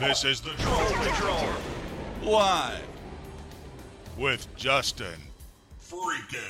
[0.00, 1.48] This is the Troll Patrol.
[2.24, 2.82] Live.
[4.18, 5.14] With Justin.
[5.80, 6.42] Freaking.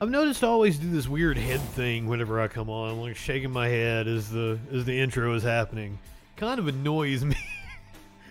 [0.00, 2.90] I've noticed I always do this weird head thing whenever I come on.
[2.92, 5.98] I'm like shaking my head as the as the intro is happening.
[6.36, 7.34] Kind of annoys me.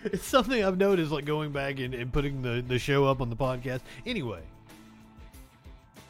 [0.04, 3.28] it's something I've noticed like going back and, and putting the, the show up on
[3.28, 3.80] the podcast.
[4.06, 4.40] Anyway.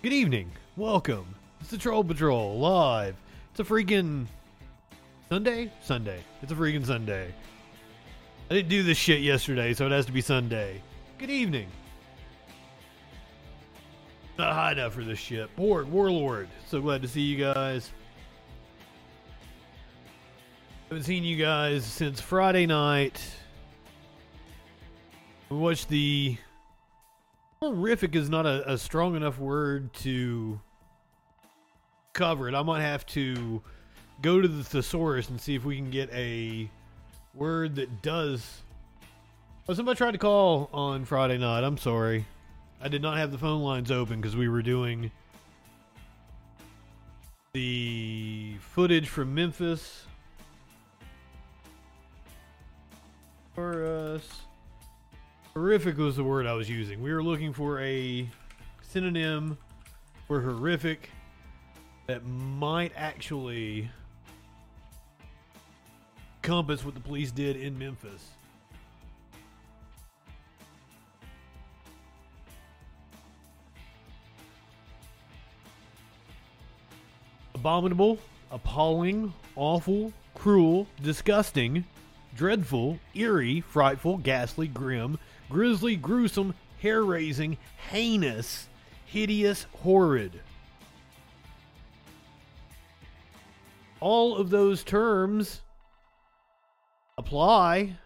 [0.05, 0.53] Good evening.
[0.77, 1.27] Welcome.
[1.61, 3.17] It's the Troll Patrol live.
[3.51, 4.27] It's a freaking
[5.29, 5.73] Sunday?
[5.83, 6.21] Sunday.
[6.43, 7.35] It's a freaking Sunday.
[8.51, 10.83] I didn't do this shit yesterday, so it has to be Sunday.
[11.19, 11.69] Good evening.
[14.39, 15.55] Not high enough for this shit.
[15.57, 16.49] Board, Warlord.
[16.67, 17.91] So glad to see you guys.
[20.89, 23.23] Haven't seen you guys since Friday night.
[25.49, 26.37] We watched the.
[27.61, 30.61] Horrific is not a, a strong enough word to
[32.13, 32.55] cover it.
[32.55, 33.63] I might have to
[34.21, 36.69] go to the thesaurus and see if we can get a
[37.35, 38.63] word that does.
[39.69, 41.65] Oh, somebody tried to call on Friday night.
[41.65, 42.27] I'm sorry.
[42.81, 45.11] I did not have the phone lines open because we were doing
[47.53, 50.05] the footage from Memphis.
[53.55, 54.27] For us.
[55.55, 57.03] Horrific was the word I was using.
[57.03, 58.29] We were looking for a
[58.81, 59.59] synonym
[60.27, 61.11] for horrific
[62.07, 63.91] that might actually
[66.43, 68.31] compass what the police did in Memphis.
[77.55, 78.19] Abominable,
[78.51, 81.85] appalling, awful, cruel, disgusting,
[82.37, 85.19] dreadful, eerie, frightful, ghastly, grim,
[85.49, 87.57] grisly, gruesome, hair raising,
[87.91, 88.67] heinous,
[89.07, 90.41] hideous, horrid.
[94.01, 95.61] All of those terms
[97.19, 97.97] apply,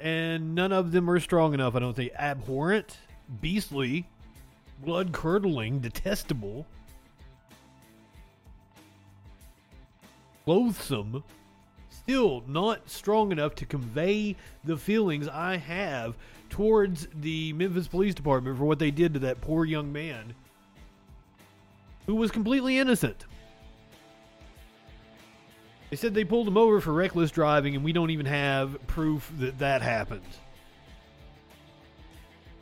[0.00, 1.74] and none of them are strong enough.
[1.74, 2.98] I don't think abhorrent,
[3.40, 4.06] beastly,
[4.84, 6.66] blood curdling, detestable,
[10.46, 11.22] loathsome,
[11.90, 16.14] still not strong enough to convey the feelings I have
[16.50, 20.34] towards the Memphis Police Department for what they did to that poor young man
[22.06, 23.26] who was completely innocent.
[25.96, 29.32] They said they pulled him over for reckless driving, and we don't even have proof
[29.38, 30.20] that that happened.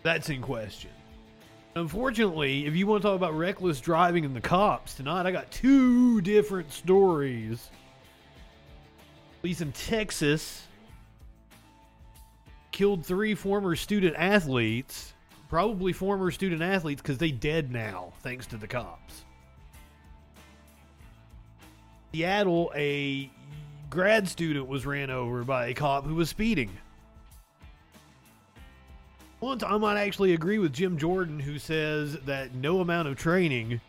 [0.04, 0.92] That's in question.
[1.74, 5.50] Unfortunately, if you want to talk about reckless driving and the cops tonight, I got
[5.50, 7.70] two different stories.
[9.40, 10.68] Police in Texas
[12.70, 15.12] killed three former student athletes,
[15.48, 19.23] probably former student athletes because they dead now thanks to the cops.
[22.14, 23.28] Seattle, a
[23.90, 26.70] grad student was ran over by a cop who was speeding.
[29.40, 33.80] Once I might actually agree with Jim Jordan, who says that no amount of training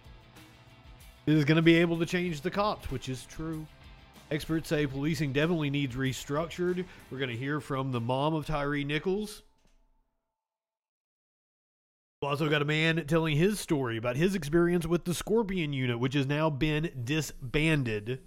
[1.28, 3.64] is going to be able to change the cops, which is true.
[4.32, 6.84] Experts say policing definitely needs restructured.
[7.12, 9.44] We're going to hear from the mom of Tyre Nichols.
[12.22, 16.00] We've also got a man telling his story about his experience with the Scorpion unit,
[16.00, 18.22] which has now been disbanded.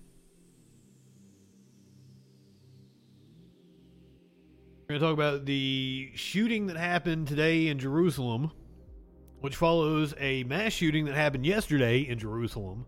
[4.88, 8.52] We're going to talk about the shooting that happened today in Jerusalem,
[9.40, 12.85] which follows a mass shooting that happened yesterday in Jerusalem.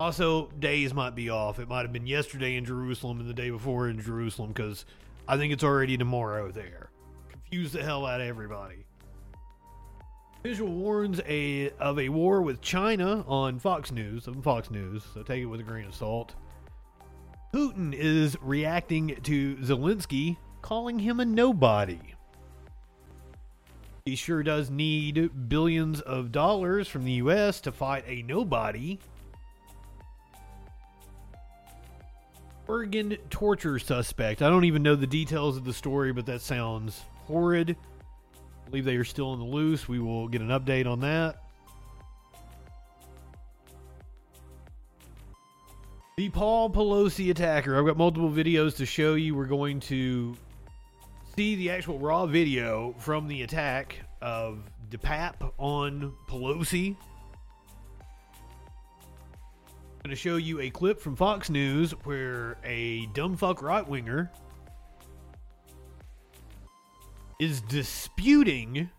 [0.00, 1.60] Also, days might be off.
[1.60, 4.84] It might have been yesterday in Jerusalem and the day before in Jerusalem because
[5.28, 6.90] I think it's already tomorrow there.
[7.30, 8.84] Confuse the hell out of everybody.
[10.42, 14.26] Israel warns a of a war with China on Fox News.
[14.26, 16.34] On Fox News, so take it with a grain of salt.
[17.52, 21.98] Putin is reacting to Zelensky, calling him a nobody.
[24.06, 27.60] He sure does need billions of dollars from the U.S.
[27.62, 28.98] to fight a nobody.
[32.66, 34.40] Oregon torture suspect.
[34.40, 37.76] I don't even know the details of the story, but that sounds horrid.
[38.70, 39.88] Believe they are still on the loose.
[39.88, 41.42] We will get an update on that.
[46.16, 47.76] The Paul Pelosi attacker.
[47.78, 49.34] I've got multiple videos to show you.
[49.34, 50.36] We're going to
[51.34, 54.60] see the actual raw video from the attack of
[54.90, 56.94] DePape on Pelosi.
[60.02, 63.86] I'm going to show you a clip from Fox News where a dumb fuck right
[63.86, 64.30] winger
[67.40, 68.90] is disputing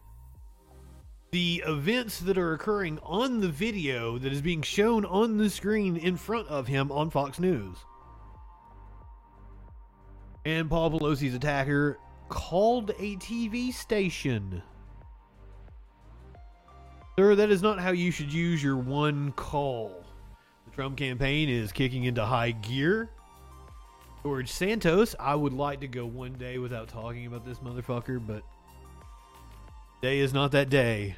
[1.31, 5.95] the events that are occurring on the video that is being shown on the screen
[5.95, 7.77] in front of him on Fox News.
[10.43, 14.63] And Paul Pelosi's attacker called a TV station.
[17.19, 20.03] Sir, that is not how you should use your one call.
[20.65, 23.11] The Trump campaign is kicking into high gear.
[24.23, 28.43] George Santos, I would like to go one day without talking about this motherfucker, but
[30.01, 31.15] day is not that day.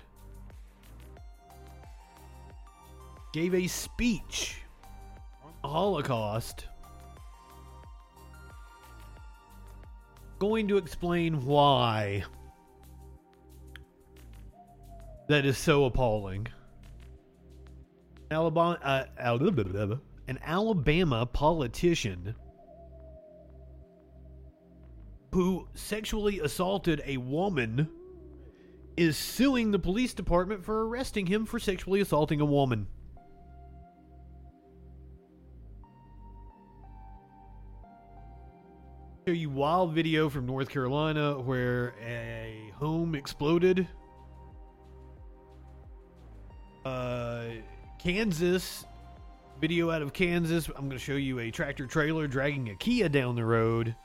[3.33, 4.57] Gave a speech
[5.63, 6.67] Holocaust.
[10.39, 12.23] Going to explain why
[15.27, 16.47] that is so appalling.
[18.29, 19.05] Alabama, uh,
[20.27, 22.35] an Alabama politician
[25.33, 27.89] who sexually assaulted a woman
[28.95, 32.85] is suing the police department for arresting him for sexually assaulting a woman.
[39.27, 43.87] Show you wild video from North Carolina where a home exploded.
[46.85, 47.45] Uh,
[47.97, 48.85] Kansas
[49.59, 50.67] video out of Kansas.
[50.67, 53.95] I'm going to show you a tractor trailer dragging a Kia down the road.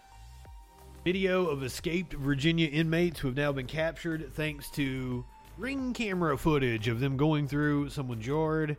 [1.04, 5.24] Video of escaped Virginia inmates who have now been captured thanks to
[5.56, 8.76] ring camera footage of them going through someone's yard.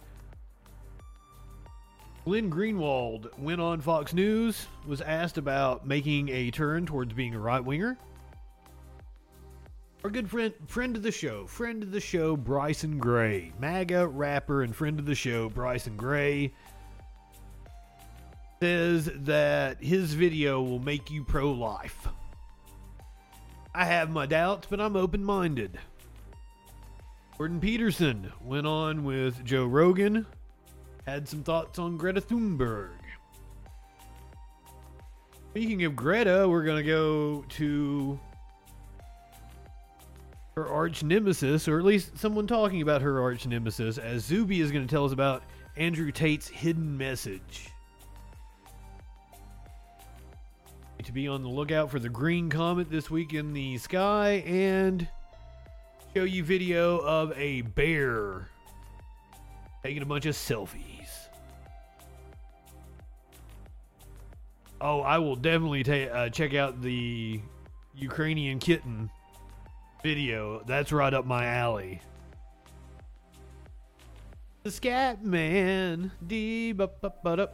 [2.25, 7.39] Glenn Greenwald went on Fox News, was asked about making a turn towards being a
[7.39, 7.97] right winger.
[10.03, 14.63] Our good friend, friend of the show, friend of the show, Bryson Gray, MAGA rapper
[14.63, 16.53] and friend of the show, Bryson Gray,
[18.61, 22.07] says that his video will make you pro life.
[23.73, 25.79] I have my doubts, but I'm open minded.
[27.37, 30.25] Jordan Peterson went on with Joe Rogan,
[31.07, 32.89] had some thoughts on Greta Thunberg.
[35.51, 38.19] Speaking of Greta, we're going to go to
[40.55, 44.71] her arch nemesis, or at least someone talking about her arch nemesis, as Zuby is
[44.71, 45.43] going to tell us about
[45.77, 47.69] Andrew Tate's hidden message.
[51.05, 55.07] To be on the lookout for the green comet this week in the sky and
[56.13, 58.47] show you video of a bear
[59.81, 61.09] taking a bunch of selfies.
[64.81, 67.41] Oh, I will definitely ta- uh, check out the
[67.95, 69.09] Ukrainian kitten
[70.03, 70.61] video.
[70.67, 72.01] That's right up my alley.
[74.61, 76.11] The Scat Man.
[76.27, 77.47] Dee ba ba ba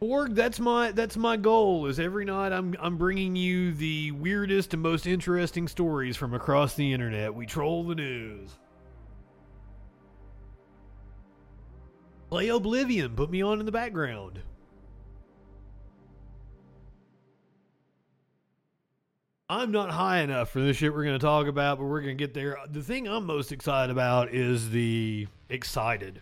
[0.00, 1.86] Borg, that's my that's my goal.
[1.86, 6.74] Is every night I'm I'm bringing you the weirdest and most interesting stories from across
[6.74, 7.34] the internet.
[7.34, 8.50] We troll the news.
[12.30, 13.16] Play Oblivion.
[13.16, 14.40] Put me on in the background.
[19.50, 22.18] I'm not high enough for this shit we're going to talk about, but we're going
[22.18, 22.58] to get there.
[22.70, 26.20] The thing I'm most excited about is the excited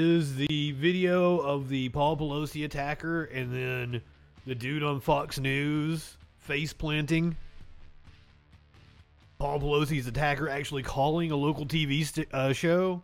[0.00, 4.00] is the video of the Paul Pelosi attacker and then
[4.46, 7.36] the dude on Fox News face planting.
[9.38, 13.02] Paul Pelosi's attacker actually calling a local TV st- uh, show.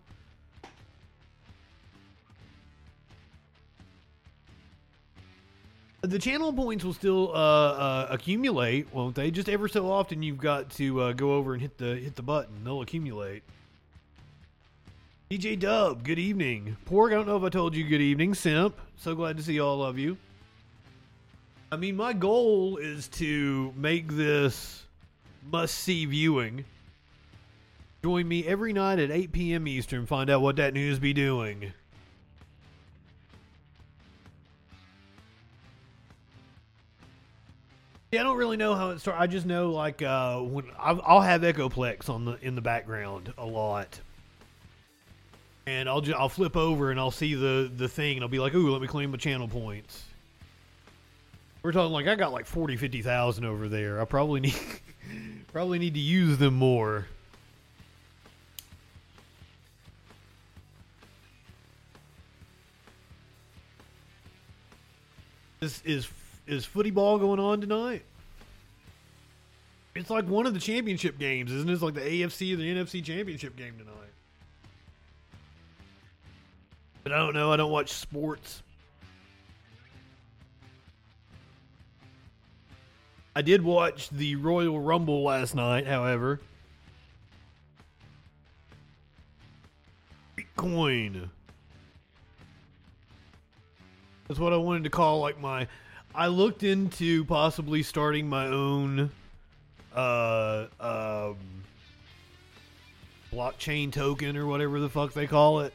[6.01, 9.31] The channel points will still uh, uh, accumulate, won't they?
[9.31, 12.23] Just ever so often, you've got to uh, go over and hit the hit the
[12.23, 12.65] button.
[12.65, 13.43] They'll accumulate.
[15.29, 16.77] DJ Dub, good evening.
[16.89, 18.33] Porg, I don't know if I told you good evening.
[18.33, 20.17] Simp, so glad to see all of you.
[21.73, 24.85] I mean, my goal is to make this
[25.51, 26.65] must see viewing.
[28.05, 29.67] Join me every night at 8 p.m.
[29.67, 30.07] Eastern.
[30.07, 31.73] Find out what that news be doing.
[38.13, 39.21] Yeah, I don't really know how it started.
[39.21, 43.45] I just know like uh, when I'll, have Echoplex on the in the background a
[43.45, 43.99] lot,
[45.67, 48.39] and I'll just I'll flip over and I'll see the the thing and I'll be
[48.39, 50.05] like, ooh, let me claim my channel points.
[51.63, 54.01] We're talking like I got like 40, 50,000 over there.
[54.01, 54.55] I probably need
[55.53, 57.07] probably need to use them more.
[65.61, 66.09] Is is
[66.47, 68.03] is footy ball going on tonight?
[69.97, 71.73] It's like one of the championship games, isn't it?
[71.73, 74.06] It's like the AFC or the NFC championship game tonight.
[77.07, 77.53] But I don't know.
[77.53, 78.65] I don't watch sports.
[83.37, 86.41] I did watch the Royal Rumble last night, however.
[90.37, 91.31] Bitcoin.
[94.27, 95.69] That's what I wanted to call like my
[96.13, 99.13] I looked into possibly starting my own
[99.95, 101.37] uh um
[103.33, 105.73] blockchain token or whatever the fuck they call it.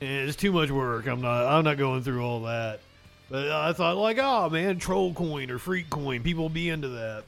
[0.00, 1.06] It's too much work.
[1.06, 2.80] I'm not I'm not going through all that.
[3.28, 7.24] But I thought like, oh man, troll coin or freak coin, people be into that.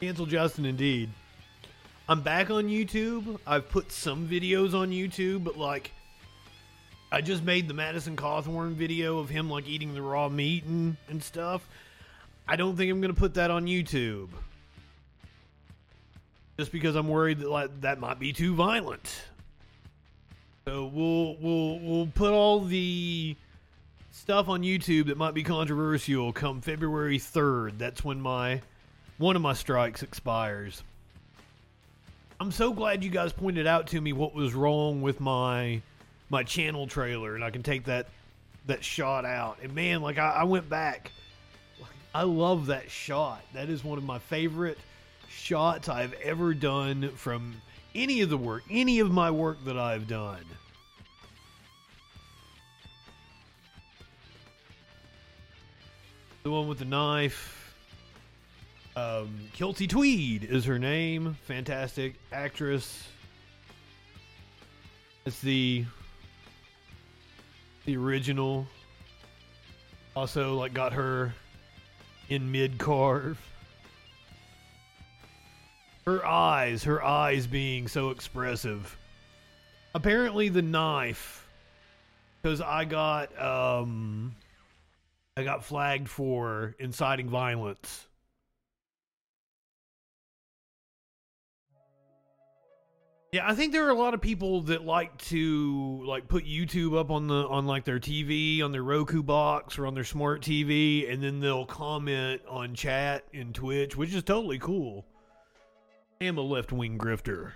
[0.00, 1.10] Cancel Justin indeed.
[2.08, 3.38] I'm back on YouTube.
[3.46, 5.92] I've put some videos on YouTube, but like
[7.10, 10.96] I just made the Madison Cawthorn video of him like eating the raw meat and,
[11.08, 11.68] and stuff.
[12.46, 14.28] I don't think I'm gonna put that on YouTube.
[16.58, 19.22] Just because I'm worried that like that might be too violent.
[20.66, 23.36] So we'll we'll we'll put all the
[24.10, 27.78] stuff on YouTube that might be controversial come February 3rd.
[27.78, 28.62] That's when my
[29.18, 30.82] one of my strikes expires.
[32.40, 35.80] I'm so glad you guys pointed out to me what was wrong with my
[36.28, 38.08] my channel trailer, and I can take that
[38.66, 39.58] that shot out.
[39.62, 41.12] And man, like I, I went back.
[42.14, 43.42] I love that shot.
[43.52, 44.78] That is one of my favorite
[45.36, 47.54] shots I've ever done from
[47.94, 50.44] any of the work, any of my work that I've done.
[56.42, 57.74] The one with the knife.
[58.96, 61.36] Um, Kilty Tweed is her name.
[61.46, 63.06] Fantastic actress.
[65.26, 65.84] It's the
[67.84, 68.66] the original.
[70.14, 71.34] Also, like, got her
[72.28, 73.38] in mid carve.
[76.06, 78.96] Her eyes, her eyes being so expressive.
[79.92, 81.48] Apparently, the knife,
[82.40, 84.36] because I got um,
[85.36, 88.06] I got flagged for inciting violence.
[93.32, 96.96] Yeah, I think there are a lot of people that like to like put YouTube
[96.96, 100.40] up on the on like their TV, on their Roku box or on their smart
[100.40, 105.04] TV and then they'll comment on chat in Twitch, which is totally cool.
[106.20, 107.52] Am a left-wing grifter.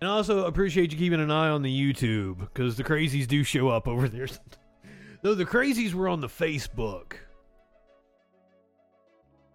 [0.00, 3.42] And I also appreciate you keeping an eye on the YouTube because the crazies do
[3.42, 4.28] show up over there.
[5.22, 7.14] Though the crazies were on the Facebook.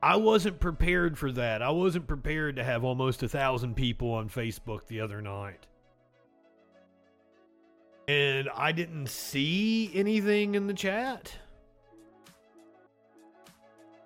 [0.01, 1.61] I wasn't prepared for that.
[1.61, 5.67] I wasn't prepared to have almost a thousand people on Facebook the other night.
[8.07, 11.37] And I didn't see anything in the chat.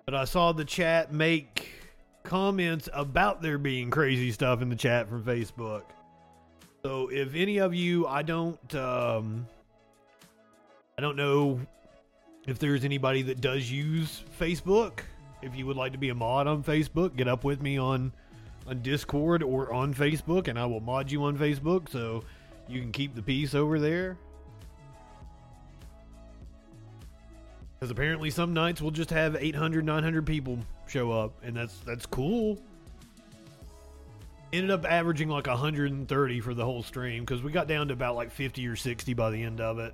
[0.06, 1.70] But I saw the chat make
[2.22, 5.84] comments about there being crazy stuff in the chat from Facebook.
[6.82, 9.46] So if any of you, I don't, um,
[10.98, 11.60] I don't know
[12.46, 15.00] if there's anybody that does use Facebook
[15.44, 18.12] if you would like to be a mod on Facebook, get up with me on
[18.66, 22.24] on Discord or on Facebook, and I will mod you on Facebook so
[22.66, 24.16] you can keep the peace over there.
[27.84, 32.06] Because apparently some nights we'll just have 800, 900 people show up, and that's that's
[32.06, 32.58] cool.
[34.54, 38.16] Ended up averaging like 130 for the whole stream because we got down to about
[38.16, 39.92] like 50 or 60 by the end of it.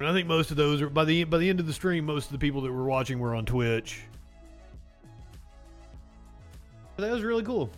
[0.00, 2.06] And I think most of those are by the by the end of the stream,
[2.06, 4.00] most of the people that were watching were on Twitch.
[6.96, 7.68] But that was really cool.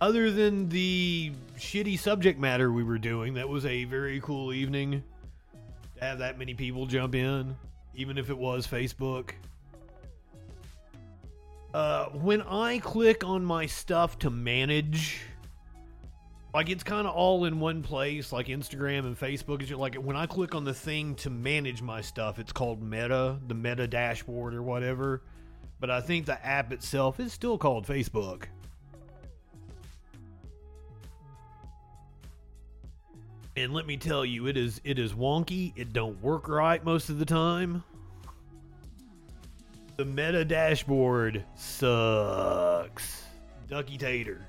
[0.00, 5.04] Other than the shitty subject matter we were doing, that was a very cool evening
[5.96, 7.56] to have that many people jump in,
[7.94, 9.30] even if it was Facebook.
[11.74, 15.20] Uh, when I click on my stuff to manage
[16.56, 20.16] like it's kind of all in one place like instagram and facebook is like when
[20.16, 24.54] i click on the thing to manage my stuff it's called meta the meta dashboard
[24.54, 25.22] or whatever.
[25.78, 28.44] But i think the app itself is still called facebook
[33.56, 35.72] and let me tell you it is it is wonky.
[35.76, 37.82] It don't work right most of the time.
[39.96, 43.24] The meta dashboard sucks.
[43.68, 44.46] Ducky tater.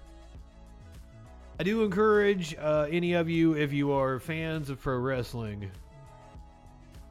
[1.60, 5.72] I do encourage uh, any of you, if you are fans of pro wrestling,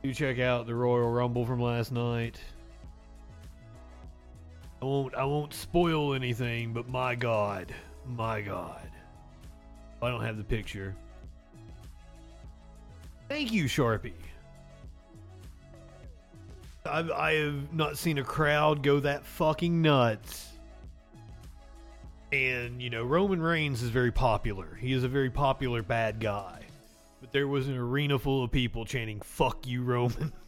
[0.03, 2.39] do check out the Royal Rumble from last night.
[4.83, 7.75] I won't I won't spoil anything, but my God,
[8.07, 8.89] my God,
[10.03, 10.95] I don't have the picture.
[13.29, 14.13] Thank you, Sharpie.
[16.85, 20.47] I've, I have not seen a crowd go that fucking nuts
[22.33, 24.77] and, you know, Roman Reigns is very popular.
[24.81, 26.63] He is a very popular bad guy.
[27.21, 30.33] But there was an arena full of people chanting, fuck you, Roman.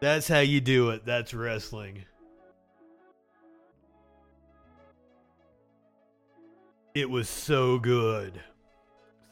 [0.00, 1.06] That's how you do it.
[1.06, 2.04] That's wrestling.
[6.94, 8.40] It was so good.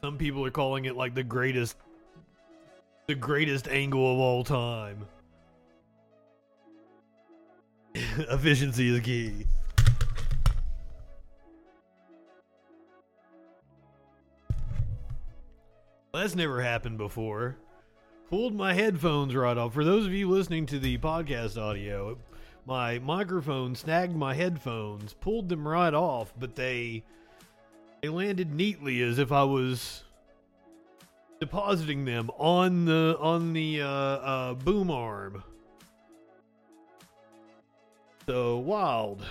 [0.03, 1.77] Some people are calling it like the greatest
[3.07, 5.05] the greatest angle of all time.
[7.95, 9.45] Efficiency is key.
[16.13, 17.55] That's never happened before.
[18.29, 19.73] Pulled my headphones right off.
[19.73, 22.17] For those of you listening to the podcast audio,
[22.65, 27.05] my microphone snagged my headphones, pulled them right off, but they
[28.03, 30.03] they landed neatly as if I was
[31.39, 35.41] depositing them on the on the uh, uh, boom arm.
[38.27, 39.25] So wild.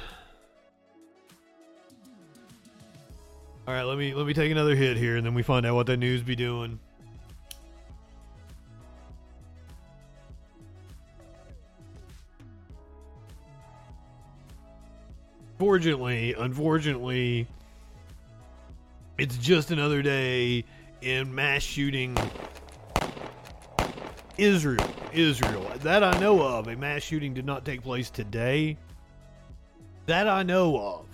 [3.69, 5.75] All right, let me let me take another hit here, and then we find out
[5.75, 6.81] what that news be doing.
[15.59, 17.47] Fortunately, unfortunately,
[19.23, 20.65] it's just another day
[21.01, 22.19] in mass shooting
[24.37, 24.85] Israel.
[25.13, 25.71] Israel.
[25.83, 26.67] That I know of.
[26.67, 28.77] A mass shooting did not take place today.
[30.07, 31.07] That I know of.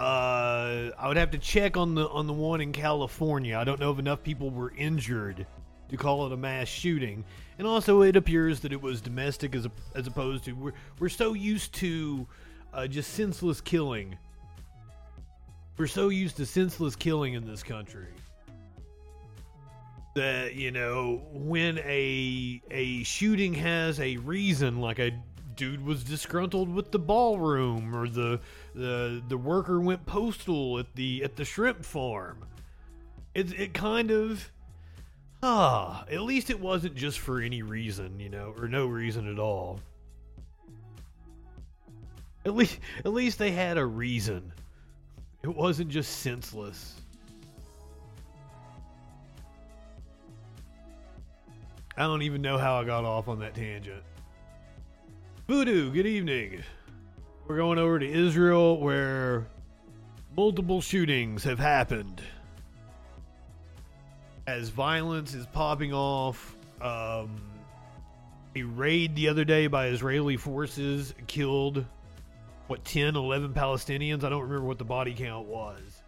[0.00, 3.56] Uh, I would have to check on the on the one in California.
[3.56, 5.46] I don't know if enough people were injured
[5.90, 7.24] to call it a mass shooting,
[7.58, 11.08] and also it appears that it was domestic as a, as opposed to we're we're
[11.08, 12.26] so used to
[12.74, 14.18] uh, just senseless killing.
[15.76, 18.08] We're so used to senseless killing in this country
[20.14, 25.12] that you know when a a shooting has a reason, like a
[25.56, 28.40] dude was disgruntled with the ballroom, or the
[28.74, 32.44] the the worker went postal at the at the shrimp farm.
[33.34, 34.50] It it kind of
[35.42, 39.38] ah, at least it wasn't just for any reason, you know, or no reason at
[39.38, 39.80] all.
[42.44, 44.52] At least at least they had a reason.
[45.42, 47.00] It wasn't just senseless.
[51.96, 54.02] I don't even know how I got off on that tangent.
[55.48, 56.62] Voodoo, good evening.
[57.46, 59.46] We're going over to Israel where
[60.36, 62.22] multiple shootings have happened.
[64.46, 67.40] As violence is popping off, um,
[68.56, 71.84] a raid the other day by Israeli forces killed,
[72.70, 74.22] what, 10, 11 Palestinians?
[74.22, 76.02] I don't remember what the body count was.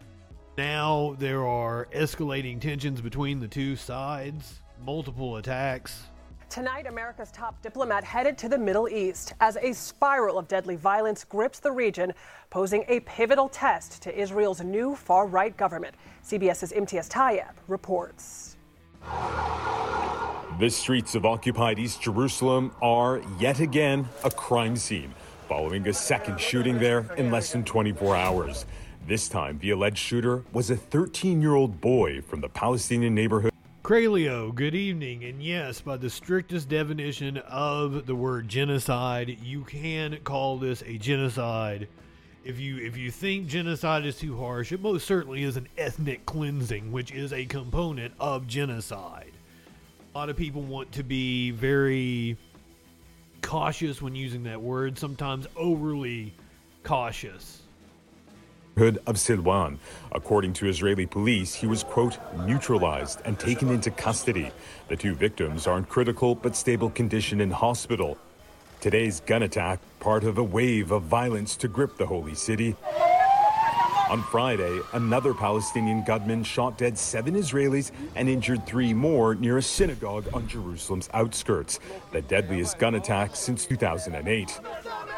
[0.57, 6.03] Now there are escalating tensions between the two sides, multiple attacks.
[6.49, 11.25] Tonight, America's top diplomat headed to the Middle East as a spiral of deadly violence
[11.25, 12.13] grips the region,
[12.49, 15.95] posing a pivotal test to Israel's new far right government.
[16.23, 18.55] CBS's Imtiaz Tyab reports.
[20.59, 26.39] The streets of occupied East Jerusalem are yet again a crime scene, following a second
[26.39, 28.65] shooting there in less than 24 hours.
[29.05, 33.51] This time, the alleged shooter was a 13 year old boy from the Palestinian neighborhood.
[33.83, 35.25] Kralio, good evening.
[35.25, 40.97] And yes, by the strictest definition of the word genocide, you can call this a
[40.97, 41.89] genocide.
[42.45, 46.25] If you if you think genocide is too harsh, it most certainly is an ethnic
[46.25, 49.31] cleansing, which is a component of genocide.
[50.13, 52.37] A lot of people want to be very
[53.43, 56.33] cautious when using that word, sometimes overly
[56.83, 57.61] cautious
[58.77, 59.77] Hood of Silwan.
[60.11, 64.51] According to Israeli police, he was, quote, neutralized and taken into custody.
[64.87, 68.17] The two victims are in critical but stable condition in hospital.
[68.81, 72.75] Today's gun attack, part of a wave of violence to grip the holy city.
[74.09, 79.61] On Friday, another Palestinian gunman shot dead seven Israelis and injured three more near a
[79.61, 81.79] synagogue on Jerusalem's outskirts,
[82.11, 84.59] the deadliest gun attack since 2008.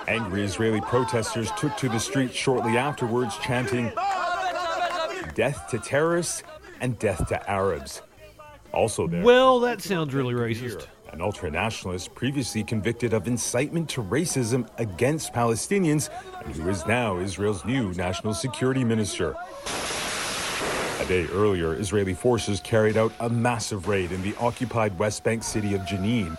[0.07, 3.91] Angry Israeli protesters took to the streets shortly afterwards, chanting,
[5.33, 6.43] Death to terrorists
[6.79, 8.01] and death to Arabs.
[8.73, 9.23] Also there.
[9.23, 10.87] Well, that sounds really racist.
[11.15, 16.09] An ultra nationalist previously convicted of incitement to racism against Palestinians
[16.43, 19.33] and who is now Israel's new national security minister.
[20.99, 25.41] A day earlier, Israeli forces carried out a massive raid in the occupied West Bank
[25.43, 26.37] city of Jenin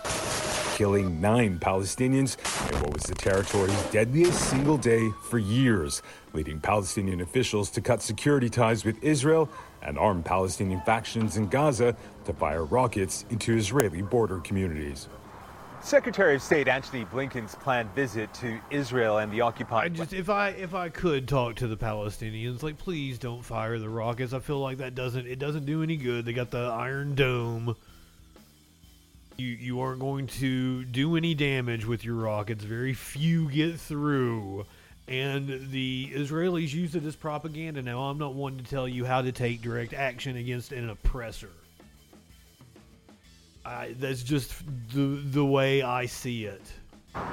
[0.77, 2.37] killing nine Palestinians
[2.71, 7.99] in what was the territory's deadliest single day for years, leading Palestinian officials to cut
[7.99, 9.49] security ties with Israel
[9.81, 15.07] and armed Palestinian factions in Gaza to fire rockets into Israeli border communities.
[15.81, 19.85] Secretary of State Antony Blinken's planned visit to Israel and the occupied.
[19.85, 23.77] I just, if I if I could talk to the Palestinians, like please don't fire
[23.79, 24.33] the rockets.
[24.33, 26.25] I feel like that doesn't it doesn't do any good.
[26.25, 27.75] They got the Iron Dome
[29.37, 32.63] you you aren't going to do any damage with your rockets.
[32.63, 34.65] Very few get through,
[35.07, 37.81] And the Israelis use it as propaganda.
[37.81, 41.49] Now, I'm not one to tell you how to take direct action against an oppressor.
[43.65, 44.53] I, that's just
[44.93, 46.61] the the way I see it.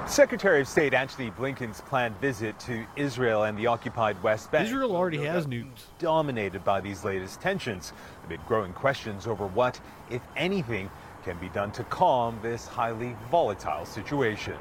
[0.07, 4.67] Secretary of State Antony Blinken's planned visit to Israel and the occupied West Bank.
[4.67, 5.83] Israel already has nukes.
[5.99, 7.93] Dominated by these latest tensions,
[8.25, 10.89] amid growing questions over what, if anything,
[11.23, 14.55] can be done to calm this highly volatile situation.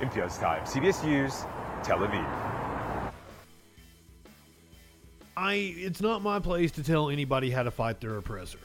[0.00, 1.44] Imtiaz Tyab, CBS News,
[1.82, 3.12] Tel Aviv.
[5.36, 8.58] I it's not my place to tell anybody how to fight their oppressor.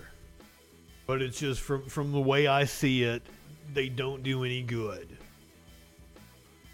[1.06, 3.24] But it's just from from the way I see it,
[3.74, 5.17] they don't do any good.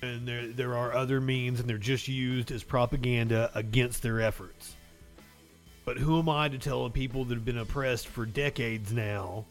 [0.01, 4.75] And there there are other means and they're just used as propaganda against their efforts.
[5.85, 9.45] But who am I to tell a people that have been oppressed for decades now,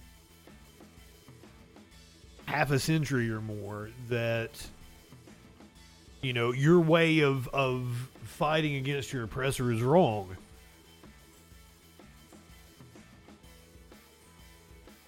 [2.44, 4.51] half a century or more, that
[6.22, 10.37] you know your way of of fighting against your oppressor is wrong.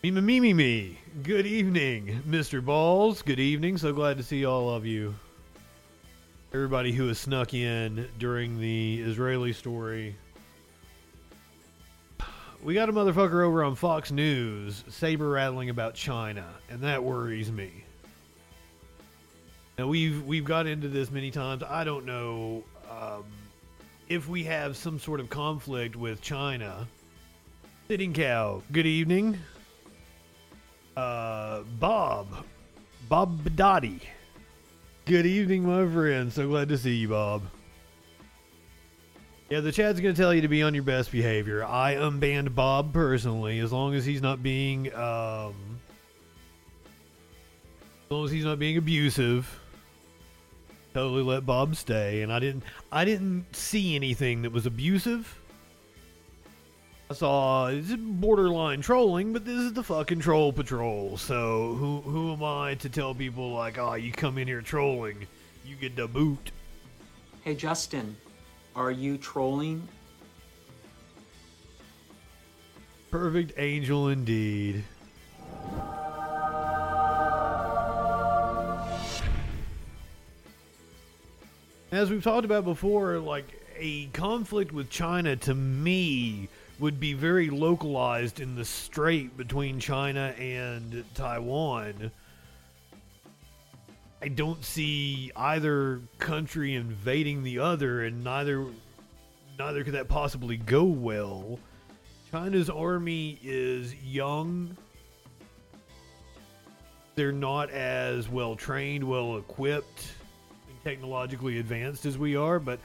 [0.03, 0.99] Me me me me me.
[1.23, 2.65] Good evening, Mr.
[2.65, 3.23] Balls.
[3.23, 3.79] Good evening.
[3.79, 5.15] So glad to see all of you.
[6.55, 10.15] Everybody who has snuck in during the Israeli story.
[12.63, 17.53] We got a motherfucker over on Fox News saber rattling about China, and that worries
[17.53, 17.85] me.
[19.79, 21.63] Now we've we've got into this many times.
[21.63, 23.25] I don't know um,
[24.09, 26.89] if we have some sort of conflict with China.
[27.87, 28.61] Sitting cow.
[28.73, 29.39] Good evening.
[30.97, 32.45] Uh, Bob,
[33.09, 34.01] Bob Badotti.
[35.05, 36.33] Good evening, my friend.
[36.33, 37.43] So glad to see you, Bob.
[39.49, 41.65] Yeah, the chat's going to tell you to be on your best behavior.
[41.65, 45.79] I unbanned Bob personally, as long as he's not being, um,
[48.05, 49.49] as long as he's not being abusive.
[50.99, 55.33] Totally let Bob stay, and I didn't, I didn't see anything that was abusive.
[57.09, 61.17] I saw it's borderline trolling, but this is the fucking troll patrol.
[61.17, 65.25] So who who am I to tell people like, oh, you come in here trolling,
[65.65, 66.51] you get the boot.
[67.43, 68.17] Hey Justin,
[68.75, 69.87] are you trolling?
[73.13, 74.83] Perfect angel indeed.
[81.91, 83.47] As we've talked about before, like
[83.79, 86.49] a conflict with China to me
[86.79, 92.11] would be very localized in the strait between China and Taiwan.
[94.21, 98.67] I don't see either country invading the other, and neither
[99.59, 101.59] neither could that possibly go well.
[102.31, 104.77] China's army is young.
[107.15, 110.13] They're not as well trained, well equipped,
[110.89, 112.81] technologically advanced as we are, but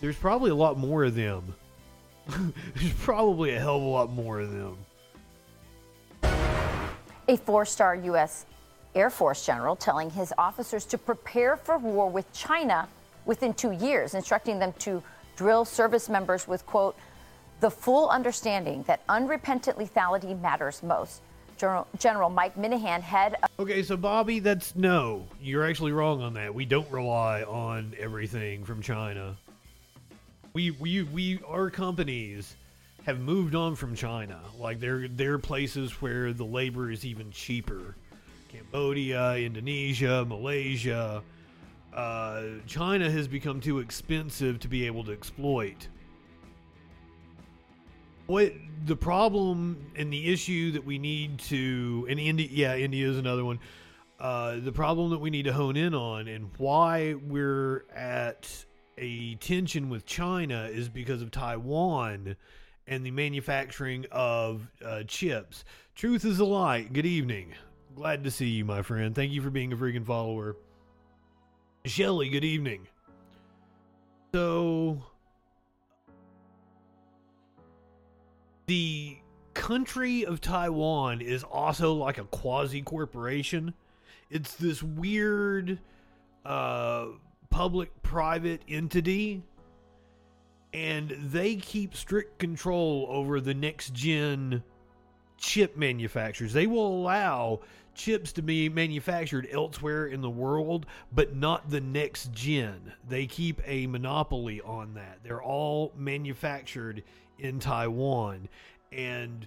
[0.00, 1.52] there's probably a lot more of them.
[2.76, 4.76] there's probably a hell of a lot more of them.
[7.26, 8.46] A four star U.S.
[8.94, 12.88] Air Force general telling his officers to prepare for war with China
[13.26, 15.02] within two years, instructing them to
[15.34, 16.96] drill service members with, quote,
[17.58, 21.20] the full understanding that unrepentant lethality matters most.
[21.58, 23.50] General, General Mike Minihan, head of.
[23.58, 25.26] Okay, so Bobby, that's no.
[25.40, 26.54] You're actually wrong on that.
[26.54, 29.36] We don't rely on everything from China.
[30.52, 32.56] We we we our companies
[33.04, 34.40] have moved on from China.
[34.58, 37.96] Like there are places where the labor is even cheaper.
[38.48, 41.22] Cambodia, Indonesia, Malaysia.
[41.92, 45.88] Uh, China has become too expensive to be able to exploit.
[48.28, 48.52] What
[48.84, 53.42] the problem and the issue that we need to, and India, yeah, India is another
[53.42, 53.58] one.
[54.20, 58.66] Uh, the problem that we need to hone in on and why we're at
[58.98, 62.36] a tension with China is because of Taiwan
[62.86, 65.64] and the manufacturing of uh, chips.
[65.94, 66.82] Truth is a lie.
[66.82, 67.54] Good evening.
[67.96, 69.14] Glad to see you, my friend.
[69.14, 70.54] Thank you for being a freaking follower.
[71.86, 72.88] Shelly, good evening.
[74.34, 75.02] So,
[78.68, 79.16] the
[79.54, 83.74] country of Taiwan is also like a quasi corporation.
[84.30, 85.80] It's this weird
[86.44, 87.06] uh,
[87.48, 89.42] public private entity,
[90.74, 94.62] and they keep strict control over the next gen
[95.38, 96.52] chip manufacturers.
[96.52, 97.60] They will allow
[97.94, 102.92] chips to be manufactured elsewhere in the world, but not the next gen.
[103.08, 105.20] They keep a monopoly on that.
[105.24, 107.02] They're all manufactured
[107.38, 108.48] in Taiwan.
[108.92, 109.46] And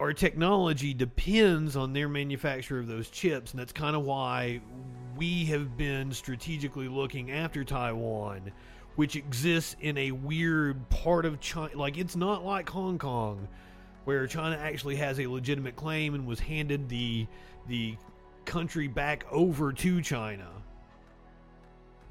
[0.00, 3.52] our technology depends on their manufacture of those chips.
[3.52, 4.60] And that's kind of why
[5.16, 8.52] we have been strategically looking after Taiwan,
[8.96, 11.76] which exists in a weird part of China.
[11.76, 13.48] Like, it's not like Hong Kong,
[14.04, 17.26] where China actually has a legitimate claim and was handed the
[17.66, 17.96] the
[18.44, 20.48] country back over to China,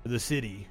[0.04, 0.67] the city.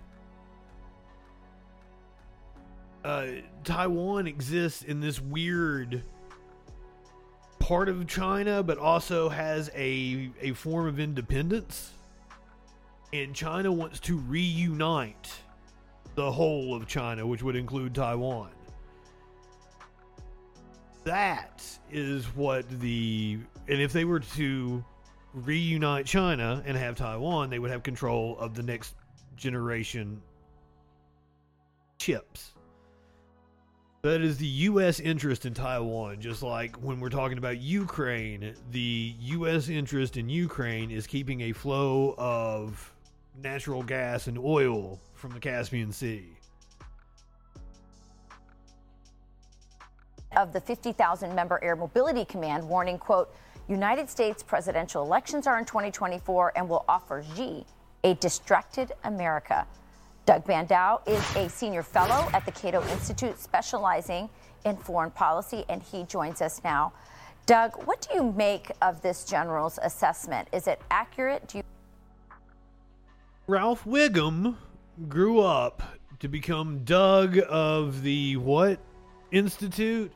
[3.07, 3.27] Uh,
[3.63, 6.03] Taiwan exists in this weird
[7.61, 11.93] part of China, but also has a a form of independence.
[13.13, 15.33] And China wants to reunite
[16.17, 18.51] the whole of China, which would include Taiwan.
[21.05, 23.39] That is what the
[23.69, 24.85] and if they were to
[25.33, 28.97] reunite China and have Taiwan, they would have control of the next
[29.37, 30.21] generation
[31.99, 32.56] chips.
[34.07, 35.01] That is the U.S.
[35.01, 39.69] interest in Taiwan, just like when we're talking about Ukraine, the U.S.
[39.69, 42.95] interest in Ukraine is keeping a flow of
[43.43, 46.25] natural gas and oil from the Caspian Sea.
[50.37, 53.35] Of the 50,000 member Air Mobility Command warning, quote,
[53.67, 57.67] United States presidential elections are in 2024 and will offer Xi
[58.05, 59.67] a distracted America.
[60.27, 64.29] Doug Bandow is a senior fellow at the Cato Institute specializing
[64.65, 66.93] in foreign policy, and he joins us now.
[67.47, 70.49] Doug, what do you make of this general's assessment?
[70.53, 71.47] Is it accurate?
[71.47, 71.65] Do you
[73.47, 74.57] Ralph Wiggum
[75.09, 75.81] grew up
[76.19, 78.81] to become Doug of the what
[79.31, 80.11] institute?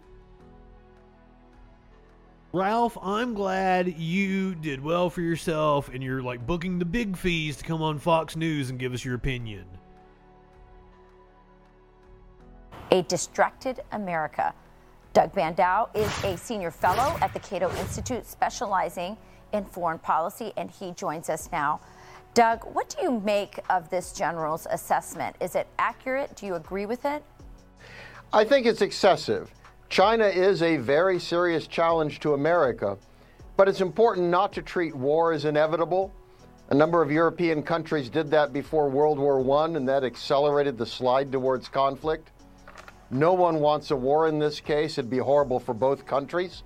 [2.53, 7.59] Ralph, I'm glad you did well for yourself and you're like booking the big fees
[7.59, 9.67] to come on Fox News and give us your opinion.
[12.91, 14.53] A distracted America.
[15.13, 19.17] Doug Bandow is a senior fellow at the Cato Institute specializing
[19.53, 21.81] in foreign policy, and he joins us now.
[22.35, 25.35] Doug, what do you make of this general's assessment?
[25.41, 26.37] Is it accurate?
[26.37, 27.25] Do you agree with it?
[28.33, 29.51] I think it's excessive.
[29.89, 32.97] China is a very serious challenge to America,
[33.57, 36.13] but it's important not to treat war as inevitable.
[36.71, 40.87] A number of European countries did that before World War I, and that accelerated the
[40.87, 42.31] slide towards conflict.
[43.11, 44.99] No one wants a war in this case.
[44.99, 46.63] It'd be horrible for both countries.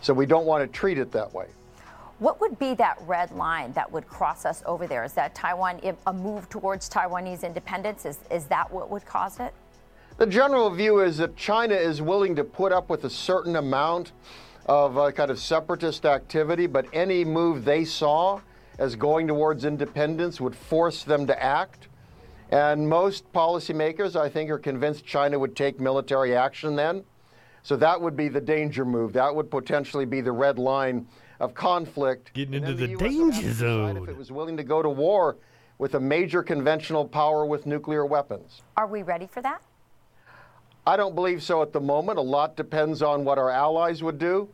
[0.00, 1.46] So we don't want to treat it that way.
[2.18, 5.02] What would be that red line that would cross us over there?
[5.02, 8.06] Is that Taiwan, a move towards Taiwanese independence?
[8.06, 9.52] Is, is that what would cause it?
[10.18, 14.12] The general view is that China is willing to put up with a certain amount
[14.66, 18.40] of uh, kind of separatist activity, but any move they saw
[18.78, 21.88] as going towards independence would force them to act.
[22.52, 27.02] And most policymakers, I think, are convinced China would take military action then.
[27.62, 29.14] So that would be the danger move.
[29.14, 31.06] That would potentially be the red line
[31.40, 32.34] of conflict.
[32.34, 33.96] Getting into the, the danger zone.
[33.96, 35.38] If it was willing to go to war
[35.78, 38.60] with a major conventional power with nuclear weapons.
[38.76, 39.62] Are we ready for that?
[40.86, 42.18] I don't believe so at the moment.
[42.18, 44.50] A lot depends on what our allies would do.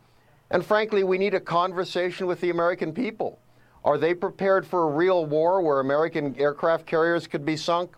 [0.51, 3.39] And frankly, we need a conversation with the American people.
[3.89, 7.95] Are they prepared for a real war where American aircraft carriers could be sunk,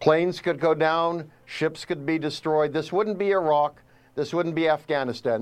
[0.00, 2.72] planes could go down, ships could be destroyed?
[2.72, 3.80] This wouldn't be Iraq.
[4.16, 5.40] This wouldn't be Afghanistan.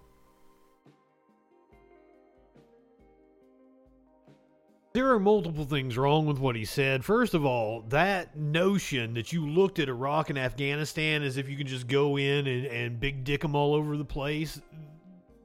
[4.92, 7.02] There are multiple things wrong with what he said.
[7.02, 11.56] First of all, that notion that you looked at Iraq and Afghanistan as if you
[11.56, 14.60] could just go in and, and big dick them all over the place,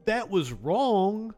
[0.04, 1.34] that was wrong.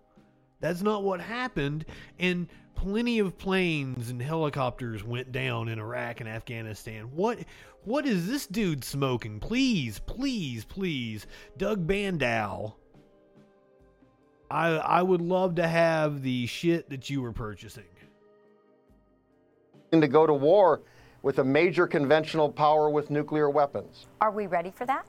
[0.62, 1.86] That's not what happened.
[2.17, 7.09] And plenty of planes and helicopters went down in Iraq and Afghanistan.
[7.13, 7.39] What
[7.86, 9.39] what is this dude smoking?
[9.39, 12.73] Please, please, please, Doug Bandow.
[14.49, 17.83] I I would love to have the shit that you were purchasing.
[19.91, 20.81] And To go to war
[21.21, 24.07] with a major conventional power with nuclear weapons.
[24.21, 25.05] Are we ready for that?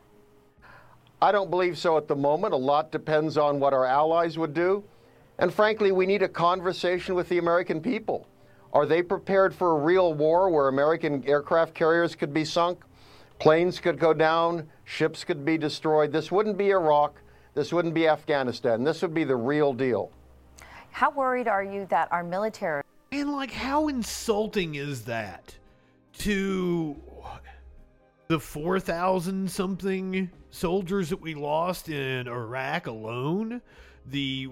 [1.20, 2.52] I don't believe so at the moment.
[2.52, 4.84] A lot depends on what our allies would do.
[5.38, 8.28] And frankly, we need a conversation with the American people.
[8.72, 12.84] Are they prepared for a real war where American aircraft carriers could be sunk,
[13.38, 16.12] planes could go down, ships could be destroyed?
[16.12, 17.20] This wouldn't be Iraq.
[17.54, 18.82] This wouldn't be Afghanistan.
[18.82, 20.10] This would be the real deal.
[20.90, 22.82] How worried are you that our military.
[23.12, 25.54] And, like, how insulting is that
[26.18, 26.96] to
[28.26, 33.62] the 4,000 something soldiers that we lost in Iraq alone?
[34.06, 34.48] The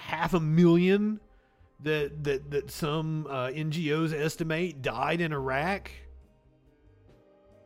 [0.00, 1.20] half a million
[1.82, 5.90] that that that some uh, NGOs estimate died in Iraq.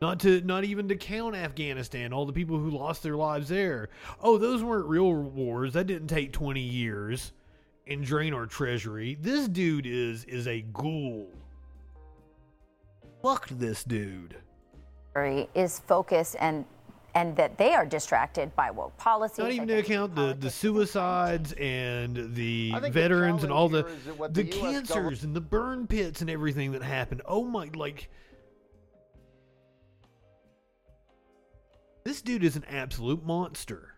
[0.01, 3.89] Not to not even to count Afghanistan, all the people who lost their lives there.
[4.21, 5.73] Oh, those weren't real wars.
[5.73, 7.31] That didn't take 20 years
[7.87, 9.17] and drain our treasury.
[9.19, 11.29] This dude is is a ghoul.
[13.21, 14.35] fuck this dude.
[15.55, 16.65] Is focused and
[17.15, 19.39] and that they are distracted by woke policies.
[19.39, 23.69] Not even to account the, the suicides and the I think the veterans and all
[23.69, 26.29] the challenge here is that what the, the cancers government- and the burn pits and
[26.29, 27.21] everything that happened.
[27.25, 28.09] Oh my like
[32.03, 33.95] this dude is an absolute monster.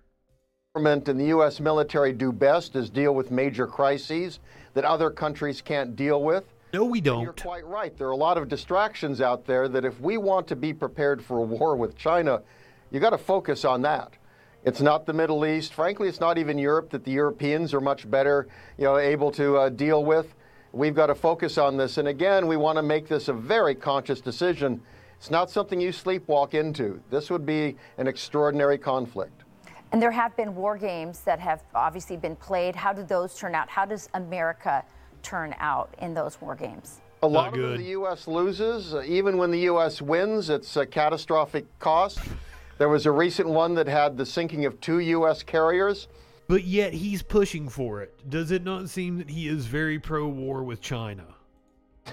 [0.76, 1.60] government and the U.S.
[1.60, 4.40] military do best is deal with major crises
[4.76, 6.46] that other countries can't deal with.
[6.72, 7.18] No, we don't.
[7.18, 7.98] And You're quite right.
[7.98, 11.24] There are a lot of distractions out there that if we want to be prepared
[11.24, 12.42] for a war with China,
[12.92, 14.14] you got to focus on that.
[14.64, 15.74] It's not the Middle East.
[15.74, 19.58] Frankly, it's not even Europe that the Europeans are much better, you know, able to
[19.58, 20.36] uh, deal with.
[20.74, 21.98] We've got to focus on this.
[21.98, 24.82] And again, we want to make this a very conscious decision.
[25.18, 27.02] It's not something you sleepwalk into.
[27.10, 29.44] This would be an extraordinary conflict.
[29.92, 32.76] And there have been war games that have obviously been played.
[32.76, 33.70] How do those turn out?
[33.70, 34.84] How does America
[35.24, 37.00] turn out in those war games?
[37.24, 38.28] A lot of them the U.S.
[38.28, 38.94] loses.
[38.94, 40.02] Uh, even when the U.S.
[40.02, 42.20] wins, it's a catastrophic cost.
[42.78, 45.42] There was a recent one that had the sinking of two U.S.
[45.44, 46.08] carriers.
[46.48, 48.30] But yet he's pushing for it.
[48.30, 51.26] Does it not seem that he is very pro war with China?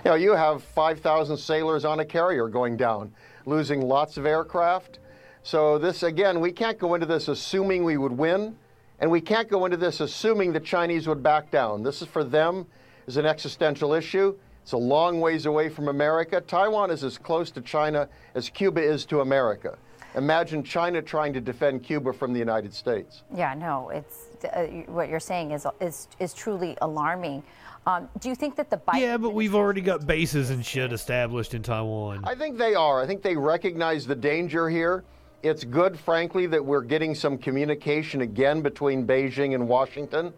[0.04, 3.14] You know, you have 5,000 sailors on a carrier going down,
[3.46, 4.98] losing lots of aircraft.
[5.44, 8.56] So this, again, we can't go into this assuming we would win,
[8.98, 11.84] and we can't go into this assuming the Chinese would back down.
[11.84, 12.66] This is for them
[13.06, 14.36] is an existential issue.
[14.62, 16.40] It's a long ways away from America.
[16.40, 19.76] Taiwan is as close to China as Cuba is to America.
[20.16, 23.22] Imagine China trying to defend Cuba from the United States.
[23.34, 27.42] Yeah, no, it's uh, what you're saying is is is truly alarming.
[27.86, 30.92] Um, do you think that the Biden Yeah, but we've already got bases and shit
[30.92, 32.24] established in Taiwan.
[32.24, 33.02] I think they are.
[33.02, 35.04] I think they recognize the danger here.
[35.42, 40.32] It's good, frankly, that we're getting some communication again between Beijing and Washington.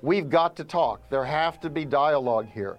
[0.00, 1.10] We've got to talk.
[1.10, 2.78] There have to be dialogue here.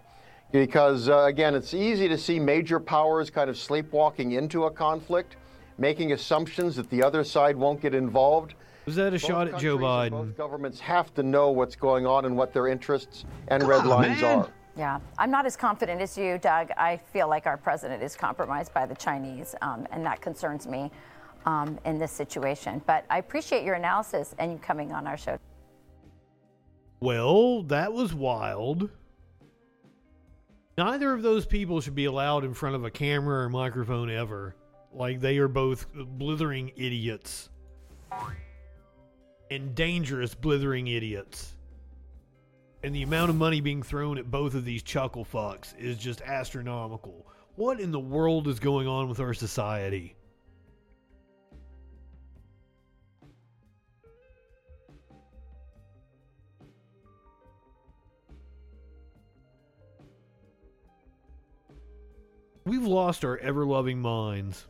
[0.52, 5.36] Because, uh, again, it's easy to see major powers kind of sleepwalking into a conflict,
[5.78, 8.56] making assumptions that the other side won't get involved.
[8.86, 10.12] Was that a Both shot at Joe Biden?
[10.12, 14.24] Both governments have to know what's going on and what their interests and red lines
[14.24, 14.50] are.
[14.78, 16.70] Yeah, I'm not as confident as you, Doug.
[16.78, 20.92] I feel like our president is compromised by the Chinese, um, and that concerns me
[21.48, 22.82] um, in this situation.
[22.86, 25.40] But I appreciate your analysis and you coming on our show.
[27.00, 28.90] Well, that was wild.
[30.78, 34.56] Neither of those people should be allowed in front of a camera or microphone ever.
[34.94, 37.50] Like, they are both blithering idiots.
[39.52, 41.54] And dangerous blithering idiots.
[42.84, 46.22] And the amount of money being thrown at both of these chuckle fucks is just
[46.22, 47.28] astronomical.
[47.56, 50.16] What in the world is going on with our society?
[62.64, 64.68] We've lost our ever loving minds.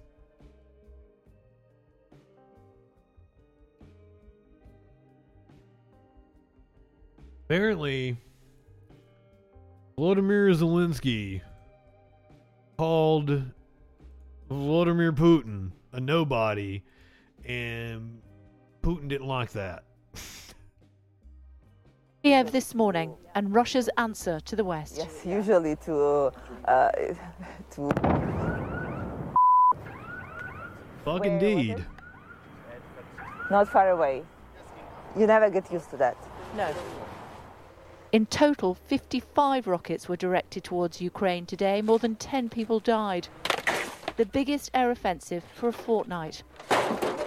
[7.50, 8.18] Apparently,
[9.98, 11.40] Vladimir Zelensky
[12.78, 13.42] called
[14.50, 16.84] Vladimir Putin a nobody,
[17.46, 18.20] and
[18.84, 19.86] Putin didn't like that.
[22.22, 24.98] Kiev this morning and Russia's answer to the West.
[24.98, 26.34] Yes, usually to
[26.66, 26.92] uh,
[27.72, 27.90] to
[31.06, 31.86] Fuck Where indeed.
[33.50, 34.24] not far away.
[35.18, 36.18] You never get used to that.
[36.58, 36.74] No.
[38.14, 41.82] In total, 55 rockets were directed towards Ukraine today.
[41.82, 43.28] More than 10 people died.
[44.16, 46.42] The biggest air offensive for a fortnight.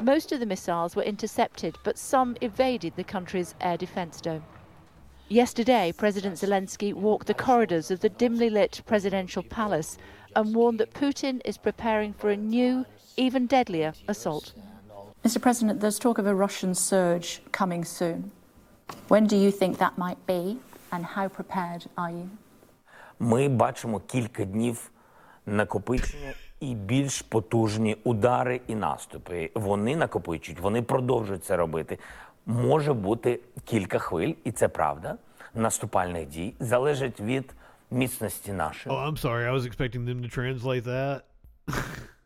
[0.03, 4.43] Most of the missiles were intercepted, but some evaded the country's air defense dome.
[5.29, 9.99] Yesterday, President Zelensky walked the corridors of the dimly lit presidential palace
[10.35, 12.87] and warned that Putin is preparing for a new,
[13.19, 14.55] even deadlier assault.
[15.25, 15.41] Mr.
[15.41, 18.33] President, there's talk of a Russian surge coming soon.
[19.09, 20.59] When do you think that might be,
[20.93, 22.29] and how prepared are you?
[23.21, 24.91] Ми бачимо кілька днів
[25.47, 29.51] накопичення і більш потужні удари і наступи.
[29.55, 31.99] Вони накопичують, вони продовжують це робити.
[32.47, 35.17] Може бути кілька хвиль, і це правда.
[35.55, 37.55] Наступальних дій залежить від
[37.91, 38.97] міцності нашої.
[38.97, 39.47] Oh, I'm sorry.
[39.47, 41.21] I was expecting them to translate that.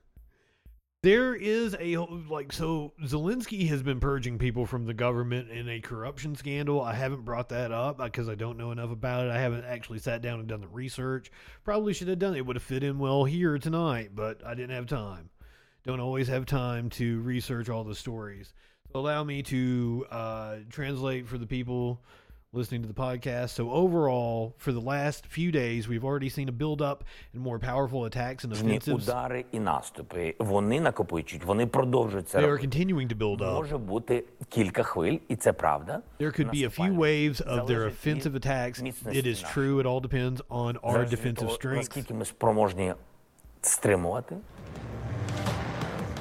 [1.05, 1.99] there is a
[2.31, 6.81] like so Zelensky has been purging people from the government in a corruption scandal.
[6.81, 9.31] I haven't brought that up because I don't know enough about it.
[9.31, 11.31] I haven't actually sat down and done the research.
[11.63, 12.39] Probably should have done it.
[12.39, 15.29] It would have fit in well here tonight, but I didn't have time.
[15.85, 18.55] Don't always have time to research all the stories.
[18.91, 22.01] So allow me to uh, translate for the people
[22.54, 23.50] listening to the podcast.
[23.50, 27.04] So overall, for the last few days, we've already seen a build up
[27.34, 29.04] and more powerful attacks and offensives.
[29.04, 30.36] удари і наступи.
[30.40, 32.68] Вони накопичують, вони продовжують це They are робити.
[32.68, 33.54] continuing to build up.
[33.54, 36.02] Може бути кілька хвиль, і це правда.
[36.20, 38.82] There could be a few waves of their offensive attacks.
[39.06, 39.80] It is true.
[39.82, 41.76] It all depends on our Залежить від defensive того, strength.
[41.76, 42.94] Наскільки ми спроможні
[43.62, 44.36] стримувати.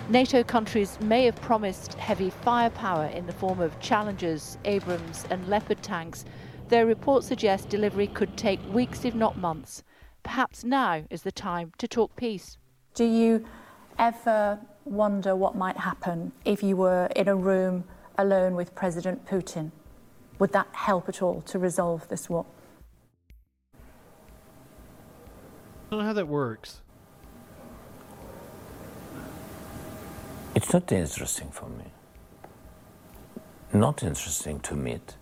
[0.09, 5.81] NATO countries may have promised heavy firepower in the form of Challengers, Abrams, and Leopard
[5.81, 6.25] tanks,
[6.67, 9.83] Their report suggests delivery could take weeks, if not months.
[10.23, 12.57] Perhaps now is the time to talk peace.
[12.93, 13.45] Do you
[13.97, 17.85] ever wonder what might happen if you were in a room
[18.17, 19.71] alone with President Putin?
[20.39, 22.45] Would that help at all to resolve this war?
[25.87, 26.82] I don't know how that works.
[30.63, 31.83] It's not interesting for me.
[33.73, 35.17] Not interesting to meet.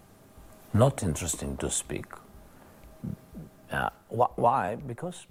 [0.72, 2.06] Not interesting to speak.
[3.72, 4.76] Uh, wh- why?
[4.76, 5.26] Because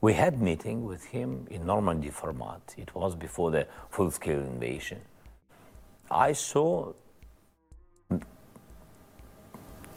[0.00, 2.74] we had meeting with him in Normandy format.
[2.76, 5.00] It was before the full-scale invasion.
[6.10, 6.92] I saw
[8.10, 8.20] the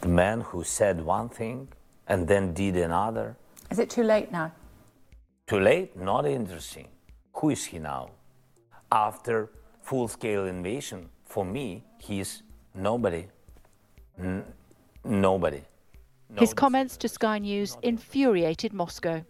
[0.07, 1.69] man who said one thing
[2.07, 3.35] and then did another.
[3.71, 4.51] Is it too late now?
[5.47, 5.97] Too late?
[5.97, 6.87] Not interesting.
[7.33, 8.11] Who is he now?
[8.91, 12.43] after full-scale invasion, for me, he's
[12.75, 13.27] nobody.
[14.19, 14.43] N-
[15.03, 15.61] nobody.
[16.37, 19.23] His comments to Sky News infuriated Moscow.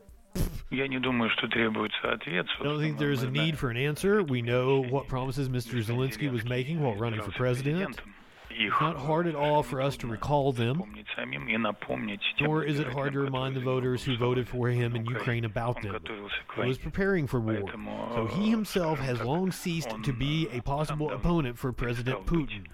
[2.59, 4.24] I don't think there is a need for an answer.
[4.24, 5.84] We know what promises Mr.
[5.84, 7.99] Zelensky was making while running for president.
[8.58, 10.84] It's not hard at all for us to recall them,
[12.41, 15.82] nor is it hard to remind the voters who voted for him in Ukraine about
[15.82, 15.95] them.
[16.56, 17.64] He was preparing for war,
[18.14, 22.66] so he himself has long ceased to be a possible opponent for President Putin.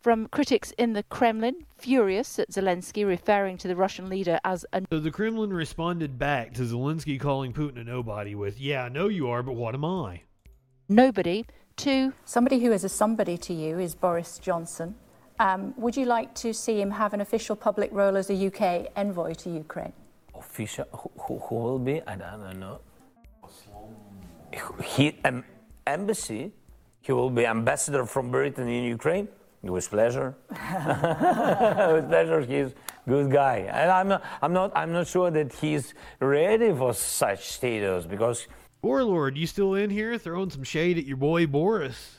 [0.00, 4.82] From critics in the Kremlin, furious at Zelensky referring to the Russian leader as a.
[4.90, 9.08] So the Kremlin responded back to Zelensky calling Putin a nobody with, Yeah, I know
[9.08, 10.22] you are, but what am I?
[10.88, 11.44] Nobody,
[11.78, 14.94] to Somebody who is a somebody to you is Boris Johnson.
[15.38, 18.90] Um, would you like to see him have an official public role as a UK
[18.96, 19.92] envoy to Ukraine?
[20.34, 22.02] Official, who, who, who will be?
[22.06, 22.80] I don't know.
[24.82, 25.44] He, um,
[25.86, 26.52] embassy,
[27.00, 29.28] he will be ambassador from Britain in Ukraine.
[29.62, 30.36] With pleasure.
[30.50, 32.40] With pleasure.
[32.40, 32.74] He's
[33.08, 34.70] good guy, and I'm not, I'm not.
[34.76, 38.46] I'm not sure that he's ready for such status because
[38.80, 42.18] Warlord, you still in here throwing some shade at your boy Boris?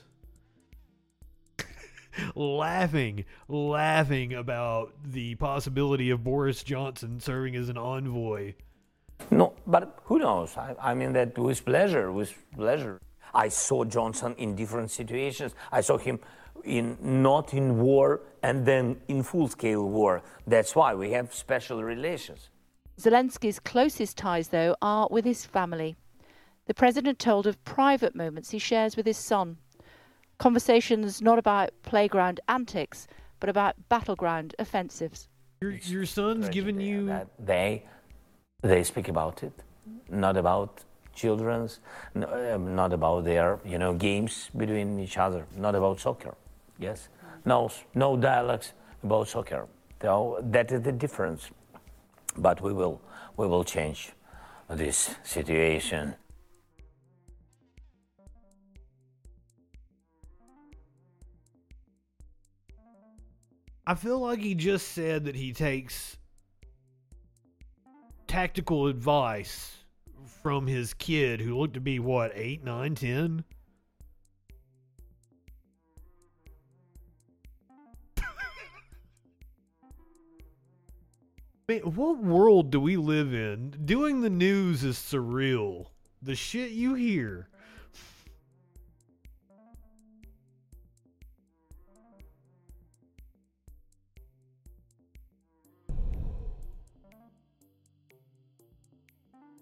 [2.35, 8.55] laughing, laughing about the possibility of Boris Johnson serving as an envoy.
[9.31, 10.57] No, but who knows?
[10.57, 12.99] I, I mean that with pleasure, with pleasure.
[13.33, 15.53] I saw Johnson in different situations.
[15.71, 16.19] I saw him
[16.65, 20.23] in not in war and then in full-scale war.
[20.45, 22.49] That's why we have special relations.
[22.99, 25.95] Zelensky's closest ties, though, are with his family.
[26.69, 29.57] The president told of private moments he shares with his son.
[30.37, 33.07] Conversations not about playground antics,
[33.39, 35.27] but about battleground offensives.
[35.61, 37.07] Your, your son's given you.
[37.07, 37.85] That they
[38.61, 39.51] they speak about it,
[40.09, 40.83] not about
[41.15, 41.79] children's,
[42.13, 46.35] um, not about their you know games between each other, not about soccer.
[46.77, 47.09] Yes,
[47.45, 49.67] no no dialogues about soccer.
[50.03, 51.49] So that is the difference.
[52.37, 53.01] But we will
[53.37, 54.11] we will change
[54.69, 56.13] this situation.
[63.89, 66.15] I feel like he just said that he takes
[68.27, 69.77] tactical advice
[70.43, 73.43] from his kid who looked to be what, eight, nine, ten?
[81.67, 83.71] Man, what world do we live in?
[83.85, 85.87] Doing the news is surreal.
[86.21, 87.48] The shit you hear.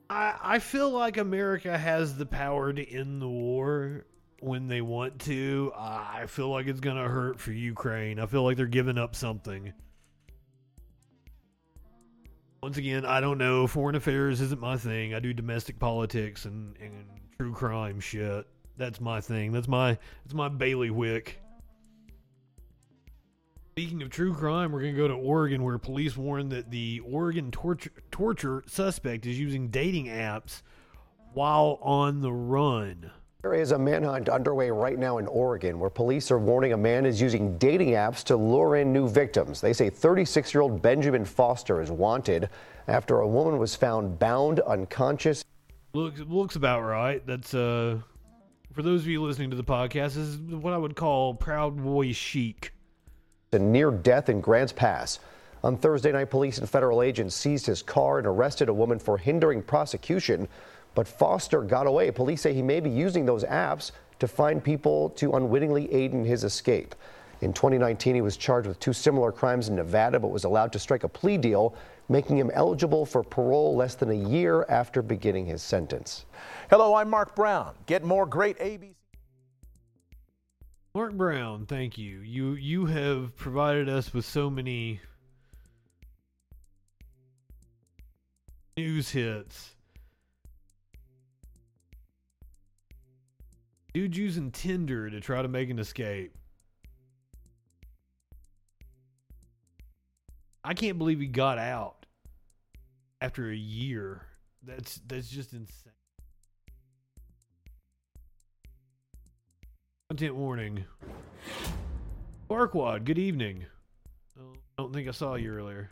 [0.10, 4.06] I, I feel like America has the power to end the war
[4.40, 5.72] when they want to.
[5.76, 8.20] I feel like it's to hurt for Ukraine.
[8.20, 9.74] I feel like they're giving up something.
[12.64, 13.68] Once again, I don't know.
[13.68, 15.14] Foreign affairs isn't my thing.
[15.14, 17.06] I do domestic politics and, and
[17.38, 18.48] true crime shit.
[18.78, 19.52] That's my thing.
[19.52, 21.40] That's my that's my bailiwick.
[23.78, 27.00] Speaking of true crime, we're going to go to Oregon, where police warn that the
[27.06, 30.64] Oregon torture, torture suspect is using dating apps
[31.34, 33.12] while on the run.
[33.44, 37.06] There is a manhunt underway right now in Oregon where police are warning a man
[37.06, 39.62] is using dating apps to lure in new victims.
[39.62, 42.50] They say 36 year old Benjamin Foster is wanted
[42.88, 45.44] after a woman was found bound unconscious.
[45.94, 47.24] Looks looks about right.
[47.28, 48.00] That's uh
[48.74, 51.78] for those of you listening to the podcast, this is what I would call Proud
[51.78, 52.72] Boy chic.
[53.58, 55.18] A near death in Grants Pass.
[55.64, 59.18] On Thursday night, police and federal agents seized his car and arrested a woman for
[59.18, 60.48] hindering prosecution.
[60.94, 62.12] But Foster got away.
[62.12, 66.24] Police say he may be using those apps to find people to unwittingly aid in
[66.24, 66.94] his escape.
[67.42, 70.80] In 2019, he was charged with two similar crimes in Nevada, but was allowed to
[70.80, 71.74] strike a plea deal,
[72.10, 76.26] making him eligible for parole less than a year after beginning his sentence.
[76.70, 77.74] Hello, I'm Mark Brown.
[77.88, 78.97] Get more great ABC.
[80.98, 82.22] Mark Brown, thank you.
[82.22, 85.00] You you have provided us with so many
[88.76, 89.76] news hits.
[93.94, 96.36] Dude using Tinder to try to make an escape.
[100.64, 102.08] I can't believe he got out
[103.22, 104.24] after a year.
[104.64, 105.87] That's that's just insane.
[110.10, 110.86] Content warning.
[112.50, 113.66] Barkwad, good evening.
[114.40, 114.42] I
[114.78, 115.92] don't think I saw you earlier.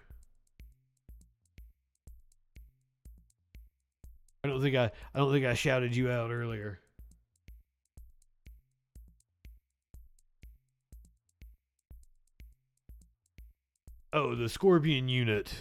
[4.41, 6.79] I don't think I I don't think I shouted you out earlier.
[14.13, 15.53] Oh, the Scorpion unit.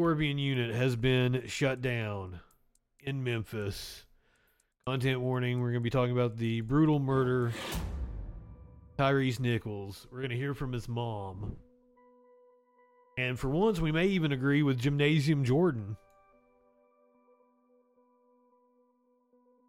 [0.00, 2.40] Scorpion unit has been shut down
[3.00, 4.06] in Memphis.
[4.88, 7.52] Content warning, we're going to be talking about the brutal murder
[8.98, 10.06] Tyrese Nichols.
[10.10, 11.56] We're going to hear from his mom.
[13.18, 15.94] And for once, we may even agree with Gymnasium Jordan.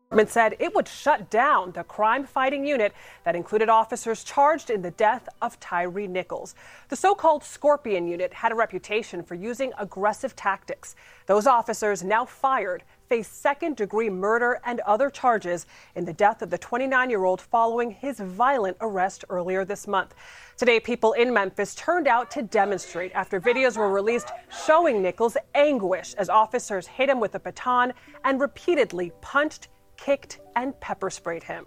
[0.09, 2.93] Department said it would shut down the crime fighting unit
[3.25, 6.55] that included officers charged in the death of Tyre Nichols.
[6.87, 10.95] The so called Scorpion unit had a reputation for using aggressive tactics.
[11.25, 16.51] Those officers, now fired, face second degree murder and other charges in the death of
[16.51, 20.13] the 29 year old following his violent arrest earlier this month.
[20.57, 24.29] Today, people in Memphis turned out to demonstrate after videos were released
[24.65, 27.93] showing Nichols' anguish as officers hit him with a baton
[28.23, 31.65] and repeatedly punched kicked, and pepper sprayed him.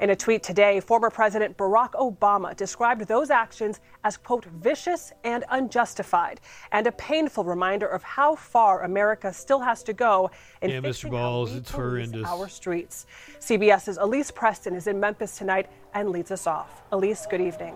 [0.00, 5.44] In a tweet today, former President Barack Obama described those actions as, quote, vicious and
[5.50, 6.40] unjustified,
[6.72, 10.32] and a painful reminder of how far America still has to go
[10.62, 11.12] in yeah, fixing Mr.
[11.12, 12.26] Balls, how we it's horrendous.
[12.26, 13.06] our streets.
[13.38, 16.82] CBS's Elise Preston is in Memphis tonight and leads us off.
[16.90, 17.74] Elise, good evening.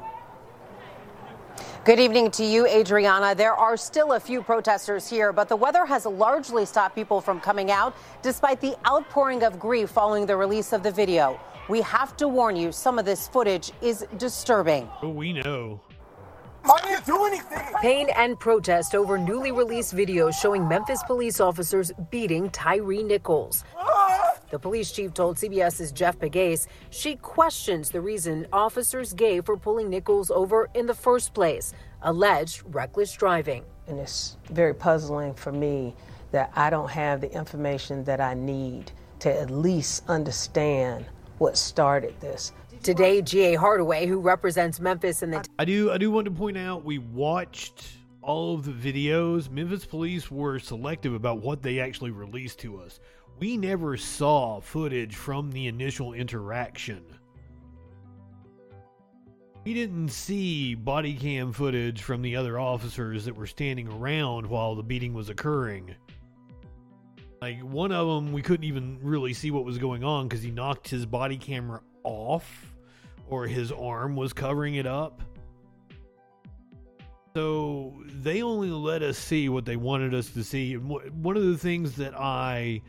[1.85, 3.35] Good evening to you, Adriana.
[3.35, 7.41] There are still a few protesters here, but the weather has largely stopped people from
[7.41, 11.41] coming out despite the outpouring of grief following the release of the video.
[11.69, 14.89] We have to warn you, some of this footage is disturbing.
[15.03, 15.83] Oh, we know.
[16.65, 17.67] I didn't do anything.
[17.83, 23.65] Pain and protest over newly released videos showing Memphis police officers beating Tyre Nichols.
[24.51, 29.91] The police chief told CBS's Jeff Pegues she questions the reason officers gave for pulling
[29.91, 33.63] Nichols over in the first place alleged reckless driving.
[33.89, 35.95] And it's very puzzling for me
[36.31, 38.91] that I don't have the information that I need
[39.21, 41.05] to at least understand
[41.39, 42.53] what started this.
[42.83, 43.55] Today, G.A.
[43.57, 46.99] Hardaway, who represents Memphis in the I do I do want to point out we
[46.99, 47.87] watched
[48.23, 49.51] all of the videos.
[49.51, 53.01] Memphis police were selective about what they actually released to us.
[53.39, 57.05] We never saw footage from the initial interaction.
[59.65, 64.75] We didn't see body cam footage from the other officers that were standing around while
[64.75, 65.95] the beating was occurring.
[67.41, 70.51] Like one of them, we couldn't even really see what was going on because he
[70.51, 72.75] knocked his body camera off
[73.29, 75.23] or his arm was covering it up.
[77.35, 80.75] So they only let us see what they wanted us to see.
[80.75, 82.83] One of the things that I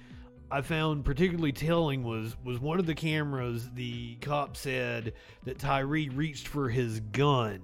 [0.52, 3.70] I found particularly telling was was one of the cameras.
[3.76, 7.62] The cop said that Tyre reached for his gun.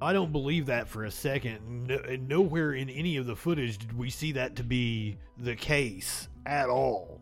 [0.00, 1.86] I don't believe that for a second.
[1.86, 6.28] No, nowhere in any of the footage did we see that to be the case
[6.46, 7.20] at all.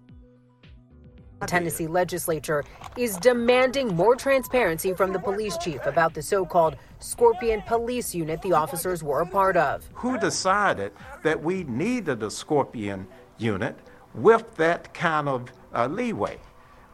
[1.40, 2.62] The Tennessee legislature
[2.96, 8.40] is demanding more transparency from the police chief about the so called Scorpion police unit
[8.42, 9.88] the officers were a part of.
[9.94, 10.92] Who decided
[11.24, 13.08] that we needed a Scorpion
[13.38, 13.76] unit
[14.14, 16.38] with that kind of uh, leeway,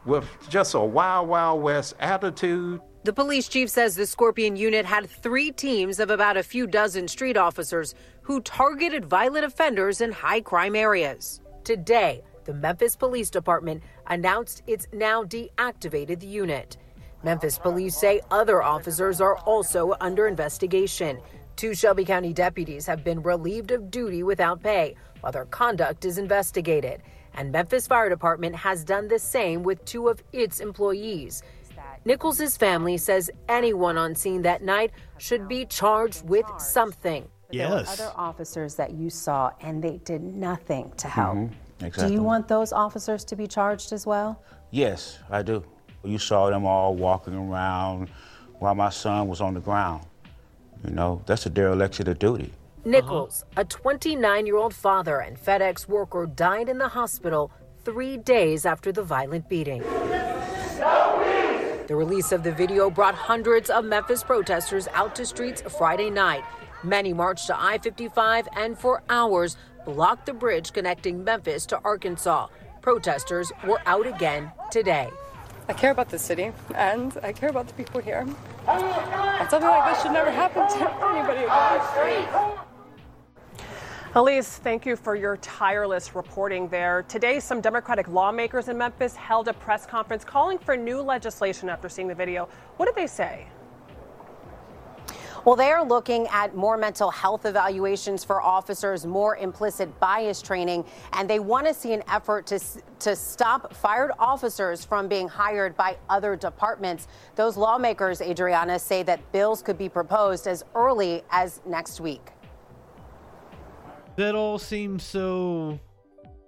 [0.05, 2.81] with just a wild, wild west attitude?
[3.09, 7.07] The police chief says the Scorpion unit had three teams of about a few dozen
[7.07, 11.41] street officers who targeted violent offenders in high crime areas.
[11.63, 16.77] Today, the Memphis Police Department announced it's now deactivated the unit.
[17.23, 21.19] Memphis police say other officers are also under investigation.
[21.55, 26.19] Two Shelby County deputies have been relieved of duty without pay while their conduct is
[26.19, 27.01] investigated.
[27.33, 31.41] And Memphis Fire Department has done the same with two of its employees.
[32.05, 37.27] Nichols' family says anyone on scene that night should be charged with something.
[37.51, 37.97] Yes.
[37.97, 41.35] There were other officers that you saw and they did nothing to help.
[41.35, 42.07] Mhm, exactly.
[42.07, 44.41] Do you want those officers to be charged as well?
[44.71, 45.63] Yes, I do.
[46.03, 48.09] You saw them all walking around
[48.59, 50.03] while my son was on the ground.
[50.85, 52.53] You know, that's a dereliction of duty.
[52.85, 57.51] Nichols, a 29 year old father and FedEx worker, died in the hospital
[57.83, 59.83] three days after the violent beating.
[61.89, 66.43] The release of the video brought hundreds of Memphis protesters out to streets Friday night.
[66.83, 72.45] Many marched to I 55 and for hours blocked the bridge connecting Memphis to Arkansas.
[72.83, 75.09] Protesters were out again today.
[75.67, 78.23] I care about the city and I care about the people here.
[78.67, 82.68] Something like this should never happen to anybody again.
[84.15, 87.03] Elise, thank you for your tireless reporting there.
[87.03, 91.87] Today, some Democratic lawmakers in Memphis held a press conference calling for new legislation after
[91.87, 92.49] seeing the video.
[92.77, 93.45] What did they say?
[95.45, 100.85] Well, they are looking at more mental health evaluations for officers, more implicit bias training,
[101.13, 102.59] and they want to see an effort to,
[103.01, 107.07] to stop fired officers from being hired by other departments.
[107.35, 112.31] Those lawmakers, Adriana, say that bills could be proposed as early as next week.
[114.19, 115.79] That all seems so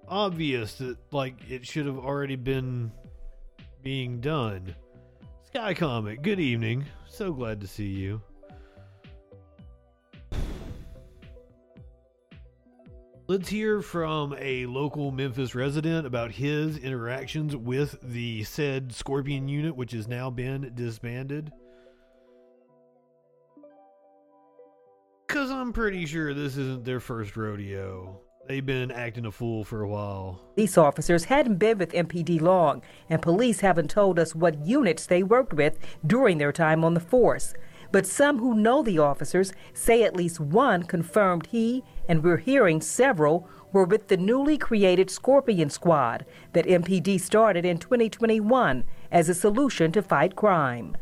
[0.06, 2.92] obvious that like it should have already been
[3.82, 4.76] being done.
[5.46, 6.84] Sky Comet, good evening.
[7.08, 8.22] So glad to see you.
[13.28, 19.78] Let's hear from a local Memphis resident about his interactions with the said Scorpion unit,
[19.78, 21.54] which has now been disbanded.
[25.32, 28.20] Because I'm pretty sure this isn't their first rodeo.
[28.50, 30.42] They've been acting a fool for a while.
[30.56, 35.24] Police officers hadn't been with MPD long, and police haven't told us what units they
[35.24, 37.54] worked with during their time on the force.
[37.94, 42.82] But some who know the officers say at least one confirmed he, and we're hearing
[42.82, 49.34] several, were with the newly created Scorpion Squad that MPD started in 2021 as a
[49.34, 50.98] solution to fight crime.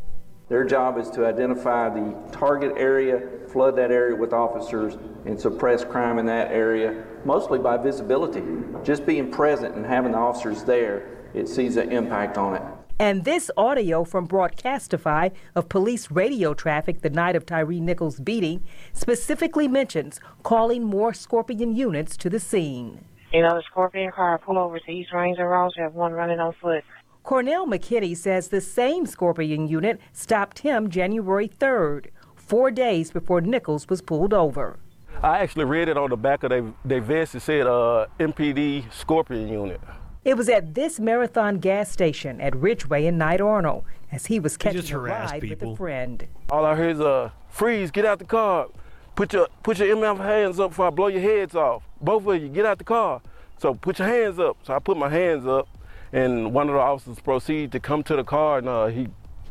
[0.50, 5.86] Their job is to identify the target area, flood that area with officers, and suppress
[5.86, 8.44] crime in that area, mostly by visibility.
[8.84, 12.64] Just being present and having the officers there, it sees an impact on it.
[12.98, 18.64] And this audio from Broadcastify of police radio traffic the night of Tyre Nichols' beating
[18.92, 23.06] specifically mentions calling more Scorpion units to the scene.
[23.32, 25.72] You know, the Scorpion car pulled over to East Ranger Road.
[25.78, 26.84] You have one running on foot.
[27.30, 33.88] Cornell McKinney says the same Scorpion unit stopped him January 3rd, four days before Nichols
[33.88, 34.80] was pulled over.
[35.22, 37.36] I actually read it on the back of their, their vest.
[37.36, 39.80] It said uh, MPD Scorpion Unit.
[40.26, 44.58] It was at this marathon gas station at Ridgeway in Knight Arnold as he was
[44.58, 45.74] catching just a harass ride with people.
[45.74, 46.26] a friend.
[46.50, 48.70] All I heard is, uh, freeze, get out the car.
[49.16, 51.84] Put your, put your MF hands up before I blow your heads off.
[52.02, 53.22] Both of you, get out the car.
[53.60, 54.58] So put your hands up.
[54.64, 55.68] So I put my hands up,
[56.12, 59.08] and one of the officers proceeded to come to the car, and uh, he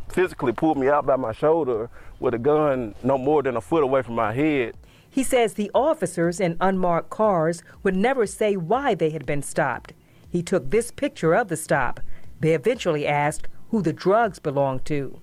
[0.09, 1.90] physically pulled me out by my shoulder
[2.20, 4.74] with a gun no more than a foot away from my head.
[5.11, 9.92] He says the officers in unmarked cars would never say why they had been stopped.
[10.28, 12.00] He took this picture of the stop.
[12.40, 15.20] They eventually asked who the drugs belonged to.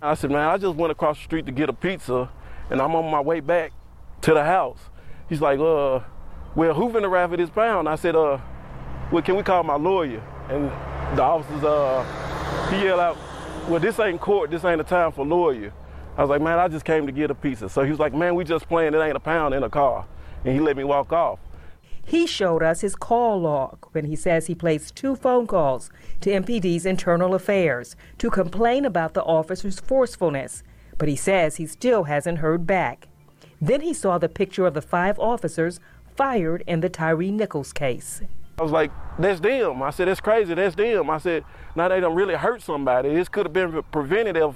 [0.00, 2.30] I said, man, I just went across the street to get a pizza,
[2.70, 3.72] and I'm on my way back
[4.22, 4.78] to the house.
[5.28, 6.00] He's like, uh,
[6.54, 7.88] well, who finna rap for this pound?
[7.88, 8.38] I said, uh,
[9.10, 10.22] well, can we call my lawyer?
[10.48, 10.70] And
[11.16, 13.16] the officers, uh, he yelled out,
[13.68, 15.72] well, this ain't court, this ain't a time for lawyer.
[16.16, 17.68] I was like, man, I just came to get a pizza.
[17.68, 20.06] So he was like, man, we just playing, it ain't a pound in a car.
[20.44, 21.38] And he let me walk off.
[22.04, 25.90] He showed us his call log when he says he placed two phone calls
[26.22, 30.62] to MPD's internal affairs to complain about the officer's forcefulness,
[30.96, 33.08] but he says he still hasn't heard back.
[33.60, 35.80] Then he saw the picture of the five officers
[36.16, 38.22] fired in the Tyre Nichols case.
[38.58, 39.82] I was like, that's them.
[39.82, 41.10] I said, that's crazy, that's them.
[41.10, 41.44] I said,
[41.76, 43.14] now they don't really hurt somebody.
[43.14, 44.54] This could have been prevented if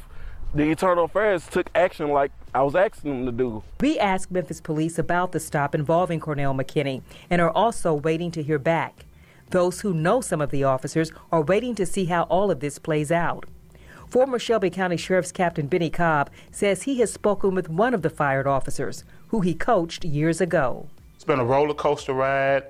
[0.55, 3.63] the Eternal affairs took action like I was asking them to do.
[3.81, 8.43] We asked Memphis police about the stop involving Cornell McKinney and are also waiting to
[8.43, 9.07] hear back.
[9.51, 12.79] Those who know some of the officers are waiting to see how all of this
[12.81, 13.47] plays out.
[14.09, 18.11] Former Shelby County Sheriff's Captain Benny Cobb says he has spoken with one of the
[18.11, 20.89] fired officers, who he coached years ago.
[21.15, 22.65] It's been a roller coaster ride.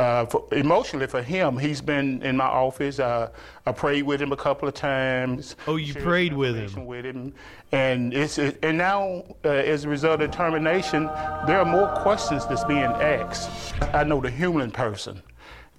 [0.00, 2.98] Uh, for, emotionally for him, he's been in my office.
[2.98, 3.28] Uh,
[3.66, 5.56] I prayed with him a couple of times.
[5.66, 6.86] Oh, you prayed with him.
[6.86, 7.34] With him,
[7.70, 11.04] and it's it, and now uh, as a result of termination,
[11.46, 13.50] there are more questions that's being asked.
[13.94, 15.22] I know the human person.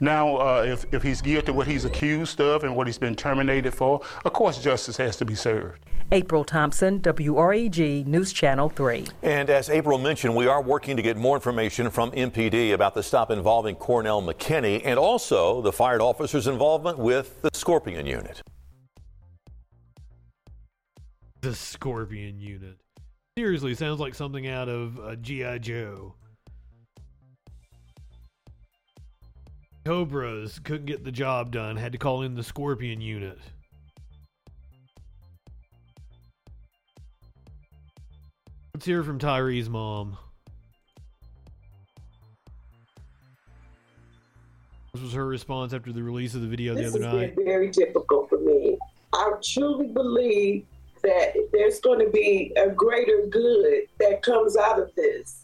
[0.04, 3.16] Now, uh, if, if he's guilty of what he's accused of and what he's been
[3.16, 5.86] terminated for, of course justice has to be served.
[6.12, 9.06] April Thompson, WREG News Channel 3.
[9.22, 13.04] And as April mentioned, we are working to get more information from MPD about the
[13.04, 18.42] stop involving Cornell McKinney and also the fired officer's involvement with the Scorpion unit.
[21.42, 22.82] The Scorpion unit.
[23.38, 25.60] Seriously, sounds like something out of uh, G.I.
[25.60, 26.16] Joe.
[29.86, 33.40] Cobras couldn't get the job done, had to call in the Scorpion unit.
[38.74, 40.18] Let's hear from Tyre's mom.
[44.94, 47.36] This was her response after the release of the video this the other night.
[47.36, 48.78] very difficult for me.
[49.14, 50.66] I truly believe
[51.04, 55.41] that there's going to be a greater good that comes out of this.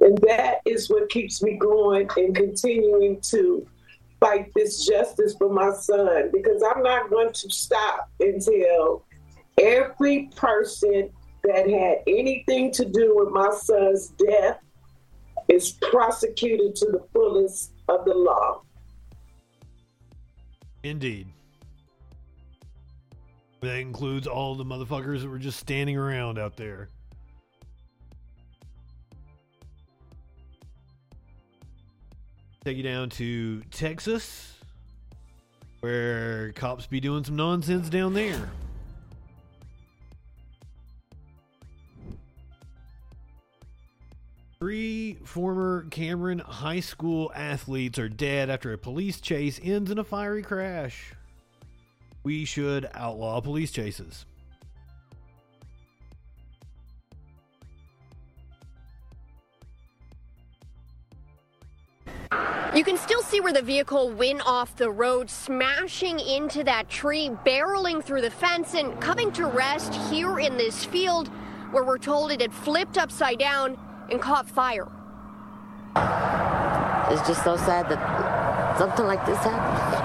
[0.00, 3.66] And that is what keeps me going and continuing to
[4.20, 9.04] fight this justice for my son because I'm not going to stop until
[9.58, 11.10] every person
[11.44, 14.58] that had anything to do with my son's death
[15.48, 18.62] is prosecuted to the fullest of the law.
[20.82, 21.28] Indeed.
[23.60, 26.88] That includes all the motherfuckers that were just standing around out there.
[32.66, 34.56] Take you down to Texas,
[35.82, 38.50] where cops be doing some nonsense down there.
[44.58, 50.04] Three former Cameron High School athletes are dead after a police chase ends in a
[50.04, 51.12] fiery crash.
[52.24, 54.26] We should outlaw police chases.
[62.76, 67.30] You can still see where the vehicle went off the road, smashing into that tree,
[67.46, 71.28] barreling through the fence, and coming to rest here in this field
[71.70, 73.78] where we're told it had flipped upside down
[74.10, 74.88] and caught fire.
[77.10, 79.96] It's just so sad that something like this happened.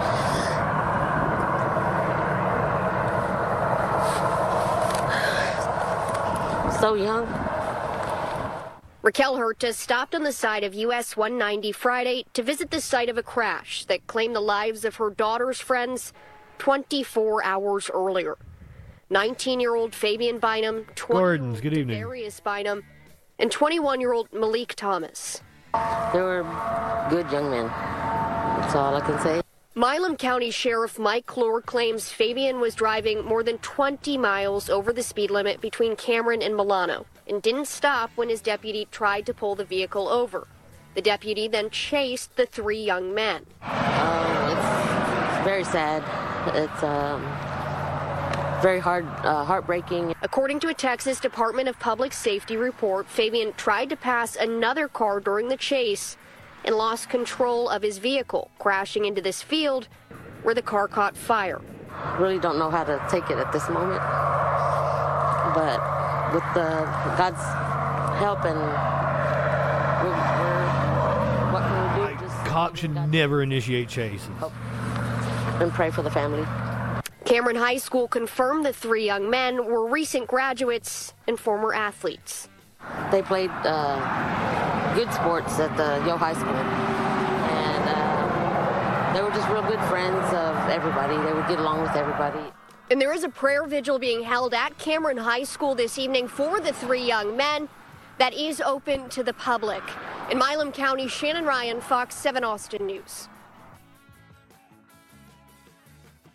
[6.80, 7.51] So young.
[9.04, 13.18] Raquel Herta stopped on the side of US 190 Friday to visit the site of
[13.18, 16.14] a crash that claimed the lives of her daughter's friends
[16.60, 18.38] 24 hours earlier.
[19.10, 22.00] 19 year old Fabian Bynum, 20 Gardens, good evening.
[22.00, 22.84] Darius Bynum,
[23.40, 25.42] and 21 year old Malik Thomas.
[26.14, 26.44] They were
[27.10, 27.66] good young men.
[27.66, 29.42] That's all I can say.
[29.74, 35.02] Milam County Sheriff Mike Clore claims Fabian was driving more than 20 miles over the
[35.02, 39.56] speed limit between Cameron and Milano and didn't stop when his deputy tried to pull
[39.56, 40.48] the vehicle over.
[40.94, 43.46] The deputy then chased the three young men.
[43.62, 46.04] Um, it's, it's very sad.
[46.56, 47.22] It's um,
[48.62, 50.14] very hard, uh, heartbreaking.
[50.22, 55.20] According to a Texas Department of Public Safety report, Fabian tried to pass another car
[55.20, 56.18] during the chase
[56.64, 59.88] and lost control of his vehicle, crashing into this field
[60.44, 61.62] where the car caught fire.
[62.20, 64.02] Really don't know how to take it at this moment.
[65.54, 65.80] But
[66.34, 66.86] with the
[67.18, 67.42] God's
[68.20, 68.58] help and
[70.02, 72.20] we're, we're, what can we do?
[72.26, 74.30] Just Cops should never initiate chases.
[75.60, 76.46] and pray for the family.
[77.26, 82.50] Cameron High School confirmed the three young men were recent graduates and former athletes.
[83.12, 87.11] They played uh, good sports at the Yo High School, and
[89.14, 91.18] they were just real good friends of everybody.
[91.18, 92.40] They would get along with everybody.
[92.90, 96.60] And there is a prayer vigil being held at Cameron High School this evening for
[96.60, 97.68] the three young men
[98.20, 99.84] that is open to the public.
[100.30, 103.28] In Milam County, Shannon Ryan, Fox 7 Austin News.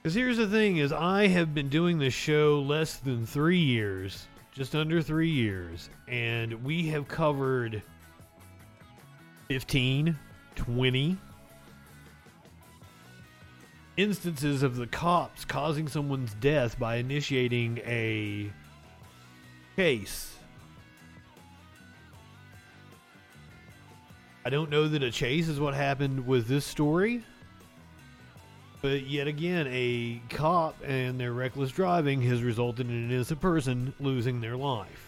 [0.02, 4.26] Because here's the thing: is I have been doing this show less than three years,
[4.52, 7.82] just under three years, and we have covered
[9.48, 10.16] 15,
[10.54, 11.18] 20
[13.96, 18.50] instances of the cops causing someone's death by initiating a
[19.76, 20.36] case.
[24.44, 27.24] I don't know that a chase is what happened with this story.
[28.82, 33.92] But yet again, a cop and their reckless driving has resulted in an innocent person
[33.98, 35.05] losing their life.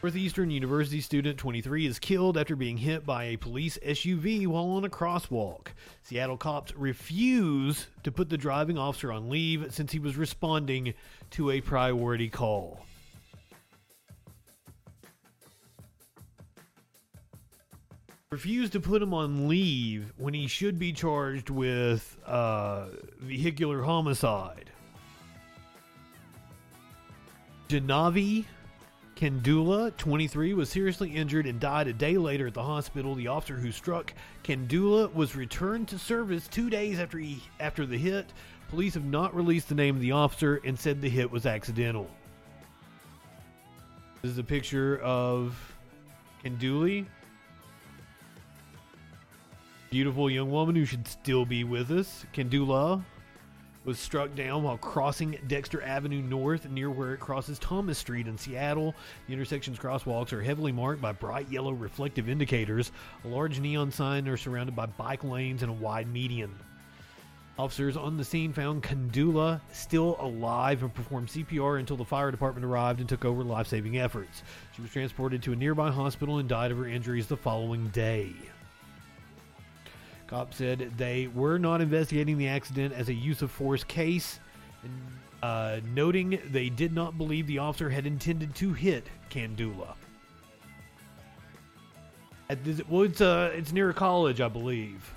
[0.00, 4.84] Northeastern University student 23 is killed after being hit by a police SUV while on
[4.84, 5.68] a crosswalk.
[6.04, 10.94] Seattle cops refuse to put the driving officer on leave since he was responding
[11.30, 12.86] to a priority call.
[18.30, 22.86] Refused to put him on leave when he should be charged with uh,
[23.18, 24.70] vehicular homicide.
[27.68, 28.44] Jaahnavi
[29.18, 33.16] Kandula, 23, was seriously injured and died a day later at the hospital.
[33.16, 34.14] The officer who struck
[34.44, 38.26] Kandula was returned to service two days after he after the hit.
[38.68, 42.08] Police have not released the name of the officer and said the hit was accidental.
[44.22, 45.58] This is a picture of
[46.44, 47.04] Kenduli.
[49.90, 52.24] Beautiful young woman who should still be with us.
[52.32, 53.02] Kandula
[53.88, 58.36] was struck down while crossing Dexter Avenue North near where it crosses Thomas Street in
[58.36, 58.94] Seattle.
[59.26, 62.92] The intersection's crosswalks are heavily marked by bright yellow reflective indicators.
[63.24, 66.54] A large neon sign are surrounded by bike lanes and a wide median.
[67.58, 72.66] Officers on the scene found Kandula still alive and performed CPR until the fire department
[72.66, 74.42] arrived and took over life saving efforts.
[74.76, 78.34] She was transported to a nearby hospital and died of her injuries the following day.
[80.28, 84.38] Cops said they were not investigating the accident as a use of force case,
[85.42, 89.94] uh, noting they did not believe the officer had intended to hit Kandula.
[92.50, 95.12] At this, well, it's, uh, it's near a college, I believe.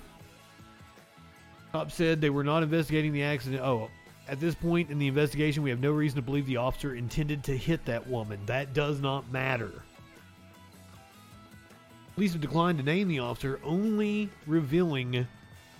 [1.72, 3.62] Cops said they were not investigating the accident.
[3.62, 3.90] Oh,
[4.28, 7.44] at this point in the investigation, we have no reason to believe the officer intended
[7.44, 8.40] to hit that woman.
[8.46, 9.82] That does not matter.
[12.14, 15.26] Police have declined to name the officer, only revealing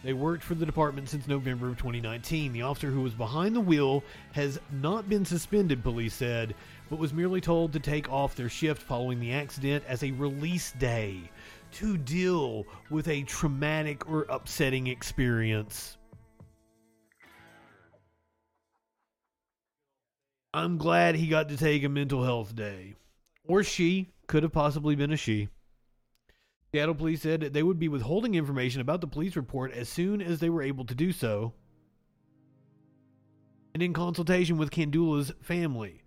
[0.03, 2.53] they worked for the department since November of 2019.
[2.53, 4.03] The officer who was behind the wheel
[4.33, 6.55] has not been suspended, police said,
[6.89, 10.73] but was merely told to take off their shift following the accident as a release
[10.73, 11.31] day
[11.73, 15.99] to deal with a traumatic or upsetting experience.
[20.55, 22.95] I'm glad he got to take a mental health day.
[23.45, 24.09] Or she.
[24.27, 25.49] Could have possibly been a she.
[26.75, 30.41] Seattle police said they would be withholding information about the police report as soon as
[30.41, 31.53] they were able to do so.
[33.75, 36.03] And in consultation with Kandula's family.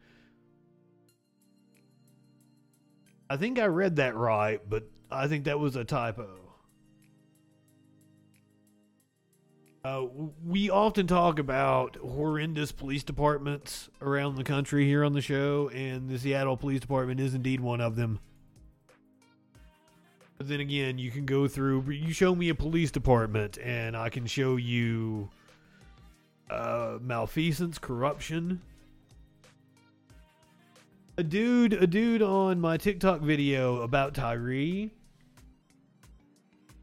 [3.29, 6.29] I think I read that right, but I think that was a typo.
[9.83, 10.05] Uh,
[10.43, 16.09] we often talk about horrendous police departments around the country here on the show, and
[16.09, 18.19] the Seattle Police Department is indeed one of them.
[20.37, 21.89] But then again, you can go through.
[21.91, 25.29] You show me a police department, and I can show you
[26.49, 28.61] uh, malfeasance, corruption.
[31.17, 34.89] A dude, a dude on my TikTok video about Tyre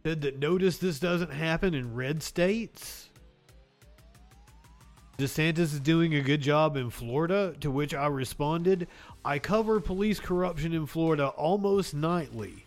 [0.04, 3.10] said that notice this doesn't happen in red states.
[5.18, 8.88] DeSantis is doing a good job in Florida, to which I responded,
[9.24, 12.64] I cover police corruption in Florida almost nightly.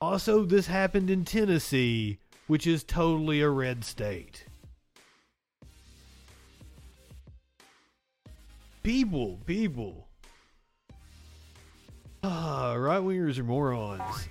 [0.00, 4.46] Also, this happened in Tennessee, which is totally a red state.
[8.82, 10.08] People, people.
[12.22, 14.28] Ah, right wingers are morons.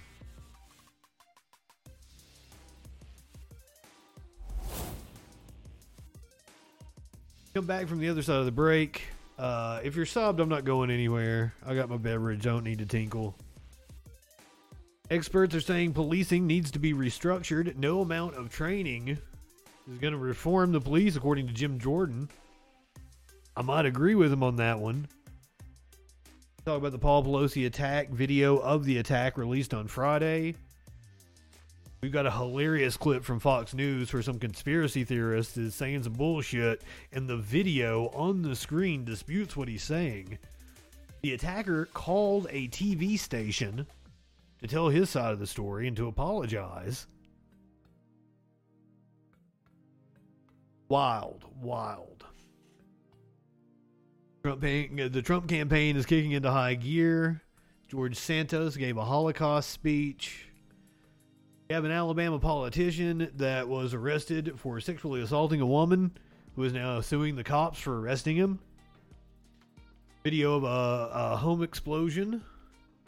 [7.53, 9.03] Come back from the other side of the break.
[9.37, 11.53] Uh, if you're sobbed, I'm not going anywhere.
[11.65, 12.41] I got my beverage.
[12.41, 13.35] Don't need to tinkle.
[15.11, 17.75] Experts are saying policing needs to be restructured.
[17.77, 19.17] No amount of training
[19.91, 22.29] is going to reform the police, according to Jim Jordan.
[23.57, 25.07] I might agree with him on that one.
[26.63, 30.53] Talk about the Paul Pelosi attack video of the attack released on Friday.
[32.01, 36.13] We've got a hilarious clip from Fox News where some conspiracy theorist is saying some
[36.13, 40.37] bullshit, and the video on the screen disputes what he's saying.
[41.23, 43.87] The attacker called a TV station
[44.61, 47.07] to tell his side of the story and to apologize.
[50.89, 52.25] Wild, wild.
[54.43, 57.41] Trump, the Trump campaign is kicking into high gear.
[57.87, 60.45] George Santos gave a Holocaust speech.
[61.69, 66.11] We have an Alabama politician that was arrested for sexually assaulting a woman
[66.55, 68.59] who is now suing the cops for arresting him.
[70.23, 72.43] Video of a, a home explosion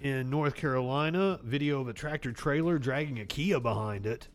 [0.01, 4.27] in North Carolina, video of a tractor trailer dragging a Kia behind it.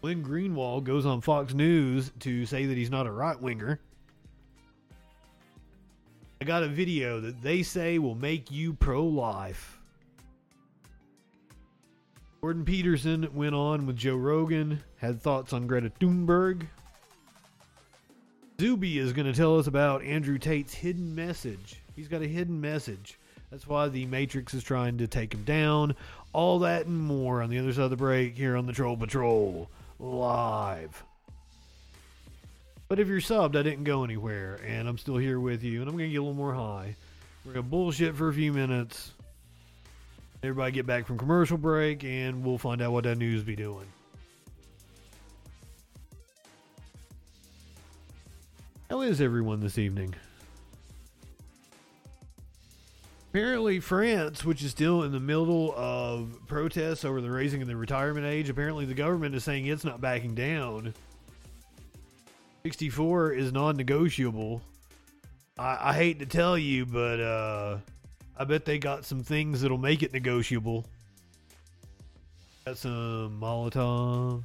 [0.00, 3.80] Glenn Greenwald goes on Fox News to say that he's not a right winger.
[6.40, 9.80] I got a video that they say will make you pro life.
[12.40, 16.68] Jordan Peterson went on with Joe Rogan, had thoughts on Greta Thunberg.
[18.60, 21.82] Zuby is going to tell us about Andrew Tate's hidden message.
[21.96, 23.18] He's got a hidden message.
[23.50, 25.94] That's why the Matrix is trying to take him down.
[26.32, 28.96] All that and more on the other side of the break here on the Troll
[28.96, 31.02] Patrol live.
[32.88, 35.90] But if you're subbed, I didn't go anywhere, and I'm still here with you, and
[35.90, 36.96] I'm to get a little more high.
[37.44, 39.12] We're to bullshit for a few minutes.
[40.42, 43.86] Everybody get back from commercial break, and we'll find out what that news be doing.
[48.88, 50.14] How is everyone this evening?
[53.30, 57.76] Apparently, France, which is still in the middle of protests over the raising of the
[57.76, 60.94] retirement age, apparently the government is saying it's not backing down.
[62.62, 64.62] 64 is non-negotiable.
[65.58, 67.78] I, I hate to tell you, but uh,
[68.38, 70.86] I bet they got some things that'll make it negotiable.
[72.64, 74.44] Got some Molotovs.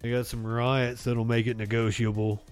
[0.00, 2.42] They got some riots that'll make it negotiable.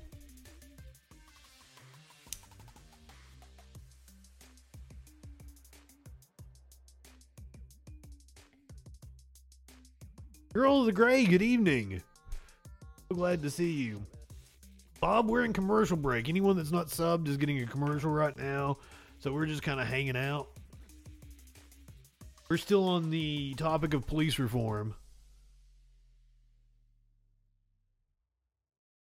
[10.52, 12.02] Girl of the Gray, good evening.
[13.08, 14.04] So glad to see you.
[15.00, 16.28] Bob, we're in commercial break.
[16.28, 18.78] Anyone that's not subbed is getting a commercial right now.
[19.20, 20.48] So we're just kind of hanging out.
[22.48, 24.96] We're still on the topic of police reform.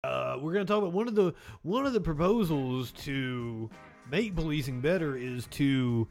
[0.03, 3.71] Uh, we're going to talk about one of the one of the proposals to
[4.11, 6.07] make policing better is to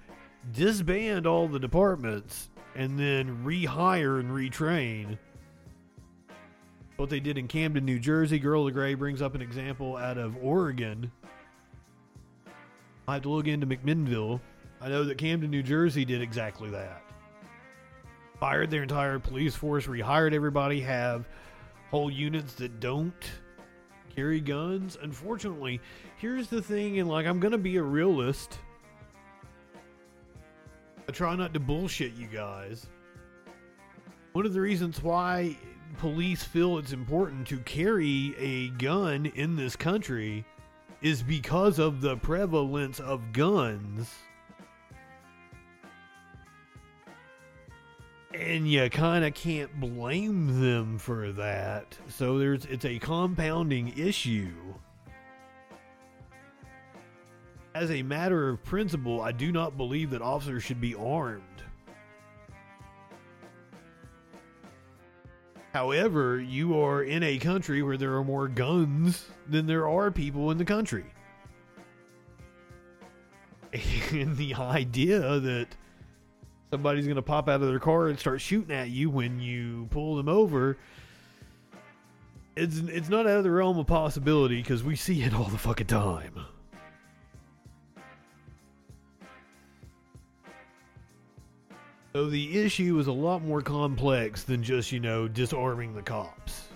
[0.50, 5.18] disband all the departments and then rehire and retrain.
[6.96, 8.38] What they did in Camden, New Jersey.
[8.38, 11.10] Girl of the Gray brings up an example out of Oregon.
[13.08, 14.40] I have to look into McMinnville.
[14.80, 17.02] I know that Camden, New Jersey did exactly that.
[18.38, 21.28] Fired their entire police force, rehired everybody, have
[21.90, 23.14] whole units that don't
[24.14, 24.98] carry guns.
[25.00, 25.80] Unfortunately,
[26.16, 28.58] here's the thing, and like I'm gonna be a realist.
[31.08, 32.86] I try not to bullshit you guys.
[34.32, 35.56] One of the reasons why
[35.98, 40.44] police feel it's important to carry a gun in this country
[41.02, 44.10] is because of the prevalence of guns.
[48.32, 51.98] And you kind of can't blame them for that.
[52.08, 54.74] So there's it's a compounding issue.
[57.74, 61.42] As a matter of principle, I do not believe that officers should be armed.
[65.72, 70.50] However, you are in a country where there are more guns than there are people
[70.50, 71.06] in the country.
[74.12, 75.68] And the idea that
[76.70, 79.88] somebody's going to pop out of their car and start shooting at you when you
[79.90, 80.76] pull them over
[82.56, 85.58] it's it's not out of the realm of possibility because we see it all the
[85.58, 86.44] fucking time.
[92.12, 96.68] So the issue is a lot more complex than just, you know, disarming the cops.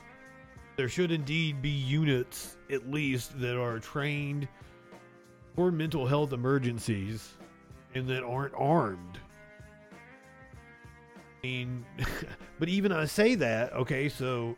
[0.76, 4.49] There should indeed be units, at least, that are trained
[5.55, 7.34] for mental health emergencies
[7.95, 9.18] and that aren't armed.
[11.43, 11.84] I mean,
[12.59, 14.57] but even I say that, okay, so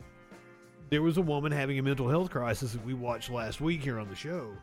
[0.89, 3.99] there was a woman having a mental health crisis that we watched last week here
[3.99, 4.53] on the show.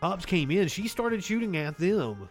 [0.00, 2.28] Cops came in, she started shooting at them.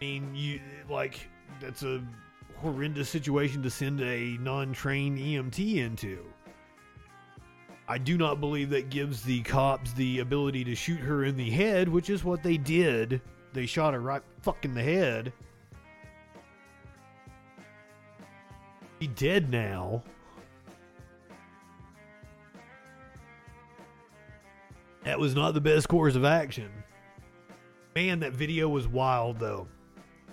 [0.00, 1.28] Mean, you like
[1.60, 2.02] that's a
[2.56, 6.24] horrendous situation to send a non-trained EMT into.
[7.86, 11.50] I do not believe that gives the cops the ability to shoot her in the
[11.50, 13.20] head, which is what they did.
[13.52, 15.32] They shot her right fuck in the head.
[19.00, 20.02] She dead now.
[25.04, 26.70] That was not the best course of action.
[27.96, 29.66] Man, that video was wild though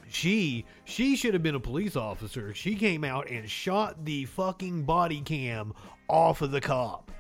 [0.10, 2.54] she she should have been a police officer.
[2.54, 5.74] She came out and shot the fucking body cam
[6.08, 7.12] off of the cop.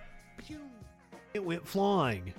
[1.33, 2.33] It went flying.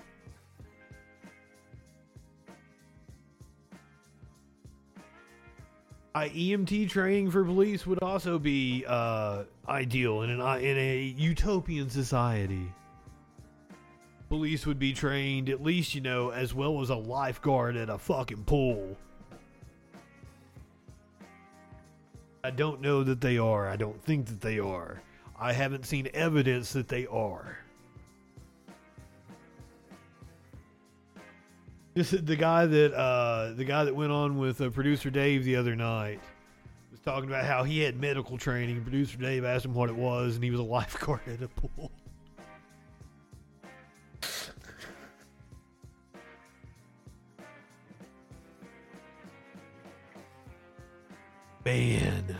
[6.14, 11.88] I, EMT training for police would also be uh, ideal in an in a utopian
[11.90, 12.72] society.
[14.28, 17.96] Police would be trained at least, you know, as well as a lifeguard at a
[17.96, 18.96] fucking pool.
[22.44, 23.68] I don't know that they are.
[23.68, 25.02] I don't think that they are.
[25.38, 27.58] I haven't seen evidence that they are.
[31.94, 35.44] This is the guy that uh, the guy that went on with uh, producer Dave
[35.44, 36.20] the other night
[36.92, 38.80] was talking about how he had medical training.
[38.82, 41.90] Producer Dave asked him what it was, and he was a lifeguard at a pool.
[51.68, 52.38] Man.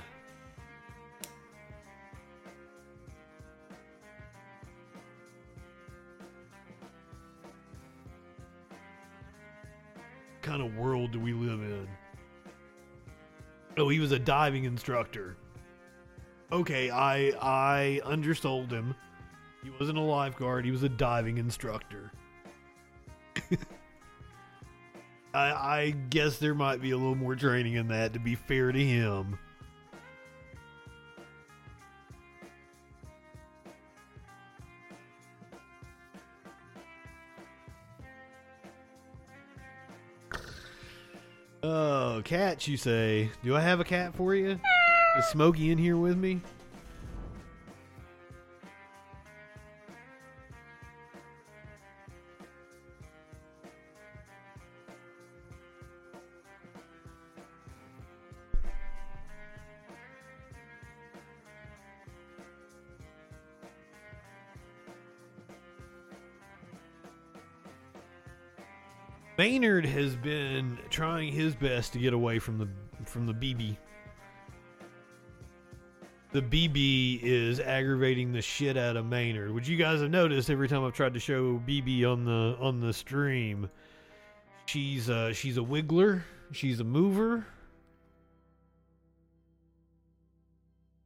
[10.40, 11.86] kind of world do we live in?
[13.76, 15.36] Oh, he was a diving instructor.
[16.50, 18.94] Okay, I I undersold him.
[19.62, 22.10] He wasn't a lifeguard, he was a diving instructor.
[25.34, 28.72] I I guess there might be a little more training in that to be fair
[28.72, 29.38] to him.
[41.62, 43.30] Oh, cats, you say?
[43.42, 44.58] Do I have a cat for you?
[45.18, 46.40] Is Smokey in here with me?
[69.38, 72.68] Maynard has been trying his best to get away from the
[73.04, 73.76] from the BB.
[76.32, 80.66] The BB is aggravating the shit out of Maynard, which you guys have noticed every
[80.66, 83.70] time I've tried to show BB on the on the stream.
[84.66, 87.46] She's uh she's a wiggler, she's a mover.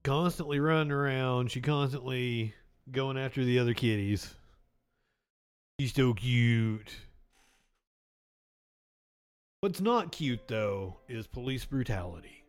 [0.05, 2.55] Constantly running around, she constantly
[2.91, 4.35] going after the other kitties.
[5.79, 6.97] She's so cute.
[9.63, 12.45] What's not cute, though, is police brutality.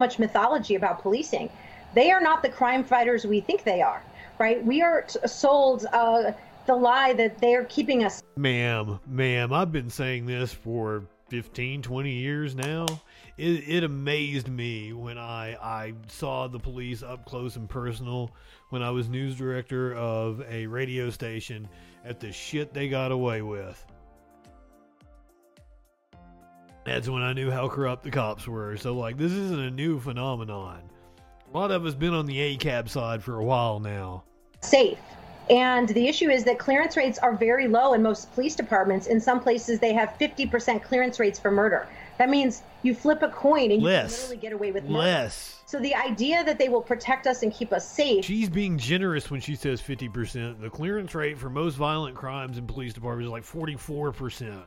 [0.00, 1.50] Much mythology about policing.
[1.94, 4.02] They are not the crime fighters we think they are,
[4.40, 4.66] right?
[4.66, 6.32] We are t- sold uh,
[6.66, 8.24] the lie that they're keeping us.
[8.34, 12.86] Ma'am, ma'am, I've been saying this for 15, 20 years now.
[13.38, 18.32] It, it amazed me when I, I saw the police up close and personal
[18.70, 21.68] when I was news director of a radio station
[22.04, 23.86] at the shit they got away with.
[26.86, 28.76] That's when I knew how corrupt the cops were.
[28.76, 30.82] So, like, this isn't a new phenomenon.
[31.52, 34.22] A lot of us been on the ACAB side for a while now.
[34.62, 34.98] Safe.
[35.50, 39.08] And the issue is that clearance rates are very low in most police departments.
[39.08, 41.88] In some places, they have 50% clearance rates for murder.
[42.18, 44.12] That means you flip a coin and you Less.
[44.12, 44.98] can literally get away with murder.
[44.98, 45.62] Less.
[45.66, 48.24] So the idea that they will protect us and keep us safe.
[48.24, 50.60] She's being generous when she says 50%.
[50.60, 54.62] The clearance rate for most violent crimes in police departments is like 44%.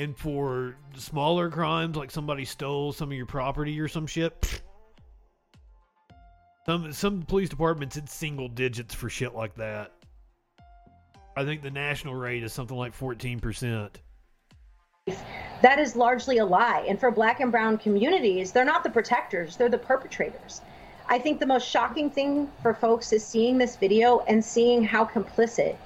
[0.00, 4.60] And for smaller crimes, like somebody stole some of your property or some shit,
[6.66, 9.92] some some police departments it's single digits for shit like that.
[11.36, 14.00] I think the national rate is something like fourteen percent.
[15.62, 16.84] That is largely a lie.
[16.88, 20.60] And for black and brown communities, they're not the protectors, they're the perpetrators.
[21.08, 25.04] I think the most shocking thing for folks is seeing this video and seeing how
[25.04, 25.76] complicit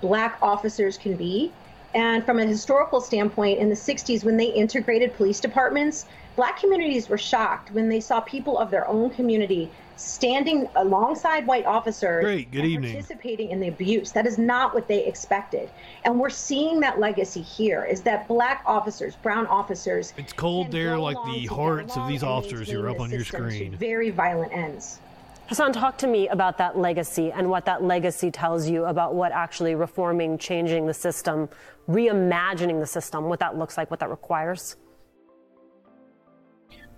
[0.00, 1.52] black officers can be.
[1.94, 6.06] And from a historical standpoint, in the 60s, when they integrated police departments,
[6.36, 11.66] black communities were shocked when they saw people of their own community standing alongside white
[11.66, 12.50] officers Great.
[12.50, 12.92] Good evening.
[12.92, 14.10] participating in the abuse.
[14.12, 15.70] That is not what they expected.
[16.04, 20.98] And we're seeing that legacy here is that black officers, brown officers, It's cold there
[20.98, 23.76] like the hearts of these officers who are up on your screen.
[23.76, 24.98] very violent ends.
[25.52, 29.32] Hassan, talk to me about that legacy and what that legacy tells you about what
[29.32, 31.46] actually reforming, changing the system,
[31.90, 34.76] reimagining the system, what that looks like, what that requires.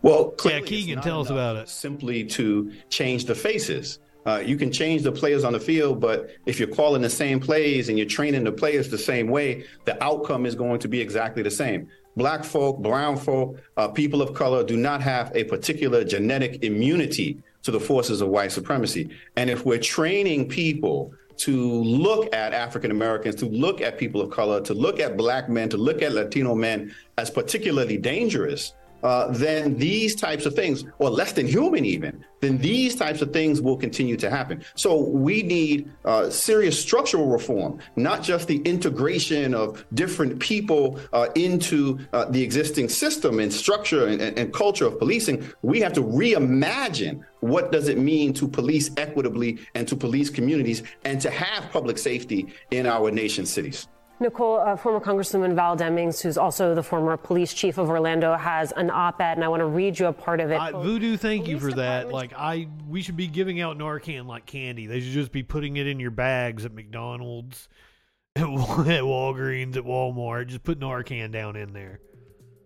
[0.02, 1.68] Well, clearly yeah, Keegan, tell us about it.
[1.68, 3.98] Simply to change the faces.
[4.24, 7.40] Uh, you can change the players on the field, but if you're calling the same
[7.40, 11.00] plays and you're training the players the same way, the outcome is going to be
[11.00, 11.88] exactly the same.
[12.16, 17.42] Black folk, brown folk, uh, people of color do not have a particular genetic immunity
[17.64, 19.10] to the forces of white supremacy.
[19.36, 24.30] And if we're training people to look at African Americans, to look at people of
[24.30, 28.74] color, to look at black men, to look at Latino men as particularly dangerous,
[29.04, 33.32] uh, then these types of things, or less than human even, then these types of
[33.32, 34.64] things will continue to happen.
[34.74, 41.28] So we need uh, serious structural reform, not just the integration of different people uh,
[41.34, 45.44] into uh, the existing system and structure and, and, and culture of policing.
[45.62, 50.82] We have to reimagine what does it mean to police equitably and to police communities
[51.04, 53.88] and to have public safety in our nation's cities.
[54.20, 58.72] Nicole, uh, former Congresswoman Val Demings, who's also the former police chief of Orlando, has
[58.72, 60.60] an op-ed, and I want to read you a part of it.
[60.60, 62.10] Uh, Voodoo, thank you for that.
[62.10, 64.86] Like I, we should be giving out Narcan like candy.
[64.86, 67.68] They should just be putting it in your bags at McDonald's,
[68.36, 70.46] at Walgreens, at Walmart.
[70.46, 72.00] Just put Narcan down in there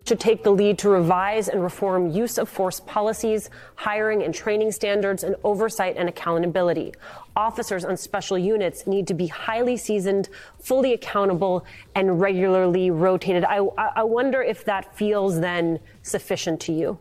[0.09, 4.71] should take the lead to revise and reform use of force policies, hiring and training
[4.71, 6.91] standards, and oversight and accountability.
[7.35, 10.29] Officers on special units need to be highly seasoned,
[10.59, 11.63] fully accountable,
[11.93, 13.45] and regularly rotated.
[13.45, 16.97] I, I wonder if that feels then sufficient to you.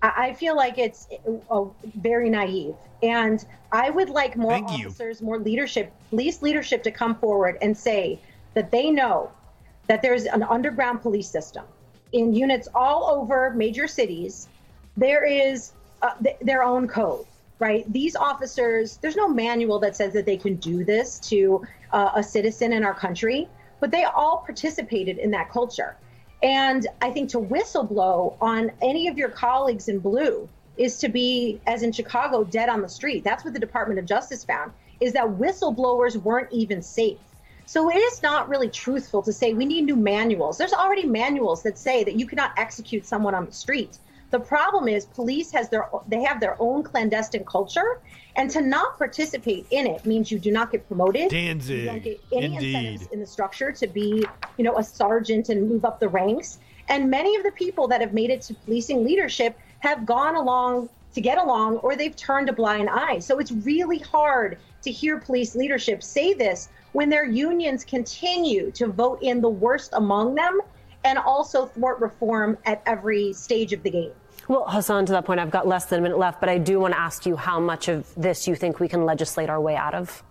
[0.00, 1.08] I feel like it's
[1.50, 1.64] uh,
[1.96, 2.76] very naive.
[3.02, 5.26] And I would like more Thank officers, you.
[5.26, 8.20] more leadership, police leadership to come forward and say
[8.52, 9.32] that they know
[9.88, 11.64] that there's an underground police system
[12.14, 14.48] in units all over major cities,
[14.96, 17.26] there is uh, th- their own code,
[17.58, 17.84] right?
[17.92, 22.22] These officers, there's no manual that says that they can do this to uh, a
[22.22, 23.48] citizen in our country,
[23.80, 25.96] but they all participated in that culture.
[26.42, 31.60] And I think to whistleblow on any of your colleagues in blue is to be,
[31.66, 33.24] as in Chicago, dead on the street.
[33.24, 37.18] That's what the Department of Justice found, is that whistleblowers weren't even safe.
[37.66, 40.58] So it is not really truthful to say we need new manuals.
[40.58, 43.98] There's already manuals that say that you cannot execute someone on the street.
[44.30, 48.00] The problem is police has their they have their own clandestine culture,
[48.36, 51.30] and to not participate in it means you do not get promoted.
[51.30, 51.78] Danzig.
[51.78, 52.74] You don't get any Indeed.
[52.74, 54.26] incentives in the structure to be,
[54.56, 56.58] you know, a sergeant and move up the ranks.
[56.88, 60.88] And many of the people that have made it to policing leadership have gone along
[61.14, 63.20] to get along, or they've turned a blind eye.
[63.20, 68.86] So it's really hard to hear police leadership say this when their unions continue to
[68.86, 70.60] vote in the worst among them
[71.02, 74.12] and also thwart reform at every stage of the game.
[74.46, 76.78] Well, Hassan, to that point, I've got less than a minute left, but I do
[76.78, 79.74] want to ask you how much of this you think we can legislate our way
[79.74, 80.22] out of.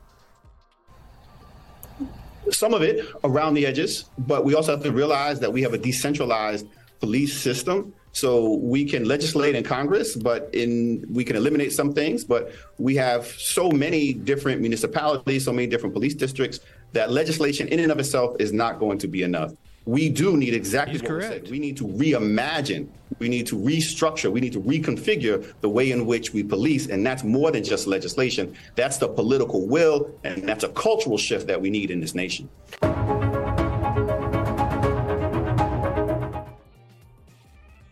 [2.50, 5.74] Some of it around the edges, but we also have to realize that we have
[5.74, 6.68] a decentralized
[7.02, 12.24] police system so we can legislate in Congress, but in we can eliminate some things.
[12.24, 16.60] But we have so many different municipalities, so many different police districts
[16.94, 19.54] that legislation in and of itself is not going to be enough.
[19.86, 21.46] We do need exactly He's what we correct.
[21.46, 21.52] said.
[21.52, 22.88] We need to reimagine.
[23.20, 24.32] We need to restructure.
[24.32, 27.86] We need to reconfigure the way in which we police, and that's more than just
[27.88, 28.56] legislation.
[28.76, 32.48] That's the political will, and that's a cultural shift that we need in this nation.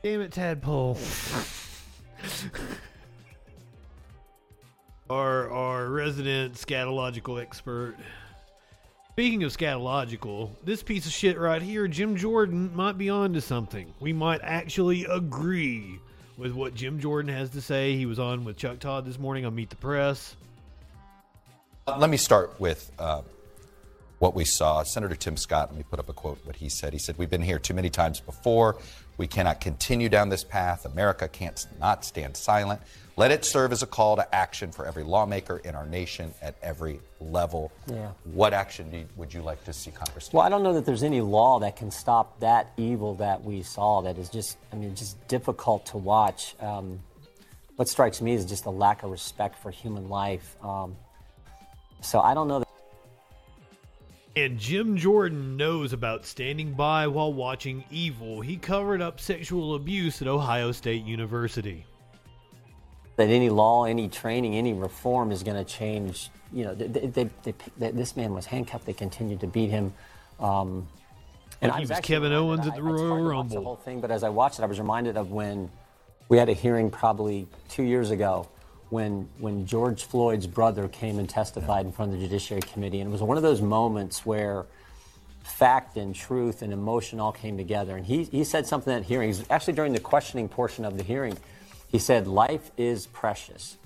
[0.03, 0.98] Damn it, Tadpole.
[5.10, 7.95] our our resident scatological expert.
[9.11, 13.94] Speaking of scatological, this piece of shit right here, Jim Jordan, might be onto something.
[13.99, 15.99] We might actually agree
[16.38, 17.95] with what Jim Jordan has to say.
[17.95, 20.36] He was on with Chuck Todd this morning on Meet the Press.
[21.86, 23.22] Uh, Let me start with uh,
[24.19, 24.82] what we saw.
[24.84, 26.94] Senator Tim Scott, let me put up a quote, what he said.
[26.94, 28.78] He said, We've been here too many times before.
[29.22, 30.84] We cannot continue down this path.
[30.84, 32.81] America can't not stand silent.
[33.18, 36.56] Let it serve as a call to action for every lawmaker in our nation at
[36.64, 37.72] every level.
[37.85, 38.14] Yeah.
[38.23, 40.34] What action you, would you like to see Congress take?
[40.34, 43.61] Well, I don't know that there's any law that can stop that evil that we
[43.61, 44.02] saw.
[44.02, 46.56] That is just, I mean, just difficult to watch.
[46.60, 46.99] Um,
[47.76, 50.56] what strikes me is just a lack of respect for human life.
[50.64, 50.95] Um,
[52.02, 52.70] so I don't know that.
[54.36, 58.40] And Jim Jordan knows about standing by while watching evil.
[58.40, 61.86] He covered up sexual abuse at Ohio State University.
[63.18, 66.30] that any law, any training, any reform is going to change.
[66.53, 67.30] You know, they, they,
[67.78, 68.86] they, this man was handcuffed.
[68.86, 69.94] They continued to beat him.
[70.40, 70.88] Um,
[71.62, 73.99] Like I he was actually Kevin Owens at the I- Royal watch The whole thing,
[73.99, 75.70] but as I watched it, I was reminded of when
[76.30, 78.48] we had a hearing probably two years ago
[78.92, 83.10] when when George Floyd's brother came and testified in front of the Judiciary Committee, and
[83.10, 84.66] it was one of those moments where
[85.44, 87.96] fact and truth and emotion all came together.
[87.96, 91.38] And he, he said something at hearings, actually during the questioning portion of the hearing.
[91.88, 93.78] He said, Life is precious.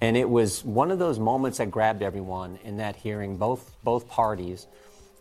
[0.00, 4.08] And it was one of those moments that grabbed everyone in that hearing, both, both
[4.08, 4.66] parties.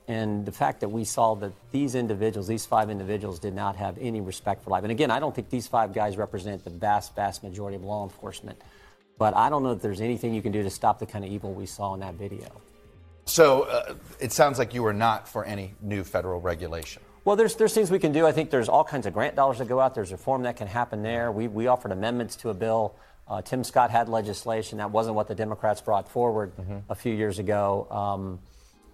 [0.07, 3.97] And the fact that we saw that these individuals, these five individuals, did not have
[4.01, 4.83] any respect for life.
[4.83, 8.03] And again, I don't think these five guys represent the vast, vast majority of law
[8.03, 8.61] enforcement.
[9.17, 11.31] But I don't know if there's anything you can do to stop the kind of
[11.31, 12.47] evil we saw in that video.
[13.25, 17.01] So uh, it sounds like you are not for any new federal regulation.
[17.25, 18.27] Well, there's there's things we can do.
[18.27, 19.95] I think there's all kinds of grant dollars that go out.
[19.95, 21.31] There's reform that can happen there.
[21.31, 22.95] We we offered amendments to a bill.
[23.25, 26.51] Uh, Tim Scott had legislation that wasn't what the Democrats brought forward
[26.89, 27.87] a few years ago.
[27.89, 28.39] Um,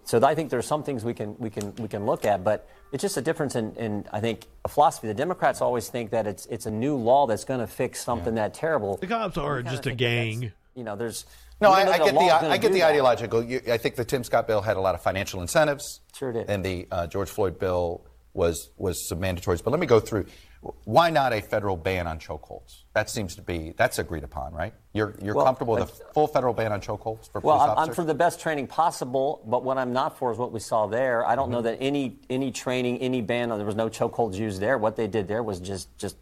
[0.03, 2.69] so I think there's some things we can we can we can look at, but
[2.91, 5.07] it's just a difference in, in I think a philosophy.
[5.07, 8.35] The Democrats always think that it's it's a new law that's going to fix something
[8.35, 8.97] that terrible.
[8.97, 10.51] The cops are just a think that that's- gang.
[10.75, 11.25] You know, there's
[11.59, 13.43] No, I, I get the I get the ideological.
[13.43, 15.99] You, I think the Tim Scott bill had a lot of financial incentives.
[16.15, 16.49] Sure did.
[16.49, 19.63] And the uh, George Floyd bill was was some mandatories.
[19.63, 20.25] But let me go through.
[20.61, 22.83] Why not a federal ban on chokeholds?
[22.93, 24.73] That seems to be that's agreed upon, right?
[24.93, 27.89] You're you're Well, comfortable with a full federal ban on chokeholds for Well, police I'm,
[27.89, 30.87] I'm for the best training possible, but what I'm not for is what we saw
[30.87, 31.25] there.
[31.25, 34.77] I don't know that any any training, any ban, there was no chokeholds used there.
[34.77, 36.17] What they did there was just just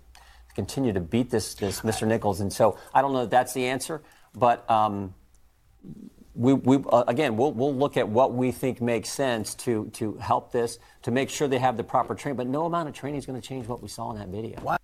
[0.54, 2.08] continue to beat this this Mr.
[2.08, 4.04] Nichols, and so I don't know that that's the answer.
[4.36, 5.16] But um,
[6.38, 10.16] we, we uh, again, we'll, we'll look at what we think makes sense to to
[10.18, 12.38] help this to make sure they have the proper training.
[12.38, 14.78] But no amount of training is going to change what we saw in that video.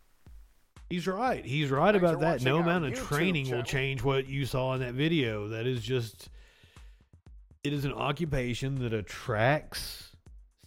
[0.90, 1.46] He's right.
[1.46, 2.42] He's right about that.
[2.42, 3.60] No amount of YouTube training channel.
[3.60, 5.48] will change what you saw in that video.
[5.50, 6.30] That is just.
[7.64, 10.12] It is an occupation that attracts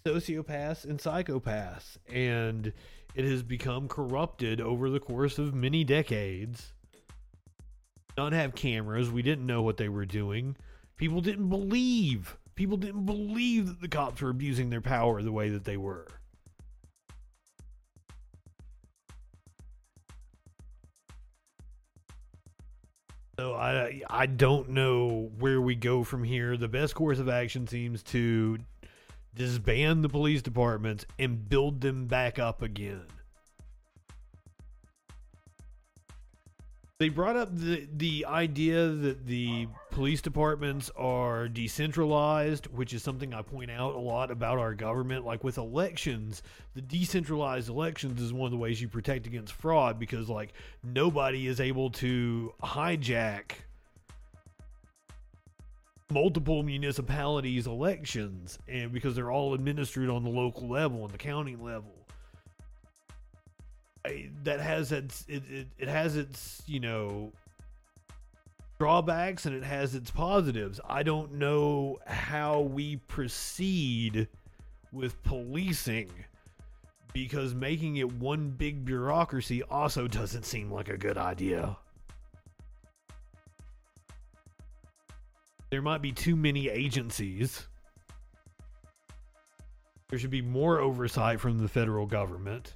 [0.06, 2.72] sociopaths and psychopaths, and
[3.14, 6.72] it has become corrupted over the course of many decades.
[8.16, 9.10] Not have cameras.
[9.10, 10.56] We didn't know what they were doing.
[10.96, 12.36] People didn't believe.
[12.54, 16.06] People didn't believe that the cops were abusing their power the way that they were.
[23.38, 26.56] So I I don't know where we go from here.
[26.56, 28.58] The best course of action seems to
[29.34, 33.04] disband the police departments and build them back up again.
[36.98, 43.34] They brought up the the idea that the police departments are decentralized, which is something
[43.34, 45.26] I point out a lot about our government.
[45.26, 46.42] Like with elections,
[46.74, 51.46] the decentralized elections is one of the ways you protect against fraud because like nobody
[51.46, 53.52] is able to hijack
[56.08, 61.56] multiple municipalities elections and because they're all administered on the local level and the county
[61.56, 61.95] level
[64.44, 67.32] that has its it, it, it has its you know
[68.78, 70.80] drawbacks and it has its positives.
[70.88, 74.28] I don't know how we proceed
[74.92, 76.10] with policing
[77.12, 81.76] because making it one big bureaucracy also doesn't seem like a good idea.
[85.70, 87.66] There might be too many agencies.
[90.08, 92.74] There should be more oversight from the federal government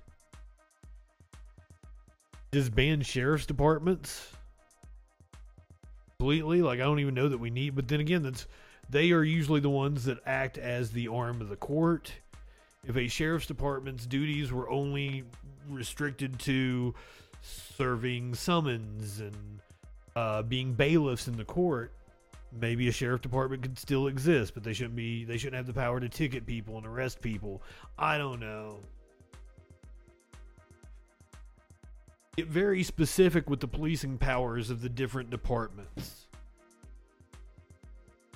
[2.51, 4.32] disband sheriff's departments
[6.18, 6.62] completely.
[6.62, 7.74] Like I don't even know that we need.
[7.74, 8.47] But then again, that's
[8.90, 12.12] they are usually the ones that act as the arm of the court.
[12.86, 15.24] If a sheriff's department's duties were only
[15.68, 16.94] restricted to
[17.43, 19.60] serving summons and
[20.16, 21.93] uh, being bailiffs in the court,
[22.59, 25.24] maybe a sheriff department could still exist, but they shouldn't be.
[25.24, 27.62] They shouldn't have the power to ticket people and arrest people.
[27.98, 28.78] I don't know.
[32.36, 36.27] Get very specific with the policing powers of the different departments.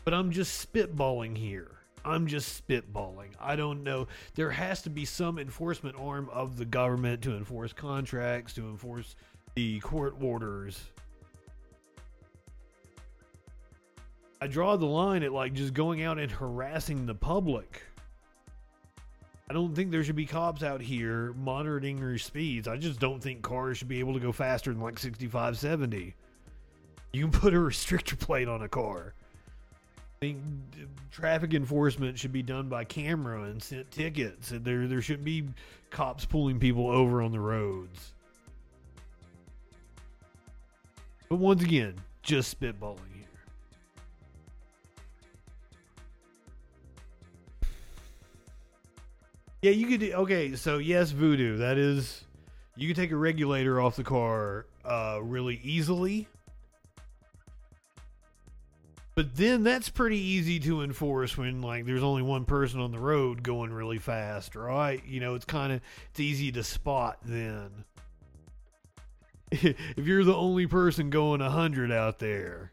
[0.04, 1.70] But I'm just spitballing here.
[2.04, 3.28] I'm just spitballing.
[3.40, 4.08] I don't know.
[4.34, 9.16] There has to be some enforcement arm of the government to enforce contracts, to enforce
[9.54, 10.82] the court orders.
[14.42, 17.82] I draw the line at like just going out and harassing the public.
[19.48, 22.66] I don't think there should be cops out here monitoring your speeds.
[22.66, 26.14] I just don't think cars should be able to go faster than like 65, 70.
[27.12, 29.12] You can put a restrictor plate on a car.
[29.98, 30.38] I think
[31.10, 34.50] traffic enforcement should be done by camera and sent tickets.
[34.54, 35.44] There, there shouldn't be
[35.90, 38.12] cops pulling people over on the roads.
[41.28, 43.13] But once again, just spitballing
[49.64, 50.00] Yeah, you could.
[50.00, 51.56] do- Okay, so yes, voodoo.
[51.56, 52.24] That is,
[52.76, 56.28] you can take a regulator off the car uh, really easily.
[59.14, 62.98] But then that's pretty easy to enforce when like there's only one person on the
[62.98, 65.02] road going really fast, right?
[65.06, 65.80] You know, it's kind of
[66.10, 67.70] it's easy to spot then.
[69.50, 72.70] if you're the only person going a 100 out there,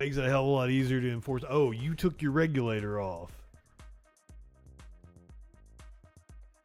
[0.00, 1.44] makes it a hell of a lot easier to enforce.
[1.48, 3.30] Oh, you took your regulator off.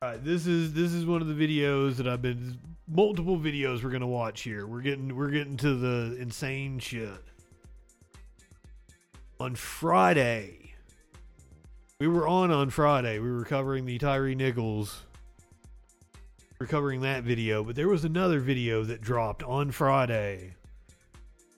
[0.01, 2.57] This is this is one of the videos that I've been
[2.87, 4.65] multiple videos we're gonna watch here.
[4.65, 7.23] We're getting we're getting to the insane shit.
[9.39, 10.73] On Friday,
[11.99, 13.19] We were on on Friday.
[13.19, 15.03] We were covering the Tyre Nichols.
[16.59, 20.55] We're covering that video, but there was another video that dropped on Friday,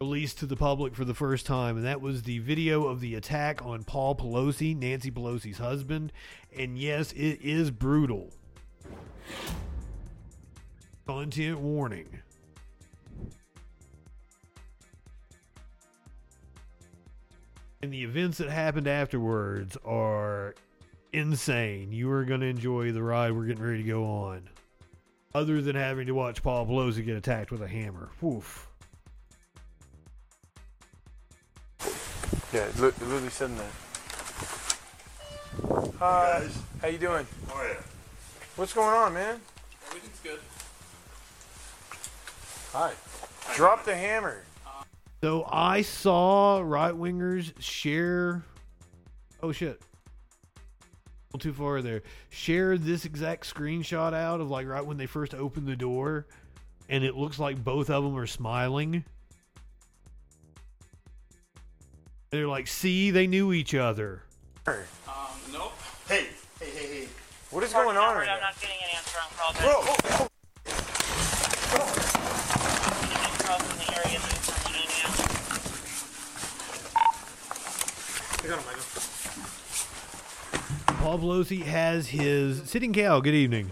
[0.04, 3.16] released to the public for the first time, and that was the video of the
[3.16, 6.12] attack on Paul Pelosi, Nancy Pelosi's husband.
[6.58, 8.30] And yes, it is brutal.
[11.08, 12.20] Content warning.
[17.82, 20.54] And the events that happened afterwards are
[21.14, 21.94] insane.
[21.94, 24.50] You are going to enjoy the ride we're getting ready to go on.
[25.34, 28.10] Other than having to watch Paul Pelosi get attacked with a hammer.
[28.20, 28.68] Woof.
[32.54, 33.66] Yeah, look, literally sitting there.
[35.98, 36.48] Hi,
[36.80, 37.26] how you doing?
[37.50, 37.80] Oh yeah.
[38.58, 39.42] What's going on, man?
[39.88, 40.40] Everything's good.
[42.74, 42.92] Hi.
[43.56, 44.44] Drop the hammer.
[45.22, 48.44] So I saw right wingers share.
[49.42, 49.82] Oh shit.
[50.56, 52.04] A little too far there.
[52.30, 56.28] Share this exact screenshot out of like right when they first opened the door,
[56.88, 59.06] and it looks like both of them are smiling.
[62.34, 64.24] They're like, see, they knew each other.
[64.66, 64.74] Um,
[65.52, 65.72] nope.
[66.08, 66.30] Hey,
[66.60, 67.08] hey, hey, hey.
[67.52, 69.54] What is going on right I'm not getting an answer on call.
[69.54, 70.28] Bro, oh, oh.
[78.42, 78.82] I got him, I got
[80.88, 80.96] him.
[81.04, 83.20] Paul Pelosi has his sitting cow.
[83.20, 83.72] Good evening.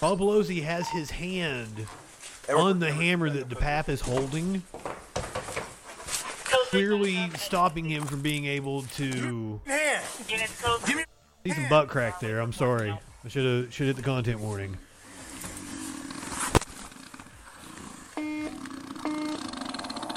[0.00, 1.86] Paul Pelosi has his hand
[2.48, 4.62] on the hammer that DePape is holding,
[6.74, 9.60] clearly stopping him from being able to
[11.44, 12.40] see some butt crack there.
[12.40, 12.90] I'm sorry.
[13.24, 14.76] I should have should hit the content warning.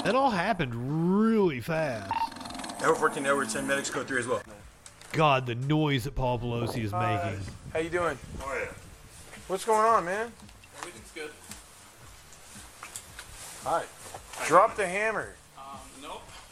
[0.04, 2.12] That all happened really fast.
[2.80, 4.42] Edward 14, Edward 10, medics code 3 as well.
[5.12, 7.16] God, the noise that Paul Pelosi is Hi.
[7.24, 7.40] making.
[7.72, 8.18] How you doing?
[8.42, 8.70] Oh yeah.
[9.48, 10.32] What's going on, man?
[10.78, 11.30] Everything's good.
[13.64, 13.84] Hi.
[14.46, 15.34] Drop the hammer.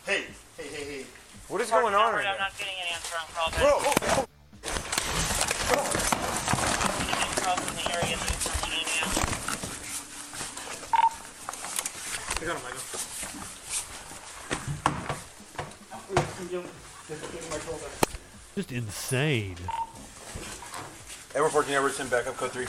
[0.07, 0.17] Nope.
[0.17, 0.25] Hey,
[0.57, 1.05] hey, hey, hey.
[1.49, 2.33] What is going on right now?
[2.33, 3.51] I'm not getting an answer on call.
[3.51, 4.27] Bro, oh, oh.
[12.39, 12.79] I got him, I got
[16.51, 16.67] him.
[18.55, 19.57] Just insane.
[21.35, 22.67] Edward 14, Edward 10, backup code 3.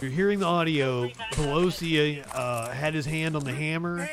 [0.00, 1.08] You're hearing the audio.
[1.32, 4.08] Pelosi uh, had his hand on the hammer.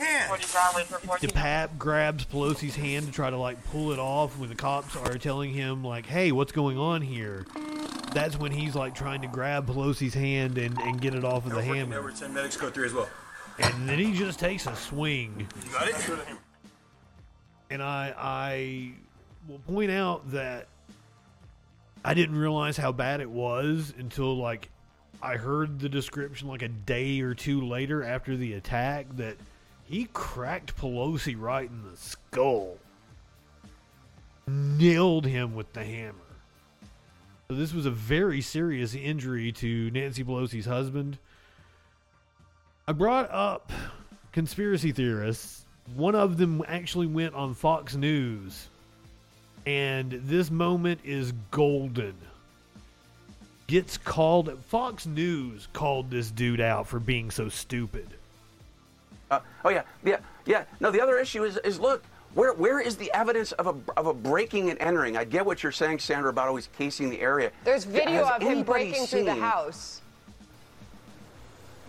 [0.00, 5.18] DePape grabs Pelosi's hand to try to like pull it off when the cops are
[5.18, 7.46] telling him like, "Hey, what's going on here?"
[8.12, 11.52] That's when he's like trying to grab Pelosi's hand and, and get it off of
[11.52, 11.96] the Edward hammer.
[11.98, 13.08] Edward 10, medics code 3 as well.
[13.58, 15.46] And then he just takes a swing.
[15.64, 15.94] You got it?
[17.68, 18.92] And I I
[19.48, 20.66] will point out that
[22.04, 24.70] I didn't realize how bad it was until like
[25.22, 29.36] I heard the description like a day or two later after the attack that
[29.90, 32.78] he cracked Pelosi right in the skull.
[34.46, 36.14] Nailed him with the hammer.
[37.48, 41.18] So this was a very serious injury to Nancy Pelosi's husband.
[42.86, 43.72] I brought up
[44.30, 45.66] conspiracy theorists.
[45.96, 48.68] One of them actually went on Fox News.
[49.66, 52.14] And this moment is golden.
[53.66, 58.06] Gets called Fox News called this dude out for being so stupid.
[59.30, 60.64] Uh, oh yeah, yeah, yeah.
[60.80, 62.04] No, the other issue is is look.
[62.32, 65.16] Where, where is the evidence of a, of a breaking and entering?
[65.16, 67.50] I get what you're saying, Sandra, about always casing the area.
[67.64, 70.00] There's video Has of him breaking through the house.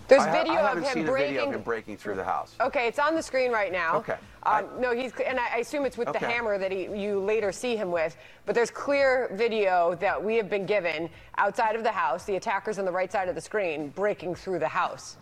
[0.07, 1.27] There's I video I of him seen breaking.
[1.27, 2.55] video of him breaking through the house.
[2.59, 3.97] Okay, it's on the screen right now.
[3.97, 4.17] Okay.
[4.41, 7.51] Um, no, he's and I I assume it's with the hammer that he, you later
[7.51, 8.17] see him with.
[8.47, 11.07] But there's clear video that we have been given
[11.37, 12.25] outside of the house.
[12.25, 15.17] The attackers on the right side of the screen breaking through the house.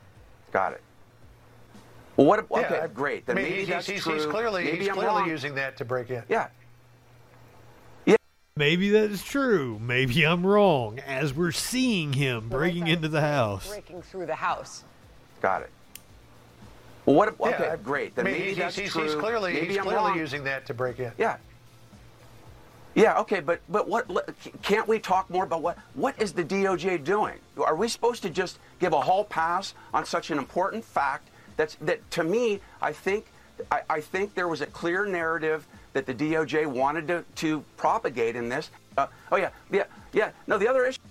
[0.54, 0.82] Got it.
[2.20, 2.40] Well, what?
[2.40, 3.26] If, Yeah, okay, great.
[3.26, 4.16] Then I mean, maybe he's, that's he's, true.
[4.16, 5.30] he's clearly, maybe he's I'm clearly wrong.
[5.30, 6.22] using that to break in.
[6.28, 6.48] Yeah.
[8.06, 8.18] Yeah.
[8.58, 9.80] Maybe that is true.
[9.80, 11.00] Maybe I'm wrong.
[11.00, 13.70] As we're seeing him breaking into the house.
[13.70, 14.84] Breaking through the house.
[15.42, 15.70] Got it.
[17.06, 17.30] Well, what?
[17.30, 18.18] If, Yeah, okay, great.
[18.18, 19.04] Then I mean, maybe he's, that's he's, true.
[19.04, 20.20] he's clearly, maybe he's I'm clearly wrong.
[20.20, 21.14] using that to break in.
[21.18, 21.38] Yeah.
[22.96, 23.20] Yeah.
[23.20, 24.10] Okay, but but what?
[24.62, 25.78] Can't we talk more about what?
[25.94, 27.36] What is the DOJ doing?
[27.64, 31.30] Are we supposed to just give a hall pass on such an important fact?
[31.60, 32.62] That's that to me.
[32.82, 33.26] I think
[33.70, 38.38] I, I think there was a clear narrative that the DOJ wanted to to propagate
[38.38, 38.70] in this.
[38.98, 39.84] Uh, oh yeah, yeah,
[40.14, 40.32] yeah.
[40.48, 41.02] No, the other issue.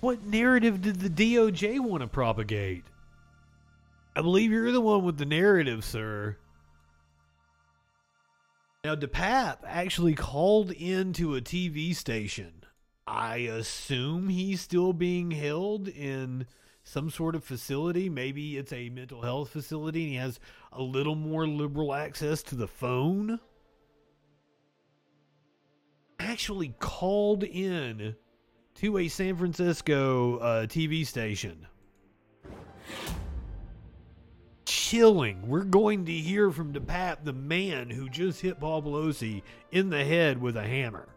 [0.00, 2.84] What narrative did the DOJ want to propagate?
[4.14, 6.36] I believe you're the one with the narrative, sir.
[8.84, 12.64] Now, DePape actually called into a TV station.
[13.06, 16.46] I assume he's still being held in
[16.86, 18.08] some sort of facility.
[18.08, 20.38] Maybe it's a mental health facility and he has
[20.70, 23.40] a little more liberal access to the phone.
[26.20, 28.14] Actually called in
[28.76, 31.66] to a San Francisco uh, TV station.
[34.64, 35.48] Chilling.
[35.48, 39.42] We're going to hear from DePape, the man who just hit Paul Pelosi
[39.72, 41.08] in the head with a hammer.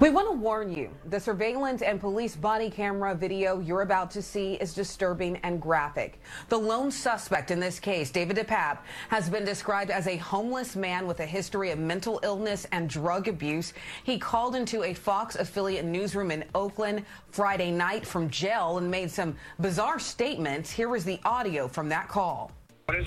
[0.00, 4.22] We want to warn you the surveillance and police body camera video you're about to
[4.22, 6.20] see is disturbing and graphic.
[6.48, 8.78] The lone suspect in this case, David DePape,
[9.08, 13.26] has been described as a homeless man with a history of mental illness and drug
[13.26, 13.74] abuse.
[14.04, 19.10] He called into a Fox affiliate newsroom in Oakland Friday night from jail and made
[19.10, 20.70] some bizarre statements.
[20.70, 22.52] Here is the audio from that call.
[22.84, 23.06] What is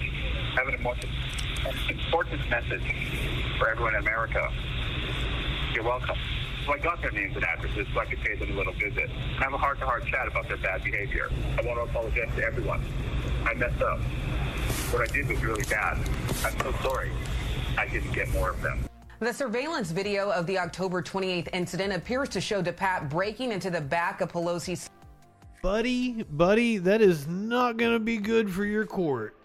[0.58, 2.84] having an important message
[3.58, 4.52] for everyone in America?
[5.74, 6.18] You're welcome.
[6.66, 9.10] So I got their names and addresses so I could pay them a little visit
[9.10, 11.30] and have a heart-to-heart chat about their bad behavior.
[11.58, 12.84] I want to apologize to everyone.
[13.46, 14.00] I messed up.
[14.92, 15.98] What I did was really bad.
[16.46, 17.12] I'm so sorry.
[17.78, 18.86] I didn't get more of them.
[19.20, 23.82] The surveillance video of the October 28th incident appears to show DePape breaking into the
[23.82, 24.90] back of Pelosi's.
[25.62, 29.36] Buddy, buddy, that is not going to be good for your court.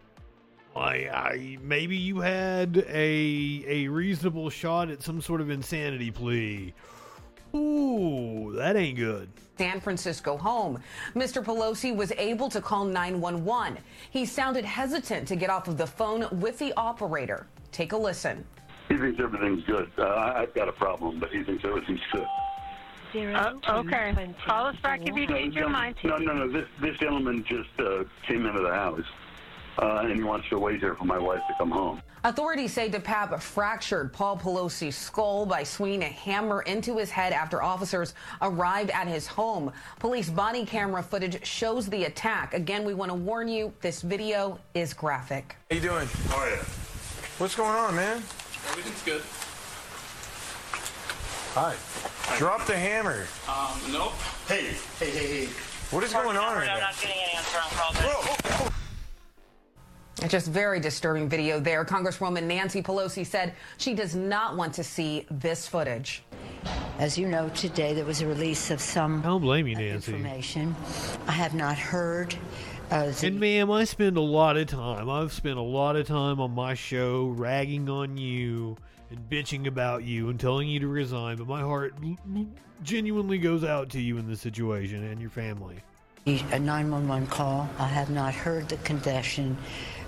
[0.74, 6.74] I, I maybe you had a a reasonable shot at some sort of insanity plea
[7.56, 9.28] Ooh, that ain't good.
[9.58, 10.82] San Francisco home.
[11.14, 11.42] Mr.
[11.42, 13.78] Pelosi was able to call 911.
[14.10, 17.46] He sounded hesitant to get off of the phone with the operator.
[17.72, 18.44] Take a listen.
[18.88, 19.90] He thinks everything's good.
[19.98, 22.26] Uh, I've got a problem, but he thinks everything's good.
[23.14, 24.34] Uh, okay.
[24.46, 25.96] Call us back if you change your mind.
[26.04, 26.52] No, no, no.
[26.52, 29.00] This this gentleman just uh, came into the house,
[29.78, 32.02] uh, and he wants to wait here for my wife to come home.
[32.24, 37.62] Authorities say DePape fractured Paul Pelosi's skull by swinging a hammer into his head after
[37.62, 39.70] officers arrived at his home.
[40.00, 42.52] Police body camera footage shows the attack.
[42.54, 45.54] Again, we want to warn you, this video is graphic.
[45.70, 46.08] How you doing?
[46.28, 46.56] How are you?
[47.38, 48.16] What's going on, man?
[48.70, 49.22] Everything's good.
[51.54, 51.74] Hi.
[52.38, 53.26] Drop the hammer.
[53.48, 54.12] Um, nope.
[54.48, 55.48] Hey, hey, hey, hey.
[55.90, 56.74] What is going on right now?
[56.74, 58.72] I'm not getting any answer on calls.
[60.22, 61.84] It's just very disturbing video there.
[61.84, 66.22] Congresswoman Nancy Pelosi said she does not want to see this footage.
[66.98, 70.12] As you know, today there was a release of some I don't blame you, Nancy.
[70.14, 70.74] information.
[71.28, 72.34] I have not heard.
[72.90, 75.10] Uh, the- And ma'am, I spend a lot of time.
[75.10, 78.78] I've spent a lot of time on my show ragging on you
[79.10, 81.36] and bitching about you and telling you to resign.
[81.36, 81.94] But my heart
[82.82, 85.76] genuinely goes out to you in this situation and your family.
[86.26, 87.68] A 911 call.
[87.78, 89.56] I have not heard the confession.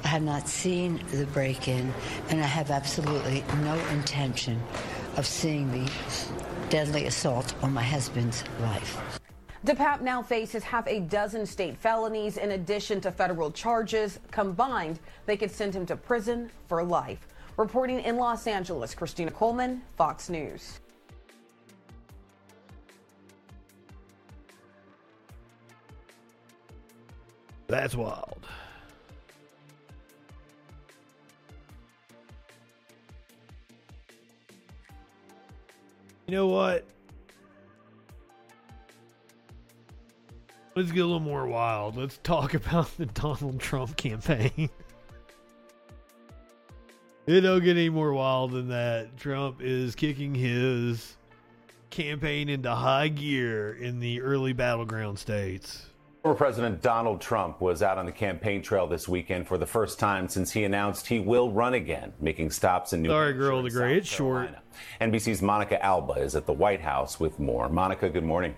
[0.02, 1.94] I have not seen the break in,
[2.28, 4.60] and I have absolutely no intention
[5.16, 5.88] of seeing the
[6.70, 9.20] deadly assault on my husband's life.
[9.64, 14.18] DePape now faces half a dozen state felonies in addition to federal charges.
[14.32, 17.28] Combined, they could send him to prison for life.
[17.56, 20.80] Reporting in Los Angeles, Christina Coleman, Fox News.
[27.68, 28.46] That's wild.
[36.26, 36.86] You know what?
[40.74, 41.96] Let's get a little more wild.
[41.96, 44.70] Let's talk about the Donald Trump campaign.
[47.26, 49.18] it don't get any more wild than that.
[49.18, 51.16] Trump is kicking his
[51.90, 55.87] campaign into high gear in the early battleground states.
[56.28, 59.98] Former President Donald Trump was out on the campaign trail this weekend for the first
[59.98, 63.58] time since he announced he will run again, making stops in New Sorry, Hampshire girl,
[63.60, 63.96] and the gray.
[63.96, 64.50] It's short.
[65.00, 67.70] NBC's Monica Alba is at the White House with more.
[67.70, 68.54] Monica, good morning.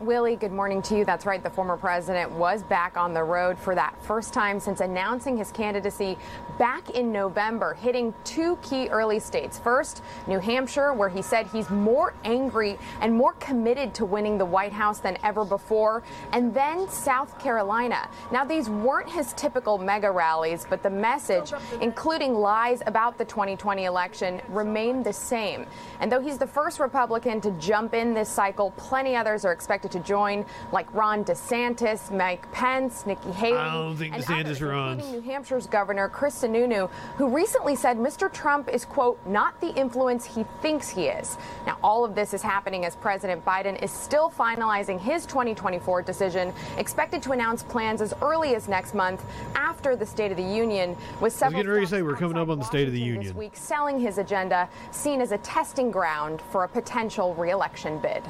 [0.00, 1.04] Willie, good morning to you.
[1.04, 1.42] That's right.
[1.42, 5.52] The former president was back on the road for that first time since announcing his
[5.52, 6.16] candidacy
[6.58, 9.58] back in November, hitting two key early states.
[9.58, 14.44] First, New Hampshire, where he said he's more angry and more committed to winning the
[14.44, 16.02] White House than ever before,
[16.32, 18.08] and then South Carolina.
[18.32, 21.52] Now, these weren't his typical mega rallies, but the message,
[21.82, 25.66] including lies about the 2020 election, remained the same.
[26.00, 29.89] And though he's the first Republican to jump in this cycle, plenty others are expected
[29.90, 33.58] to join, like Ron DeSantis, Mike Pence, Nikki Haley.
[33.58, 35.00] I don't think and DeSantis others, runs.
[35.00, 38.32] including New Hampshire's Governor Chris Sununu, who recently said Mr.
[38.32, 41.36] Trump is, quote, not the influence he thinks he is.
[41.66, 46.52] Now, all of this is happening as President Biden is still finalizing his 2024 decision,
[46.78, 50.90] expected to announce plans as early as next month after the State of the Union,
[51.20, 53.24] with I was several getting ready we're coming up on the State of the Union
[53.24, 58.22] this week selling his agenda, seen as a testing ground for a potential reelection bid.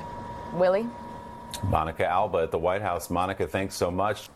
[0.55, 0.87] Willie?
[1.65, 3.11] Monica Alba at the White House.
[3.11, 4.29] Monica, thanks so much.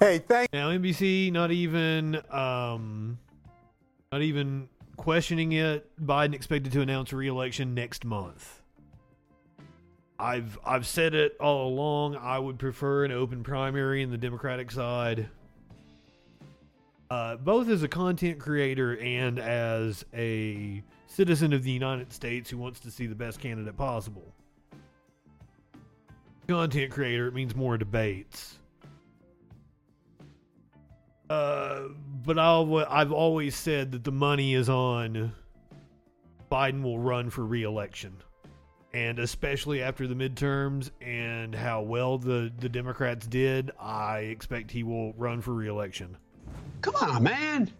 [0.00, 3.18] Hey, thank now NBC not even um
[4.12, 5.90] not even questioning it.
[6.00, 8.62] Biden expected to announce a re-election next month.
[10.18, 12.16] I've I've said it all along.
[12.16, 15.28] I would prefer an open primary in the Democratic side.
[17.10, 22.58] Uh, both as a content creator and as a citizen of the United States who
[22.58, 24.34] wants to see the best candidate possible.
[26.48, 28.58] Content creator, it means more debates.
[31.28, 31.88] Uh,
[32.24, 35.32] but I'll, I've always said that the money is on
[36.50, 38.14] Biden will run for re-election,
[38.94, 44.82] and especially after the midterms and how well the the Democrats did, I expect he
[44.82, 46.16] will run for re-election.
[46.80, 47.70] Come on, man.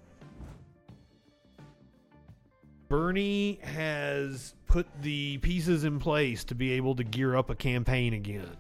[2.89, 8.15] Bernie has put the pieces in place to be able to gear up a campaign
[8.15, 8.57] again.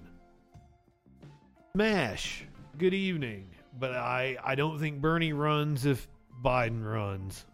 [1.72, 2.44] Smash.
[2.76, 3.48] Good evening.
[3.78, 6.08] But I, I don't think Bernie runs if
[6.42, 7.46] Biden runs.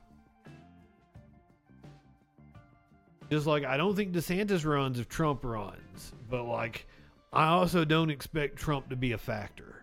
[3.30, 6.12] Just like I don't think DeSantis runs if Trump runs.
[6.28, 6.86] But like
[7.32, 9.82] I also don't expect Trump to be a factor.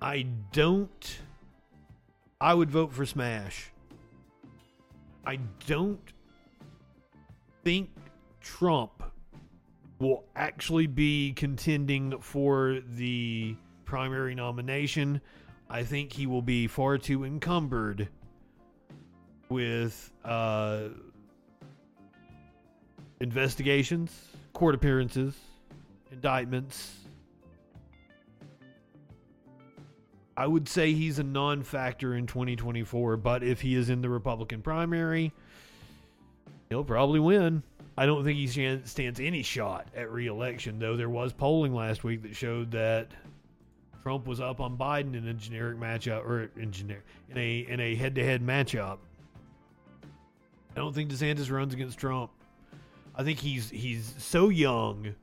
[0.00, 1.18] I don't
[2.40, 3.72] I would vote for Smash.
[5.26, 6.00] I don't
[7.64, 7.90] think
[8.40, 9.02] Trump
[9.98, 15.20] will actually be contending for the primary nomination.
[15.68, 18.08] I think he will be far too encumbered
[19.48, 20.90] with uh,
[23.20, 24.12] investigations,
[24.52, 25.34] court appearances,
[26.12, 27.05] indictments.
[30.36, 34.08] I would say he's a non factor in 2024, but if he is in the
[34.08, 35.32] Republican primary,
[36.68, 37.62] he'll probably win.
[37.98, 42.22] I don't think he stands any shot at re-election, though there was polling last week
[42.22, 43.10] that showed that
[44.02, 47.80] Trump was up on Biden in a generic matchup or in generic in a in
[47.80, 48.98] a head-to-head matchup.
[50.02, 52.30] I don't think DeSantis runs against Trump.
[53.14, 55.14] I think he's he's so young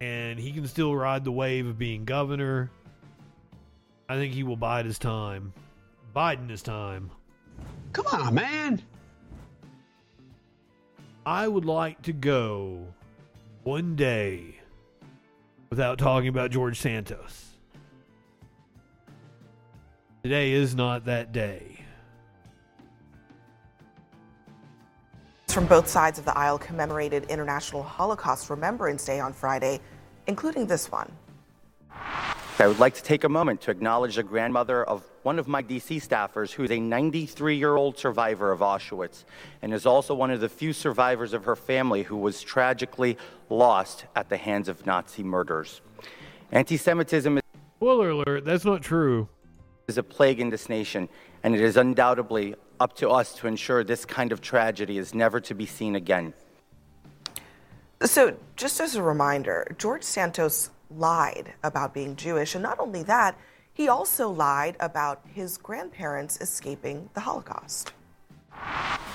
[0.00, 2.70] and he can still ride the wave of being governor.
[4.08, 5.52] I think he will bide his time.
[6.14, 7.10] Biden his time.
[7.92, 8.82] Come on, man.
[11.24, 12.86] I would like to go
[13.64, 14.60] one day
[15.70, 17.46] without talking about George Santos.
[20.22, 21.84] Today is not that day.
[25.48, 29.80] From both sides of the aisle commemorated International Holocaust Remembrance Day on Friday,
[30.26, 31.10] including this one.
[32.58, 35.62] I would like to take a moment to acknowledge the grandmother of one of my
[35.62, 39.24] DC staffers who is a 93 year old survivor of Auschwitz
[39.60, 43.18] and is also one of the few survivors of her family who was tragically
[43.50, 45.82] lost at the hands of Nazi murderers.
[46.50, 47.42] Anti Semitism is.
[47.76, 49.28] Spoiler alert, that's not true.
[49.86, 51.10] is a plague in this nation,
[51.42, 55.40] and it is undoubtedly up to us to ensure this kind of tragedy is never
[55.40, 56.32] to be seen again.
[58.02, 63.38] So, just as a reminder, George Santos lied about being Jewish, and not only that,
[63.72, 67.92] he also lied about his grandparents escaping the Holocaust.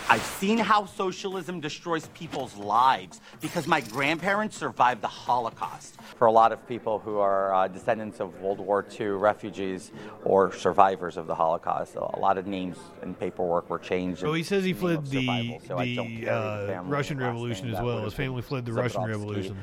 [0.10, 6.00] I've seen how socialism destroys people's lives because my grandparents survived the Holocaust.
[6.18, 9.92] For a lot of people who are uh, descendants of World War II refugees
[10.26, 14.24] or survivors of the Holocaust, a lot of names and paperwork were changed.
[14.26, 16.84] Oh, he says he in the name fled the survival, so the carry the uh,
[16.84, 18.04] Russian Revolution as well.
[18.04, 19.58] His family fled the Russian Revolution.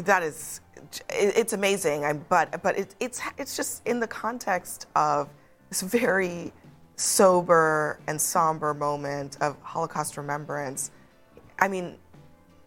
[0.00, 0.60] That is,
[1.08, 2.04] it's amazing.
[2.04, 5.28] I, but but it, it's it's just in the context of
[5.68, 6.52] this very
[6.96, 10.90] sober and somber moment of Holocaust remembrance.
[11.58, 11.96] I mean,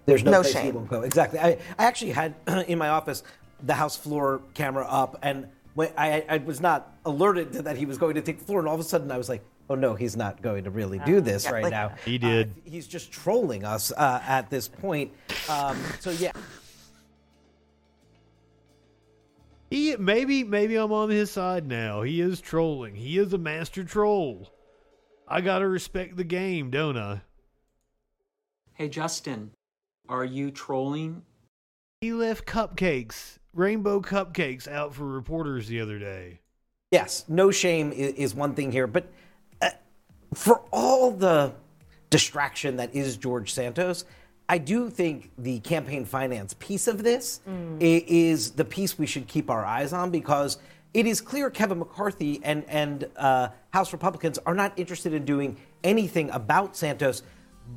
[0.06, 0.76] There's no, no place he shame.
[0.76, 1.02] won't go.
[1.02, 1.40] Exactly.
[1.40, 2.36] I, I actually had
[2.68, 3.24] in my office
[3.64, 7.86] the house floor camera up, and when I, I was not alerted to that he
[7.86, 9.76] was going to take the floor, and all of a sudden I was like, "Oh
[9.76, 12.50] no, he's not going to really do this Yeah, right like- now." He did.
[12.50, 15.12] Uh, he's just trolling us uh, at this point.
[15.50, 16.32] Um, so yeah.
[19.74, 22.04] He maybe maybe I'm on his side now.
[22.04, 22.94] He is trolling.
[22.94, 24.54] He is a master troll.
[25.28, 27.22] I gotta respect the game, don't I?
[28.76, 29.50] Hey, Justin.
[30.08, 31.24] Are you trolling?
[32.02, 36.42] He left cupcakes, rainbow cupcakes, out for reporters the other day.
[36.92, 39.08] Yes, no shame is one thing here, but
[39.60, 39.72] uh,
[40.36, 41.52] for all the
[42.12, 44.06] distraction that is George Santos,
[44.50, 47.78] I do think the campaign finance piece of this Mm.
[47.80, 50.58] is the piece we should keep our eyes on because
[50.94, 55.58] it is clear Kevin McCarthy and and uh, House Republicans are not interested in doing
[55.84, 57.24] anything about Santos.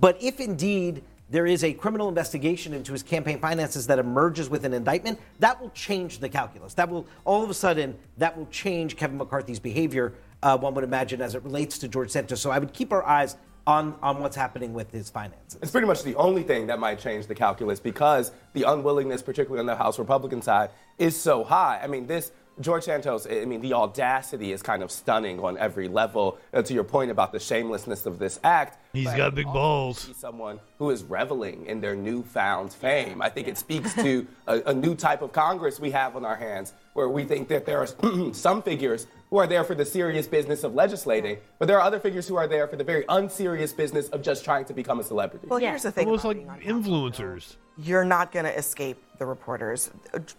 [0.00, 4.64] But if indeed there is a criminal investigation into his campaign finances that emerges with
[4.64, 6.74] an indictment, that will change the calculus.
[6.74, 10.14] That will all of a sudden that will change Kevin McCarthy's behavior.
[10.42, 12.40] Uh, one would imagine as it relates to George Santos.
[12.40, 13.36] So I would keep our eyes
[13.66, 15.58] on on what's happening with his finances.
[15.60, 19.60] It's pretty much the only thing that might change the calculus because the unwillingness, particularly
[19.60, 21.80] on the House Republican side, is so high.
[21.82, 25.88] I mean, this George Santos, I mean, the audacity is kind of stunning on every
[25.88, 26.38] level.
[26.54, 30.10] Uh, to your point about the shamelessness of this act, he's got big balls.
[30.16, 33.20] Someone who is reveling in their newfound fame.
[33.20, 36.36] I think it speaks to a, a new type of Congress we have on our
[36.36, 40.26] hands, where we think that there are some figures who are there for the serious
[40.26, 43.72] business of legislating, but there are other figures who are there for the very unserious
[43.72, 45.46] business of just trying to become a celebrity.
[45.48, 47.56] Well, here's the thing Almost like influencers.
[47.78, 49.90] You're not going to escape the reporters.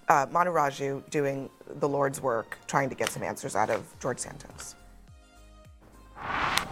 [0.08, 4.20] Uh, Manu Raju doing the Lord's work, trying to get some answers out of George
[4.20, 4.76] Santos.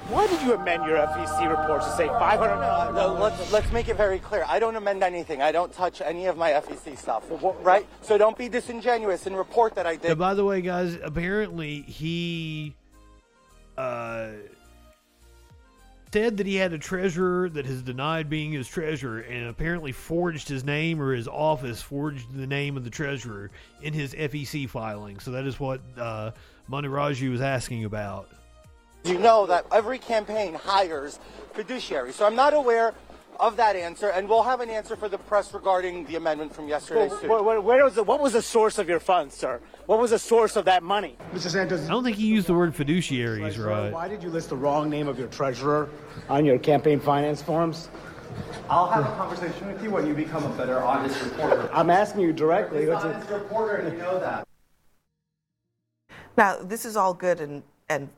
[0.10, 2.94] Why did you amend your FEC report to say 500?
[2.94, 4.46] No, let's, let's make it very clear.
[4.48, 5.42] I don't amend anything.
[5.42, 7.24] I don't touch any of my FEC stuff,
[7.64, 7.88] right?
[8.02, 10.18] So don't be disingenuous and report that I Yeah, did.
[10.20, 12.76] by the way, guys, apparently he
[13.78, 14.28] uh,
[16.14, 20.48] said that he had a treasurer that has denied being his treasurer and apparently forged
[20.48, 23.50] his name or his office forged the name of the treasurer
[23.82, 25.20] in his FEC filing.
[25.20, 26.32] So that is what uh,
[26.68, 28.30] Manu Raju was asking about.
[29.06, 31.20] You know that every campaign hires
[31.54, 32.12] fiduciary.
[32.12, 32.94] So I'm not aware
[33.40, 36.68] of that answer, and we'll have an answer for the press regarding the amendment from
[36.68, 37.10] yesterday.
[37.10, 37.30] suit.
[37.30, 39.60] Where, where, where was the, what was the source of your funds, sir?
[39.86, 41.18] What was the source of that money?
[41.34, 41.50] Mr.
[41.52, 41.86] Santos.
[41.86, 43.92] I don't think he used the word fiduciaries right.
[43.92, 45.90] Why did you list the wrong name of your treasurer
[46.28, 47.90] on your campaign finance forms?
[48.70, 51.70] I'll have a conversation with you when you become a better, honest reporter.
[51.72, 52.80] I'm asking you directly.
[52.80, 54.48] He's What's an it- honest reporter, you know that.
[56.38, 58.10] Now, this is all good and, and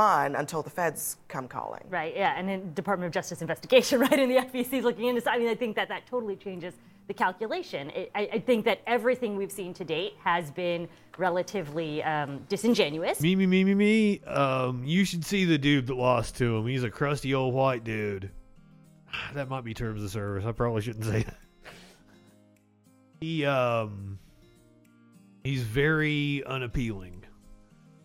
[0.00, 1.82] fun until the feds come calling.
[1.90, 5.30] Right, yeah, and then Department of Justice investigation, right, and the FEC is looking into.
[5.30, 6.72] I mean, I think that that totally changes
[7.06, 7.90] the calculation.
[7.90, 13.20] It, I, I think that everything we've seen to date has been relatively um, disingenuous.
[13.20, 14.20] Me, me, me, me, me.
[14.20, 16.66] Um, you should see the dude that lost to him.
[16.66, 18.30] He's a crusty old white dude.
[19.34, 20.44] That might be terms of service.
[20.46, 21.36] I probably shouldn't say that.
[23.20, 24.18] He, um,
[25.44, 27.19] he's very unappealing.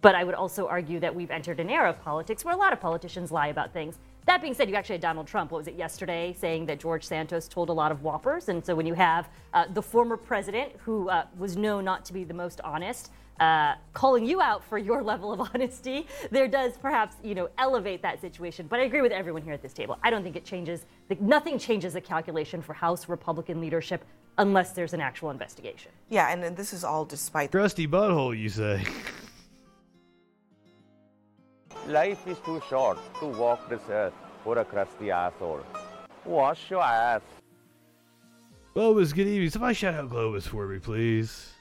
[0.05, 2.71] But I would also argue that we've entered an era of politics where a lot
[2.73, 3.97] of politicians lie about things.
[4.27, 7.03] That being said, you actually had Donald Trump, what was it, yesterday, saying that George
[7.03, 8.47] Santos told a lot of whoppers.
[8.49, 12.13] And so when you have uh, the former president, who uh, was known not to
[12.13, 16.77] be the most honest, uh, calling you out for your level of honesty, there does
[16.77, 18.67] perhaps, you know, elevate that situation.
[18.67, 19.97] But I agree with everyone here at this table.
[20.03, 24.05] I don't think it changes, the, nothing changes the calculation for House Republican leadership
[24.37, 25.91] unless there's an actual investigation.
[26.09, 27.49] Yeah, and, and this is all despite.
[27.49, 28.85] Crusty butthole, you say?
[31.87, 34.13] Life is too short to walk this earth
[34.43, 35.61] for a crusty asshole.
[36.25, 37.21] Wash your ass.
[38.75, 39.51] Globus, good evening.
[39.51, 41.51] Somebody shout out Globus for me, please.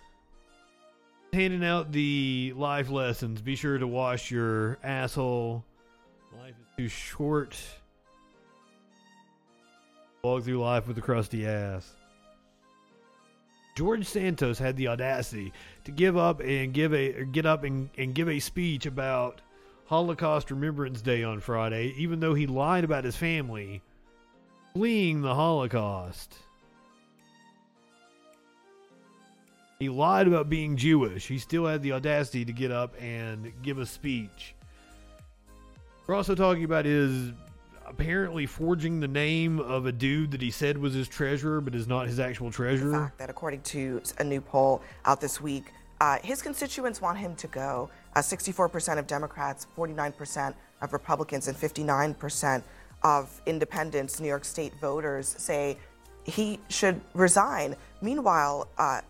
[1.35, 3.43] Handing out the life lessons.
[3.43, 5.63] Be sure to wash your asshole.
[6.41, 7.59] Life is too short.
[10.23, 11.93] Walk through life with a crusty ass.
[13.77, 15.53] George Santos had the audacity
[15.85, 19.43] to give up and give a get up and, and give a speech about
[19.87, 23.83] Holocaust Remembrance Day on Friday, even though he lied about his family
[24.75, 26.35] fleeing the Holocaust.
[29.79, 31.27] He lied about being Jewish.
[31.27, 34.55] He still had the audacity to get up and give a speech.
[36.07, 37.33] We're also talking about his
[37.87, 41.87] apparently forging the name of a dude that he said was his treasurer, but is
[41.87, 42.93] not his actual treasurer.
[42.93, 45.65] fact that according to a new poll out this week,
[46.01, 47.91] uh, his constituents want him to go.
[48.17, 52.63] Uh, 64% of Democrats, 49% of Republicans, and 59%
[53.03, 55.77] of independents, New York State voters, say
[56.25, 57.77] he should resign.
[58.01, 59.01] Meanwhile, uh,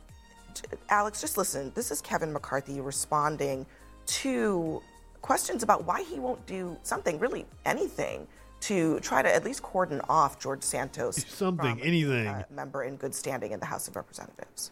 [0.55, 1.70] t- Alex, just listen.
[1.74, 3.66] This is Kevin McCarthy responding
[4.06, 4.82] to
[5.22, 8.26] questions about why he won't do something, really anything,
[8.60, 11.24] to try to at least cordon off George Santos.
[11.28, 12.26] Something, from, anything.
[12.26, 14.70] uh, member in good standing in the House of Representatives.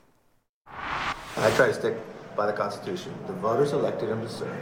[0.66, 1.94] I try to stick
[2.36, 3.14] by the Constitution.
[3.26, 4.56] The voters elected him to serve.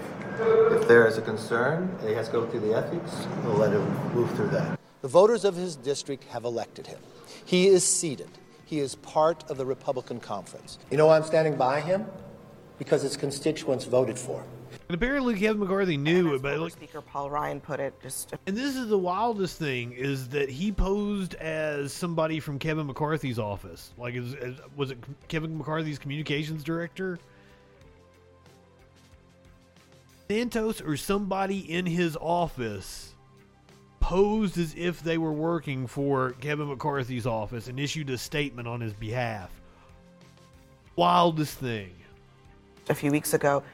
[0.73, 3.73] If there is a concern and he has to go through the ethics, we'll let
[3.73, 4.79] him move through that.
[5.03, 6.99] The voters of his district have elected him.
[7.45, 8.31] He is seated.
[8.65, 10.79] He is part of the Republican conference.
[10.91, 12.07] You know why I'm standing by him?
[12.79, 14.49] Because his constituents voted for him.
[14.89, 18.57] And apparently Kevin McCarthy knew it, but like, Speaker Paul Ryan put it just and
[18.57, 23.93] this is the wildest thing is that he posed as somebody from Kevin McCarthy's office.
[23.99, 24.99] Like, as, as, was it
[25.29, 27.19] Kevin McCarthy's communications director?
[30.31, 33.15] Santos or somebody in his office
[33.99, 38.81] posed as if they were working for Kevin McCarthy's office and issued a statement on
[38.81, 39.51] his behalf.
[40.95, 41.91] Wildest thing.
[42.89, 43.65] a few weeks ago.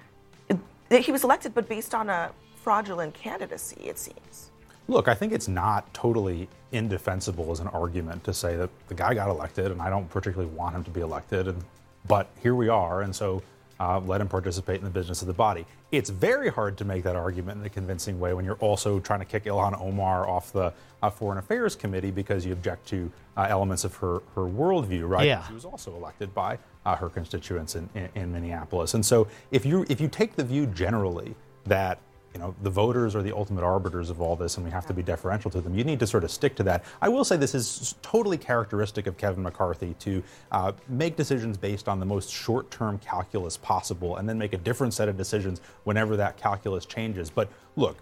[0.88, 4.50] He was elected, but based on a fraudulent candidacy, it seems.
[4.88, 9.12] Look, I think it's not totally indefensible as an argument to say that the guy
[9.12, 11.62] got elected, and I don't particularly want him to be elected, and,
[12.08, 13.42] but here we are, and so
[13.80, 15.66] uh, let him participate in the business of the body.
[15.92, 19.20] It's very hard to make that argument in a convincing way when you're also trying
[19.20, 20.72] to kick Ilhan Omar off the
[21.02, 25.26] uh, Foreign Affairs Committee because you object to uh, elements of her, her worldview, right?
[25.26, 25.46] Yeah.
[25.46, 28.94] She was also elected by uh, her constituents in, in, in Minneapolis.
[28.94, 31.34] And so if you if you take the view generally
[31.64, 31.98] that
[32.36, 34.92] you know the voters are the ultimate arbiters of all this and we have to
[34.92, 36.84] be deferential to them, you need to sort of stick to that.
[37.00, 40.22] I will say this is totally characteristic of Kevin McCarthy to
[40.52, 44.92] uh, make decisions based on the most short-term calculus possible and then make a different
[44.92, 47.30] set of decisions whenever that calculus changes.
[47.30, 47.96] But look,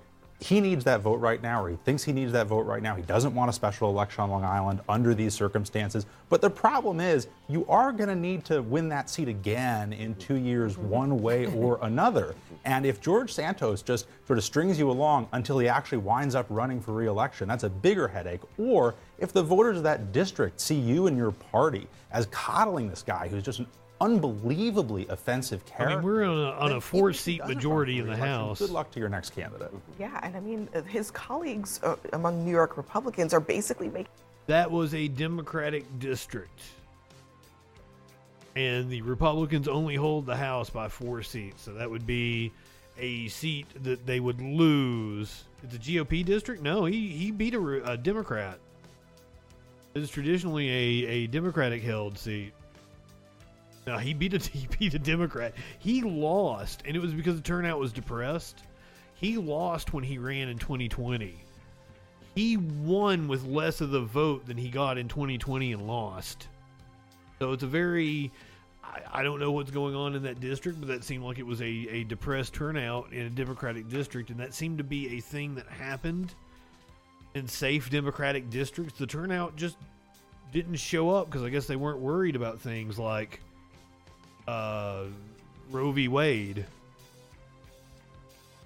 [0.45, 2.95] he needs that vote right now, or he thinks he needs that vote right now.
[2.95, 6.05] He doesn't want a special election on Long Island under these circumstances.
[6.29, 10.15] But the problem is, you are going to need to win that seat again in
[10.17, 10.91] two years, mm-hmm.
[10.91, 12.35] one way or another.
[12.67, 16.45] And if George Santos just sort of strings you along until he actually winds up
[16.51, 18.41] running for reelection, that's a bigger headache.
[18.59, 23.03] Or if the voters of that district see you and your party as coddling this
[23.03, 23.67] guy who's just an
[24.01, 25.97] unbelievably offensive I character.
[25.97, 28.29] mean, we're on a, on a four seat majority in the re-election.
[28.29, 28.59] House.
[28.59, 29.71] Good luck to your next candidate.
[29.99, 34.13] Yeah, and I mean, uh, his colleagues uh, among New York Republicans are basically making.
[34.47, 36.61] That was a Democratic district.
[38.57, 41.63] And the Republicans only hold the House by four seats.
[41.63, 42.53] So that would be
[42.99, 45.45] a seat that they would lose.
[45.63, 46.63] It's a GOP district?
[46.63, 48.59] No, he, he beat a, a Democrat.
[49.95, 52.53] It's traditionally a, a Democratic held seat.
[53.87, 55.55] No, he beat a he beat a Democrat.
[55.79, 58.63] He lost, and it was because the turnout was depressed.
[59.15, 61.35] He lost when he ran in 2020.
[62.35, 66.49] He won with less of the vote than he got in 2020 and lost.
[67.39, 68.33] So it's a very
[68.83, 71.47] I, I don't know what's going on in that district, but that seemed like it
[71.47, 75.21] was a, a depressed turnout in a Democratic district, and that seemed to be a
[75.21, 76.35] thing that happened
[77.35, 78.99] in safe Democratic districts.
[78.99, 79.77] The turnout just
[80.53, 83.41] didn't show up because I guess they weren't worried about things like
[84.47, 85.05] uh,
[85.71, 86.09] Roe v.
[86.09, 86.67] Wade.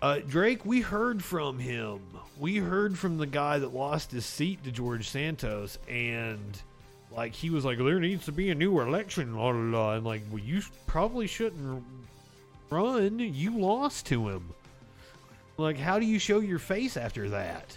[0.00, 2.00] Uh, Drake, we heard from him.
[2.38, 6.60] We heard from the guy that lost his seat to George Santos, and
[7.10, 9.94] like he was like, there needs to be a new election, la la la.
[9.94, 11.84] And like, well, you probably shouldn't
[12.70, 13.18] run.
[13.18, 14.50] You lost to him.
[15.56, 17.76] Like, how do you show your face after that?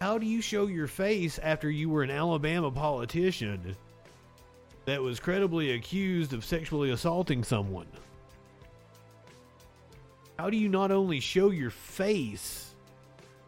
[0.00, 3.76] How do you show your face after you were an Alabama politician
[4.84, 7.86] that was credibly accused of sexually assaulting someone?
[10.38, 12.74] How do you not only show your face,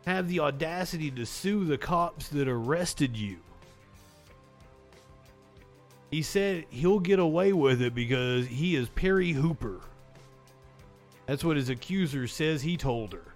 [0.07, 3.39] have the audacity to sue the cops that arrested you?
[6.11, 9.81] He said he'll get away with it because he is Perry Hooper.
[11.27, 13.35] That's what his accuser says he told her.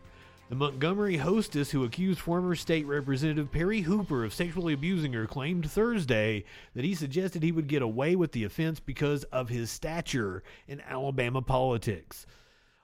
[0.50, 5.70] The Montgomery hostess who accused former state representative Perry Hooper of sexually abusing her claimed
[5.70, 6.42] Thursday
[6.74, 10.80] that he suggested he would get away with the offense because of his stature in
[10.80, 12.26] Alabama politics.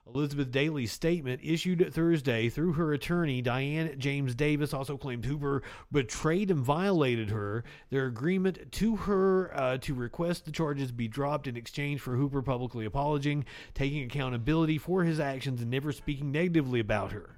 [0.07, 5.61] Elizabeth Daly's statement, issued Thursday through her attorney, Diane James Davis, also claimed Hooper
[5.91, 7.65] betrayed and violated her.
[7.89, 12.41] Their agreement to her uh, to request the charges be dropped in exchange for Hooper
[12.41, 17.36] publicly apologizing, taking accountability for his actions, and never speaking negatively about her.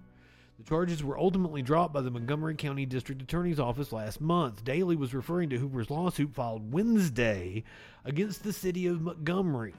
[0.59, 4.65] The charges were ultimately dropped by the Montgomery County District Attorney's Office last month.
[4.65, 7.63] Daly was referring to Hooper's lawsuit filed Wednesday
[8.03, 9.73] against the city of Montgomery.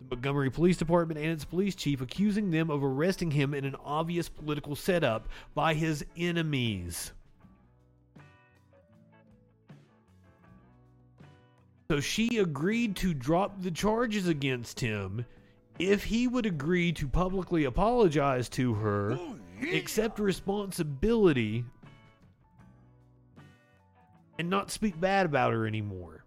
[0.00, 3.76] The Montgomery Police Department and its police chief accusing them of arresting him in an
[3.82, 7.12] obvious political setup by his enemies.
[11.90, 15.24] So she agreed to drop the charges against him
[15.78, 19.18] if he would agree to publicly apologize to her,
[19.72, 21.64] accept responsibility,
[24.38, 26.24] and not speak bad about her anymore.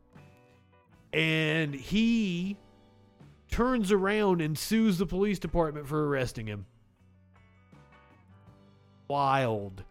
[1.14, 2.58] And he
[3.50, 6.66] turns around and sues the police department for arresting him.
[9.10, 9.84] Wild.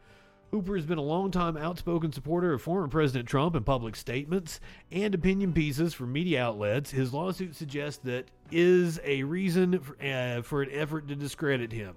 [0.51, 4.61] Hooper has been a longtime outspoken supporter of former President Trump in public statements
[4.93, 6.91] and opinion pieces for media outlets.
[6.91, 11.97] His lawsuit suggests that is a reason for, uh, for an effort to discredit him.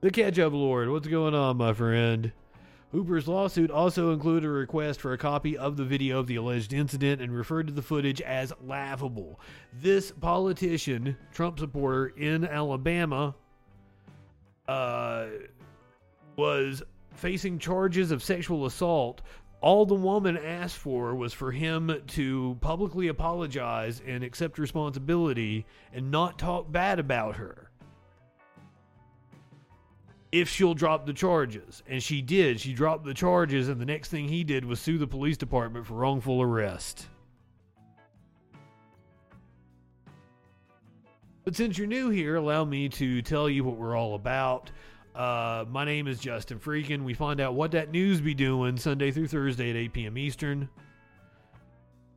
[0.00, 2.32] The catch up Lord, what's going on, my friend?
[2.92, 6.72] Hooper's lawsuit also included a request for a copy of the video of the alleged
[6.72, 9.38] incident and referred to the footage as laughable.
[9.80, 13.36] This politician, Trump supporter in Alabama,
[14.66, 15.26] uh,
[16.36, 16.82] was
[17.14, 19.20] facing charges of sexual assault.
[19.60, 26.10] All the woman asked for was for him to publicly apologize and accept responsibility and
[26.10, 27.69] not talk bad about her
[30.32, 31.82] if she'll drop the charges.
[31.88, 32.60] And she did.
[32.60, 35.86] She dropped the charges, and the next thing he did was sue the police department
[35.86, 37.06] for wrongful arrest.
[41.44, 44.70] But since you're new here, allow me to tell you what we're all about.
[45.14, 47.02] Uh, my name is Justin Freakin.
[47.02, 50.18] We find out what that news be doing Sunday through Thursday at 8 p.m.
[50.18, 50.68] Eastern.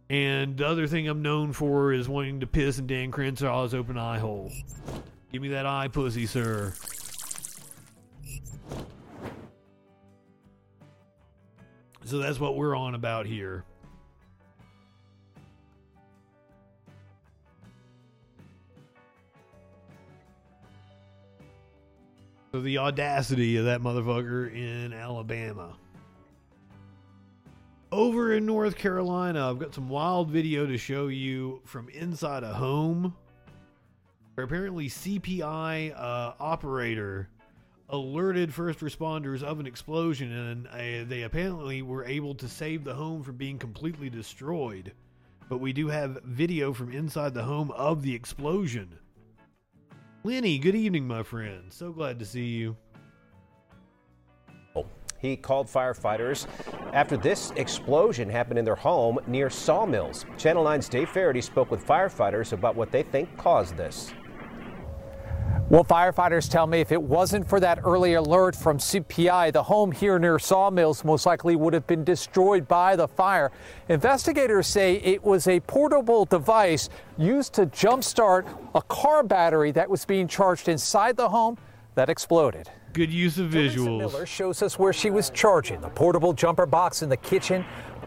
[0.09, 3.97] And the other thing I'm known for is wanting to piss in Dan Crenshaw's open
[3.97, 4.51] eye hole.
[5.31, 6.73] Give me that eye, pussy, sir.
[12.05, 13.63] So that's what we're on about here.
[22.51, 25.75] So the audacity of that motherfucker in Alabama.
[27.91, 32.53] Over in North Carolina, I've got some wild video to show you from inside a
[32.53, 33.15] home.
[34.35, 37.29] Where apparently CPI uh, operator
[37.89, 42.93] alerted first responders of an explosion, and uh, they apparently were able to save the
[42.93, 44.93] home from being completely destroyed.
[45.49, 48.97] But we do have video from inside the home of the explosion.
[50.23, 51.65] Lenny, good evening, my friend.
[51.69, 52.77] So glad to see you.
[55.23, 56.47] He called firefighters
[56.91, 60.25] after this explosion happened in their home near Sawmills.
[60.37, 64.13] Channel 9's Dave Faherty spoke with firefighters about what they think caused this.
[65.69, 69.91] Well, firefighters tell me if it wasn't for that early alert from CPI, the home
[69.91, 73.51] here near Sawmills most likely would have been destroyed by the fire.
[73.89, 78.45] Investigators say it was a portable device used to jumpstart
[78.75, 81.57] a car battery that was being charged inside the home
[81.95, 82.69] that exploded.
[82.91, 83.97] Good use of Teresa visuals.
[83.97, 87.65] Miller shows us where she was charging the portable jumper box in the kitchen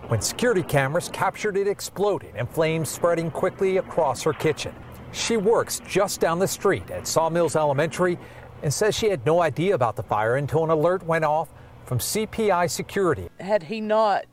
[0.09, 4.73] when security cameras captured it exploding and flames spreading quickly across her kitchen.
[5.17, 8.19] She works just down the street at Sawmills Elementary
[8.63, 11.49] and says she had no idea about the fire until an alert went off
[11.87, 13.31] from CPI security.
[13.41, 14.27] Had he not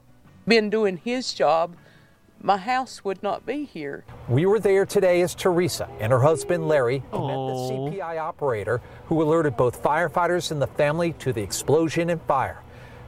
[0.46, 1.78] been doing his job,
[2.42, 4.04] my house would not be here.
[4.28, 9.24] We were there today as Teresa and her husband Larry met the CPI operator who
[9.24, 12.63] alerted both firefighters and the family to the explosion and fire.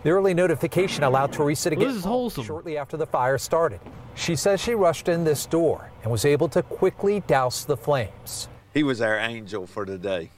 [0.05, 3.79] The early notification allowed Teresa to get this is home shortly after the fire started.
[4.13, 8.47] She says she rushed in this door and was able to quickly douse the flames.
[8.71, 10.29] he was our angel for the day,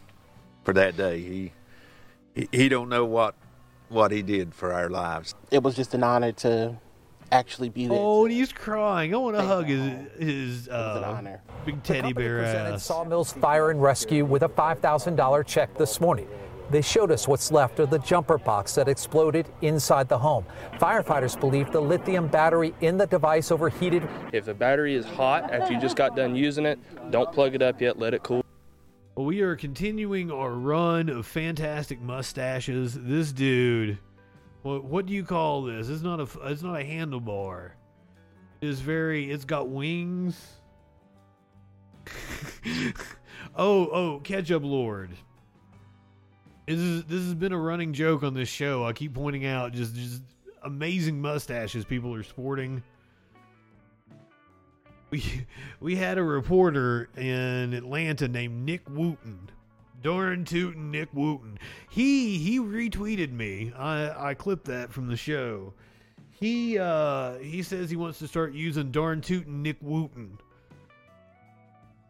[0.64, 1.19] for that day.
[1.19, 1.52] He
[2.34, 3.35] he, he don't know what
[3.89, 5.35] what he did for our lives.
[5.52, 6.77] It was just an honor to
[7.34, 7.98] actually be there.
[7.99, 9.14] Oh, and he's crying.
[9.14, 12.85] I want to hug his his uh, big teddy bear presented ass.
[12.85, 16.30] Sawmills Fire and Rescue with a $5,000 check this morning.
[16.69, 20.45] They showed us what's left of the jumper box that exploded inside the home.
[20.73, 24.07] Firefighters believe the lithium battery in the device overheated.
[24.34, 26.80] If the battery is hot after you just got done using it,
[27.11, 28.44] don't plug it up yet, let it cool.
[29.15, 32.94] We are continuing our run of fantastic mustaches.
[32.94, 33.98] This dude,
[34.61, 35.89] what what do you call this?
[35.89, 37.72] It's not a it's not a handlebar.
[38.61, 39.31] It is very.
[39.31, 40.39] It's got wings.
[43.56, 45.11] oh oh, ketchup lord.
[46.68, 48.85] This is this has been a running joke on this show.
[48.85, 50.22] I keep pointing out just just
[50.64, 52.84] amazing mustaches people are sporting.
[55.10, 55.23] We
[55.80, 59.49] we had a reporter in Atlanta named Nick Wooten.
[60.03, 61.57] Darn tootin' Nick Wooten.
[61.89, 63.72] He he retweeted me.
[63.76, 65.73] I I clipped that from the show.
[66.31, 70.38] He uh he says he wants to start using darn tootin' Nick Wooten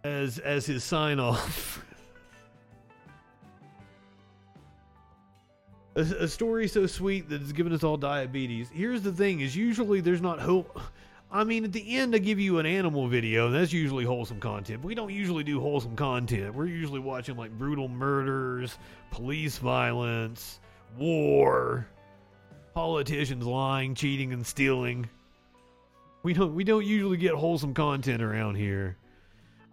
[0.03, 1.83] as as his sign off.
[5.97, 8.69] a, a story so sweet that it's given us all diabetes.
[8.71, 10.79] Here's the thing: is usually there's not hope.
[11.29, 14.39] I mean, at the end, I give you an animal video, and that's usually wholesome
[14.39, 14.81] content.
[14.81, 16.55] We don't usually do wholesome content.
[16.55, 18.77] We're usually watching like brutal murders,
[19.11, 20.61] police violence,
[20.97, 21.85] war,
[22.73, 25.09] politicians lying, cheating, and stealing.
[26.23, 28.97] We don't we don't usually get wholesome content around here.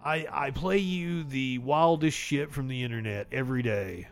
[0.04, 4.08] I I play you the wildest shit from the internet every day.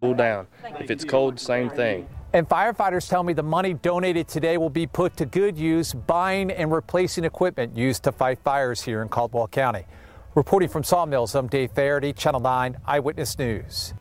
[0.00, 0.46] Cool down.
[0.78, 2.08] If it's cold, same thing.
[2.32, 6.50] And firefighters tell me the money donated today will be put to good use buying
[6.50, 9.86] and replacing equipment used to fight fires here in Caldwell County.
[10.34, 13.94] Reporting from Sawmills, I'm Dave Faherty, Channel 9 Eyewitness News.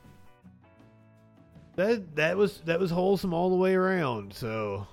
[1.78, 4.34] That that was that was wholesome all the way around.
[4.34, 4.86] So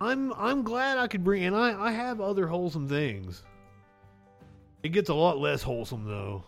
[0.00, 3.42] I'm I'm glad I could bring and I I have other wholesome things.
[4.82, 6.44] It gets a lot less wholesome though.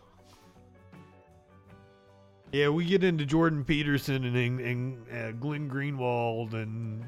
[2.54, 7.04] Yeah, we get into Jordan Peterson and and uh, Glenn Greenwald and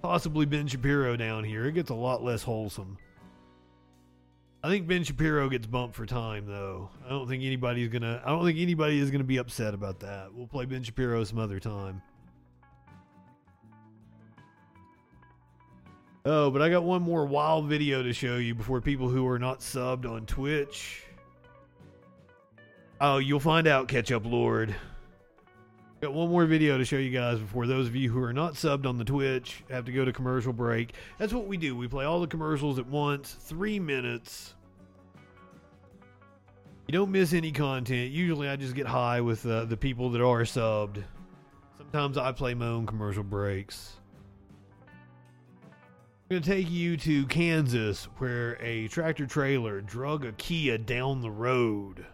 [0.00, 1.66] possibly Ben Shapiro down here.
[1.66, 2.96] It gets a lot less wholesome.
[4.64, 6.88] I think Ben Shapiro gets bumped for time though.
[7.04, 8.22] I don't think anybody's gonna.
[8.24, 10.32] I don't think anybody is gonna be upset about that.
[10.32, 12.00] We'll play Ben Shapiro some other time.
[16.24, 19.38] Oh, but I got one more wild video to show you before people who are
[19.38, 21.05] not subbed on Twitch.
[22.98, 24.74] Oh, you'll find out, Catch Up Lord.
[26.00, 28.54] Got one more video to show you guys before those of you who are not
[28.54, 30.94] subbed on the Twitch have to go to commercial break.
[31.18, 31.76] That's what we do.
[31.76, 34.54] We play all the commercials at once, three minutes.
[36.86, 38.12] You don't miss any content.
[38.12, 41.02] Usually, I just get high with uh, the people that are subbed.
[41.76, 43.96] Sometimes I play my own commercial breaks.
[46.30, 51.20] I'm going to take you to Kansas, where a tractor trailer drug a Kia down
[51.20, 52.06] the road.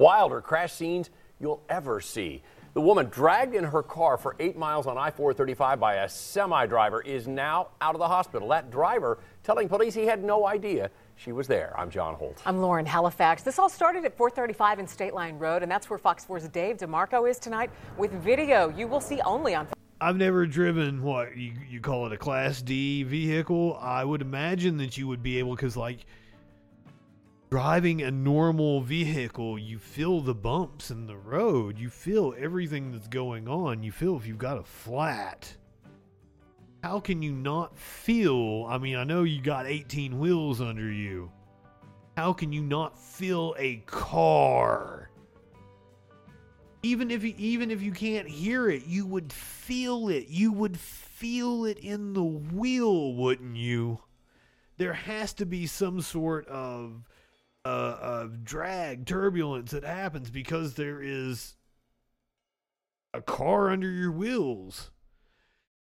[0.00, 2.42] Wilder crash scenes you'll ever see.
[2.72, 6.64] The woman dragged in her car for eight miles on I 435 by a semi
[6.64, 8.48] driver is now out of the hospital.
[8.48, 11.74] That driver telling police he had no idea she was there.
[11.76, 12.40] I'm John Holt.
[12.46, 13.42] I'm Lauren Halifax.
[13.42, 16.78] This all started at 435 in State Line Road, and that's where Fox 4's Dave
[16.78, 17.68] D'Marko is tonight
[17.98, 19.68] with video you will see only on.
[20.00, 23.76] I've never driven what you, you call it a Class D vehicle.
[23.78, 26.06] I would imagine that you would be able, because, like,
[27.50, 31.76] driving a normal vehicle, you feel the bumps in the road.
[31.76, 33.82] You feel everything that's going on.
[33.82, 35.52] You feel if you've got a flat.
[36.84, 38.66] How can you not feel?
[38.68, 41.32] I mean, I know you got 18 wheels under you.
[42.16, 45.10] How can you not feel a car?
[46.84, 50.28] Even if you, even if you can't hear it, you would feel it.
[50.28, 54.00] You would feel it in the wheel, wouldn't you?
[54.78, 57.02] There has to be some sort of
[57.64, 61.56] uh, of drag turbulence that happens because there is
[63.12, 64.90] a car under your wheels.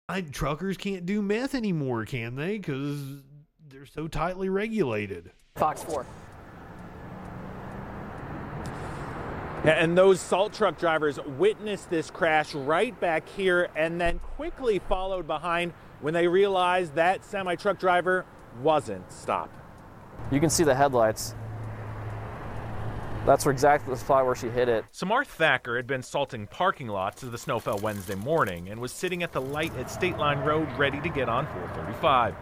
[0.09, 2.57] I, truckers can't do meth anymore, can they?
[2.57, 3.01] Because
[3.69, 5.31] they're so tightly regulated.
[5.57, 6.07] Fox 4.
[9.65, 15.27] And those salt truck drivers witnessed this crash right back here and then quickly followed
[15.27, 18.25] behind when they realized that semi truck driver
[18.63, 19.55] wasn't stopped.
[20.31, 21.35] You can see the headlights.
[23.29, 24.87] That's exactly the spot where she hit it.
[24.91, 28.91] Samar Thacker had been salting parking lots as the snow fell Wednesday morning and was
[28.91, 32.35] sitting at the light at State Line Road ready to get on 435.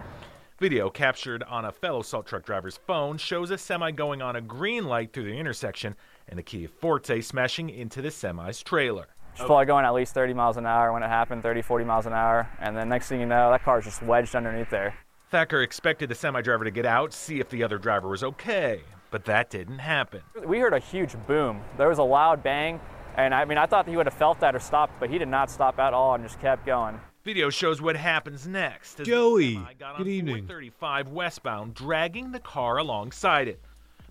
[0.61, 4.41] Video captured on a fellow salt truck driver's phone shows a semi going on a
[4.41, 5.97] green light through the intersection
[6.29, 9.09] and a Kia Forte smashing into the semi's trailer.
[9.35, 12.07] She's probably going at least 30 miles an hour when it happened, 30, 40 miles
[12.07, 12.49] an hour.
[12.61, 14.95] And then next thing you know, that car's just wedged underneath there.
[15.33, 18.83] Thacker expected the semi driver to get out, see if the other driver was okay,
[19.17, 20.21] but that didn't happen.
[20.45, 21.63] We heard a huge boom.
[21.79, 22.79] There was a loud bang,
[23.17, 25.29] and I mean, I thought he would have felt that or stopped, but he did
[25.29, 27.01] not stop at all and just kept going.
[27.25, 29.01] Video shows what happens next.
[29.01, 30.47] As Joey, the got on good evening.
[30.47, 33.59] 435 westbound, dragging the car alongside it.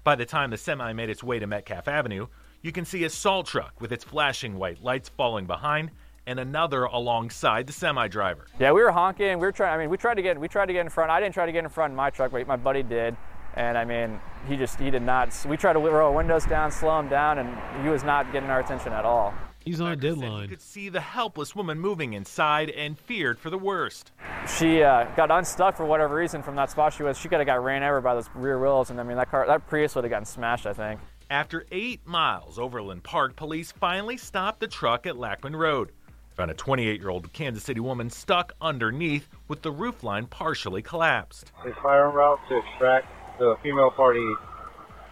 [0.04, 2.26] By the time the semi made its way to Metcalf Avenue,
[2.64, 5.92] you can see a salt truck with its flashing white lights falling behind
[6.26, 8.48] and another alongside the semi driver.
[8.60, 9.38] Yeah, we were honking.
[9.38, 9.76] We were trying.
[9.76, 11.12] I mean, we tried to get we tried to get in front.
[11.12, 13.16] I didn't try to get in front in my truck, but my buddy did.
[13.56, 15.34] And I mean, he just he did not.
[15.48, 18.60] We tried to roll windows down, slow him down, and he was not getting our
[18.60, 19.34] attention at all.
[19.66, 20.44] He's on a deadline.
[20.44, 24.12] You could see the helpless woman moving inside and feared for the worst.
[24.60, 27.18] She uh, got unstuck for whatever reason from that spot she was.
[27.18, 29.48] She could have got ran over by those rear wheels, and I mean that car,
[29.48, 30.68] that Prius would have gotten smashed.
[30.68, 31.00] I think.
[31.32, 35.92] After eight miles, Overland Park police finally stopped the truck at Lackman Road.
[36.36, 41.52] Found a 28 year old Kansas City woman stuck underneath with the roofline partially collapsed.
[41.64, 43.08] They fire en route to extract
[43.40, 44.26] the female party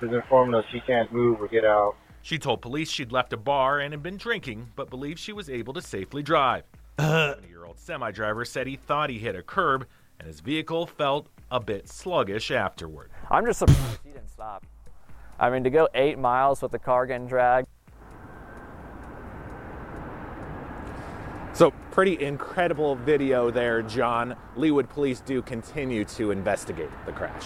[0.01, 1.95] has informed us she can't move or get out.
[2.21, 5.49] She told police she'd left a bar and had been drinking, but believes she was
[5.49, 6.63] able to safely drive.
[6.99, 7.29] Uh.
[7.29, 9.87] The 20 year old semi driver said he thought he hit a curb
[10.19, 13.09] and his vehicle felt a bit sluggish afterward.
[13.31, 14.63] I'm just surprised he didn't stop.
[15.39, 17.67] I mean, to go eight miles with the car getting dragged.
[21.53, 24.35] So, pretty incredible video there, John.
[24.55, 27.45] Leawood police do continue to investigate the crash.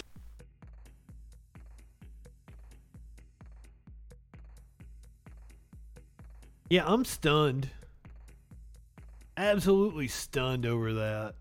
[6.70, 7.70] Yeah, I'm stunned.
[9.38, 11.36] Absolutely stunned over that.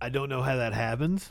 [0.00, 1.30] I don't know how that happens.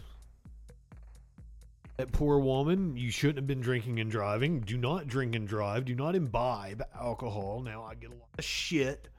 [1.98, 4.60] That poor woman, you shouldn't have been drinking and driving.
[4.60, 5.86] Do not drink and drive.
[5.86, 7.62] Do not imbibe alcohol.
[7.62, 9.10] Now, I get a lot of shit.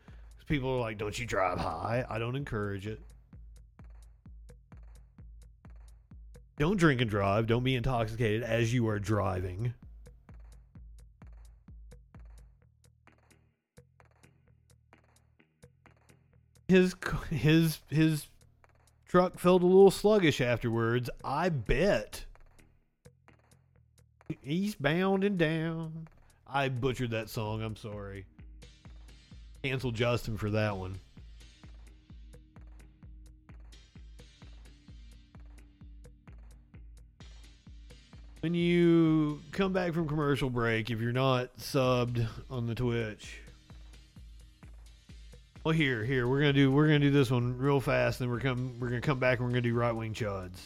[0.47, 2.05] People are like, don't you drive high?
[2.09, 3.01] I don't encourage it.
[6.61, 7.47] Don't drink and drive.
[7.47, 9.73] Don't be intoxicated as you are driving.
[16.69, 16.95] His
[17.31, 18.27] his his
[19.09, 21.09] truck felt a little sluggish afterwards.
[21.25, 22.27] I bet.
[24.45, 26.09] Eastbound and down.
[26.47, 27.63] I butchered that song.
[27.63, 28.27] I'm sorry.
[29.63, 31.01] Cancel Justin for that one.
[38.41, 43.39] When you come back from commercial break, if you're not subbed on the Twitch,
[45.63, 48.19] well, here, here we're gonna do we're gonna do this one real fast.
[48.19, 50.59] Then we're come we're gonna come back and we're gonna do right wing chuds.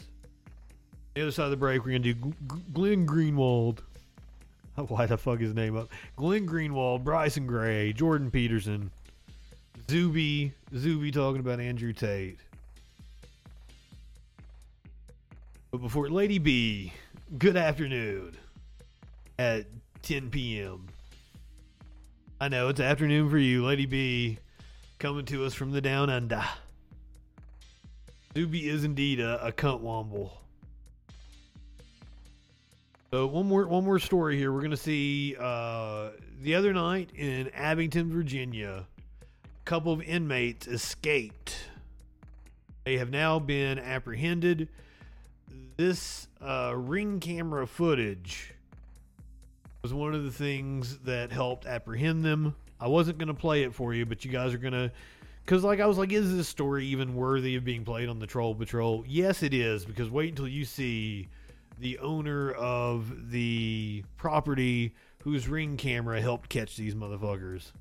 [1.15, 2.33] The other side of the break, we're gonna do
[2.73, 3.81] Glenn Greenwald.
[4.77, 5.89] Why the fuck his name up?
[6.15, 8.89] Glenn Greenwald, Bryson Gray, Jordan Peterson,
[9.91, 12.39] Zuby, Zuby talking about Andrew Tate.
[15.73, 16.93] But before Lady B,
[17.39, 18.37] good afternoon
[19.39, 19.67] at
[20.03, 20.87] 10 p.m.
[22.41, 24.39] I know it's afternoon for you, Lady B,
[24.99, 26.45] coming to us from the down under.
[28.35, 30.31] Zuby is indeed a, a cunt womble.
[33.11, 34.53] So one more one more story here.
[34.53, 36.11] We're gonna see uh,
[36.43, 38.85] the other night in Abingdon, Virginia,
[39.43, 41.57] a couple of inmates escaped.
[42.85, 44.69] They have now been apprehended.
[45.77, 48.53] This uh, ring camera footage
[49.83, 52.55] was one of the things that helped apprehend them.
[52.81, 54.93] I wasn't gonna play it for you, but you guys are gonna.
[55.45, 58.27] Because, like, I was like, is this story even worthy of being played on the
[58.27, 59.05] Troll Patrol?
[59.07, 61.29] Yes, it is, because wait until you see
[61.79, 67.73] the owner of the property whose ring camera helped catch these motherfuckers.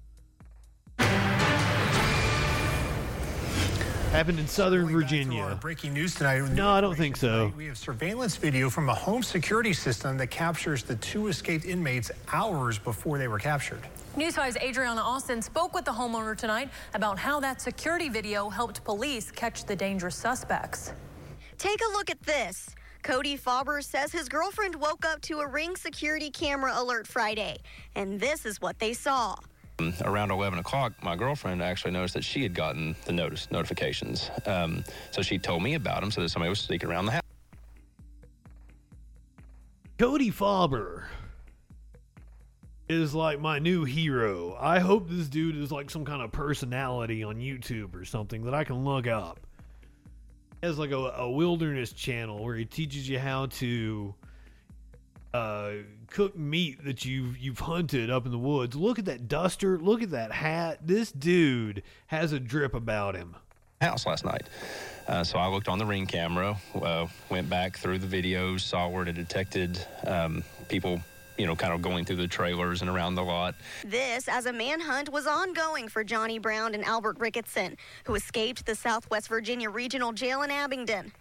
[4.13, 5.57] Happened in Southern Virginia.
[5.59, 6.47] Breaking news tonight.
[6.51, 7.51] No, I don't think so.
[7.57, 12.11] We have surveillance video from a home security system that captures the two escaped inmates
[12.31, 13.81] hours before they were captured.
[14.15, 18.83] News 5's Adriana Austin spoke with the homeowner tonight about how that security video helped
[18.83, 20.93] police catch the dangerous suspects.
[21.57, 22.69] Take a look at this.
[23.01, 27.57] Cody Faber says his girlfriend woke up to a ring security camera alert Friday,
[27.95, 29.35] and this is what they saw.
[30.03, 34.29] Around 11 o'clock, my girlfriend actually noticed that she had gotten the notice notifications.
[34.45, 37.21] Um, so she told me about them so that somebody was sneaking around the house.
[39.97, 41.07] Cody Faber
[42.89, 44.55] is like my new hero.
[44.59, 48.53] I hope this dude is like some kind of personality on YouTube or something that
[48.53, 49.39] I can look up.
[50.61, 54.13] He has like a, a wilderness channel where he teaches you how to
[55.33, 55.71] uh,
[56.13, 58.75] cook meat that you've you've hunted up in the woods.
[58.75, 59.77] Look at that duster.
[59.79, 60.79] Look at that hat.
[60.85, 63.35] This dude has a drip about him.
[63.81, 64.43] house last night.
[65.07, 68.87] Uh, so I looked on the ring camera, uh, went back through the videos, saw
[68.87, 71.01] where it detected um, people,
[71.37, 73.55] you know, kind of going through the trailers and around the lot.
[73.83, 77.75] This as a manhunt was ongoing for Johnny Brown and Albert Ricketson,
[78.05, 81.11] who escaped the Southwest Virginia Regional Jail in Abingdon.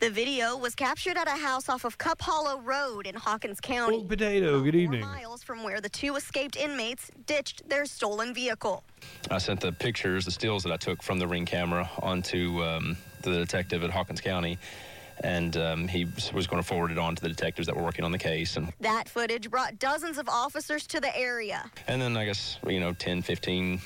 [0.00, 4.04] The video was captured at a house off of Cup Hollow Road in Hawkins County.
[4.04, 5.00] Potato, good evening.
[5.00, 8.84] miles from where the two escaped inmates ditched their stolen vehicle.
[9.30, 12.96] I sent the pictures, the stills that I took from the ring camera onto um,
[13.22, 14.58] the detective at Hawkins County,
[15.22, 18.04] and um, he was going to forward it on to the detectives that were working
[18.04, 18.56] on the case.
[18.58, 21.70] And, That footage brought dozens of officers to the area.
[21.88, 23.80] and then I guess, you know, 10, 15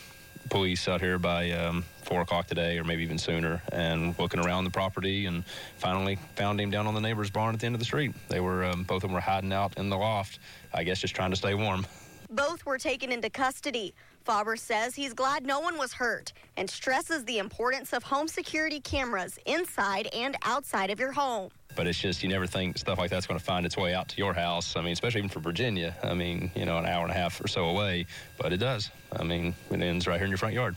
[0.48, 4.64] police out here by um, 4 o'clock today, or maybe even sooner, and looking around
[4.64, 5.44] the property, and
[5.76, 8.12] finally found him down on the neighbor's barn at the end of the street.
[8.28, 10.38] They were, um, both of them were hiding out in the loft,
[10.72, 11.86] I guess just trying to stay warm.
[12.30, 13.94] Both were taken into custody.
[14.24, 18.80] Faber says he's glad no one was hurt and stresses the importance of home security
[18.80, 21.50] cameras inside and outside of your home.
[21.78, 24.08] But it's just, you never think stuff like that's going to find its way out
[24.08, 24.74] to your house.
[24.74, 25.96] I mean, especially even for Virginia.
[26.02, 28.06] I mean, you know, an hour and a half or so away,
[28.36, 28.90] but it does.
[29.12, 30.74] I mean, it ends right here in your front yard.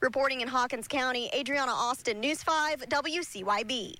[0.00, 3.94] Reporting in Hawkins County, Adriana Austin, News 5, WCYB.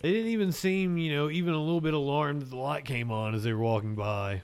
[0.00, 3.10] They didn't even seem, you know, even a little bit alarmed that the light came
[3.10, 4.42] on as they were walking by.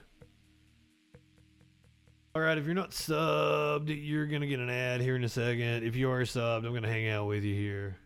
[2.33, 5.29] All right, if you're not subbed, you're going to get an ad here in a
[5.29, 5.83] second.
[5.83, 7.97] If you are subbed, I'm going to hang out with you here.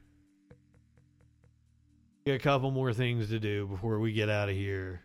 [2.27, 4.99] Got a couple more things to do before we get out of here.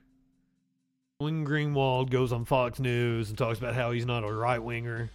[1.20, 5.08] Glenn Greenwald goes on Fox News and talks about how he's not a right winger.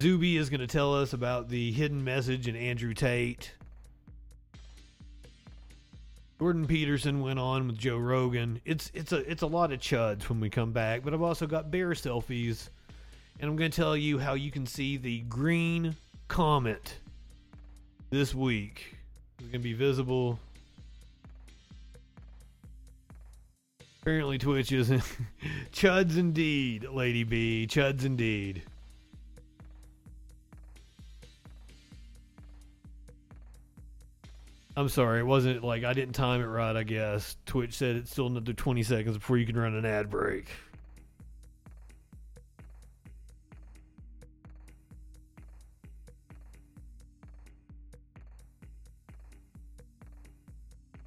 [0.00, 3.50] Zuby is going to tell us about the hidden message in Andrew Tate.
[6.38, 8.60] Jordan Peterson went on with Joe Rogan.
[8.64, 11.48] It's it's a it's a lot of chuds when we come back, but I've also
[11.48, 12.68] got bear selfies,
[13.40, 15.96] and I'm going to tell you how you can see the green
[16.28, 16.94] comet
[18.10, 18.94] this week.
[19.40, 20.38] It's going to be visible.
[24.02, 25.02] Apparently, Twitch isn't.
[25.72, 27.66] chuds indeed, Lady B.
[27.66, 28.62] Chuds indeed.
[34.76, 37.36] I'm sorry, it wasn't like I didn't time it right, I guess.
[37.46, 40.48] Twitch said it's still another 20 seconds before you can run an ad break.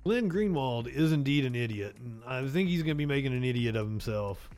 [0.03, 3.43] Glenn Greenwald is indeed an idiot, and I think he's going to be making an
[3.43, 4.49] idiot of himself.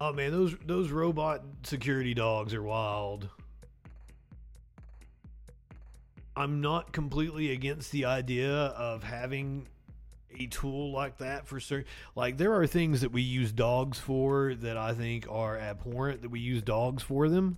[0.00, 3.28] Oh man, those those robot security dogs are wild.
[6.36, 9.66] I'm not completely against the idea of having
[10.38, 11.86] a tool like that for certain.
[12.14, 16.30] Like there are things that we use dogs for that I think are abhorrent that
[16.30, 17.56] we use dogs for them,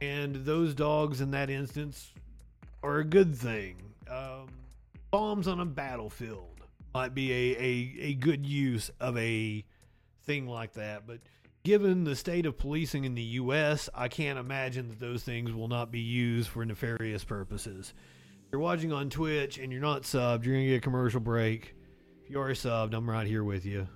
[0.00, 2.12] and those dogs in that instance
[2.82, 3.76] are a good thing.
[4.08, 4.48] Um,
[5.14, 9.64] bombs on a battlefield might be a, a, a good use of a
[10.24, 11.20] thing like that, but
[11.62, 15.68] given the state of policing in the U.S., I can't imagine that those things will
[15.68, 17.94] not be used for nefarious purposes.
[18.44, 21.20] If you're watching on Twitch and you're not subbed, you're going to get a commercial
[21.20, 21.76] break.
[22.24, 23.86] If you are subbed, I'm right here with you.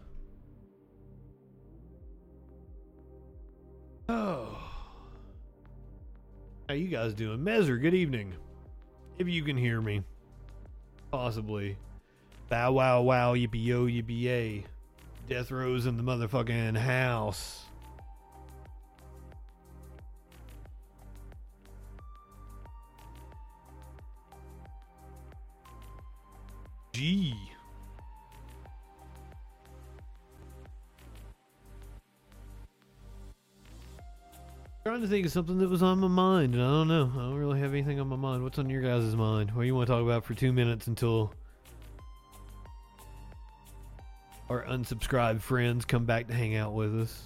[4.08, 4.56] Oh.
[6.68, 7.40] How you guys doing?
[7.40, 8.34] Mezer, good evening.
[9.18, 10.04] If you can hear me.
[11.10, 11.76] Possibly.
[12.48, 14.64] Bow wow wow yippee yo yippee yay.
[15.28, 17.64] Death Rose in the motherfucking house.
[26.92, 27.34] G.
[34.88, 37.12] Trying to think of something that was on my mind, and I don't know.
[37.14, 38.42] I don't really have anything on my mind.
[38.42, 39.50] What's on your guys' mind?
[39.50, 41.34] What do you want to talk about for two minutes until
[44.48, 47.22] our unsubscribed friends come back to hang out with us.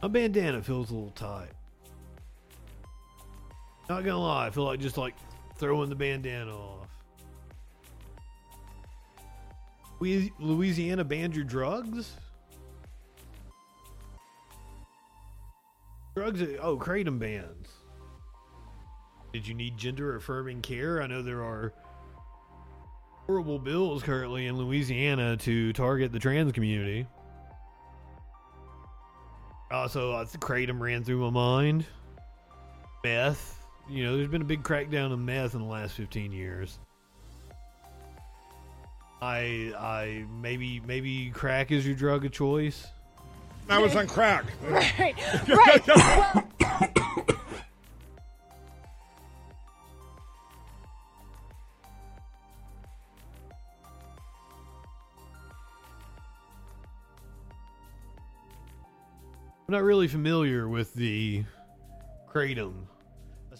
[0.00, 1.50] My bandana feels a little tight.
[3.90, 5.16] Not gonna lie, I feel like just like
[5.56, 6.86] throwing the bandana off.
[9.98, 12.12] Louisiana banned your drugs?
[16.14, 17.66] Drugs, oh, kratom bans.
[19.32, 21.02] Did you need gender affirming care?
[21.02, 21.72] I know there are
[23.26, 27.08] horrible bills currently in Louisiana to target the trans community.
[29.72, 31.84] Also, uh, kratom ran through my mind.
[33.02, 33.59] Meth.
[33.90, 36.78] You know, there's been a big crackdown on meth in the last 15 years.
[39.20, 42.86] I, I maybe, maybe crack is your drug of choice.
[43.68, 44.44] I was on crack.
[44.68, 45.14] Right,
[45.48, 45.86] right.
[45.88, 46.44] well,
[59.66, 61.44] I'm not really familiar with the
[62.32, 62.86] kratom.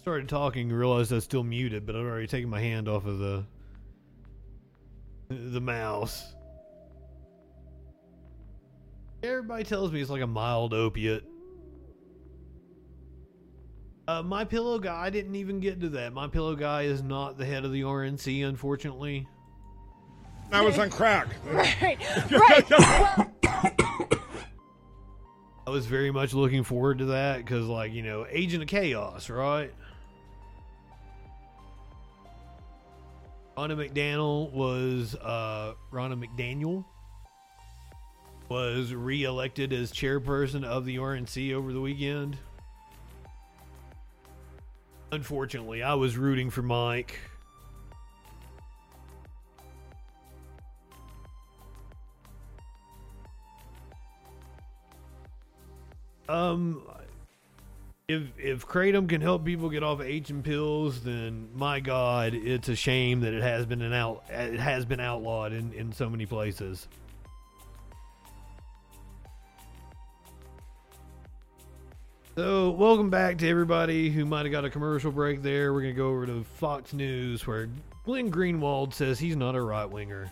[0.01, 3.05] I started talking, realized I was still muted, but I'd already taken my hand off
[3.05, 3.45] of the
[5.29, 6.33] the mouse.
[9.21, 11.23] Everybody tells me it's like a mild opiate.
[14.07, 16.13] Uh, my pillow guy, I didn't even get to that.
[16.13, 19.27] My pillow guy is not the head of the RNC, unfortunately.
[20.51, 21.27] I was on crack.
[21.45, 21.77] right,
[22.31, 22.69] right.
[22.71, 23.31] well,
[25.67, 29.29] I was very much looking forward to that because, like, you know, Agent of Chaos,
[29.29, 29.71] right?
[33.61, 36.83] Ronna McDaniel was uh, Ronna McDaniel
[38.49, 42.39] was re-elected as chairperson of the RNC over the weekend.
[45.11, 47.19] Unfortunately, I was rooting for Mike.
[56.27, 56.81] Um
[58.11, 62.33] if if kratom can help people get off of H and pills, then my God,
[62.33, 65.91] it's a shame that it has been an out it has been outlawed in in
[65.91, 66.87] so many places.
[72.35, 75.73] So, welcome back to everybody who might have got a commercial break there.
[75.73, 77.69] We're going to go over to Fox News where
[78.05, 80.31] Glenn Greenwald says he's not a right winger.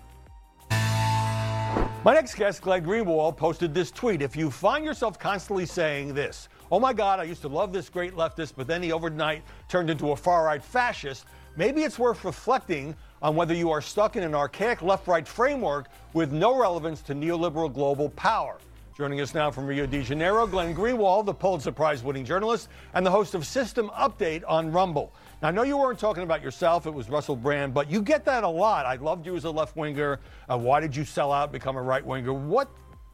[2.05, 4.21] My next guest, Glenn Greenwald, posted this tweet.
[4.21, 7.89] If you find yourself constantly saying this, oh my God, I used to love this
[7.89, 11.25] great leftist, but then he overnight turned into a far right fascist,
[11.55, 15.87] maybe it's worth reflecting on whether you are stuck in an archaic left right framework
[16.13, 18.57] with no relevance to neoliberal global power.
[18.95, 23.05] Joining us now from Rio de Janeiro, Glenn Greenwald, the Pulitzer Prize winning journalist and
[23.05, 25.13] the host of System Update on Rumble.
[25.41, 28.25] Now, I know you weren't talking about yourself, it was Russell Brand, but you get
[28.25, 28.85] that a lot.
[28.85, 30.19] I loved you as a left winger.
[30.49, 32.33] Uh, why did you sell out, become a right winger?
[32.33, 32.71] What's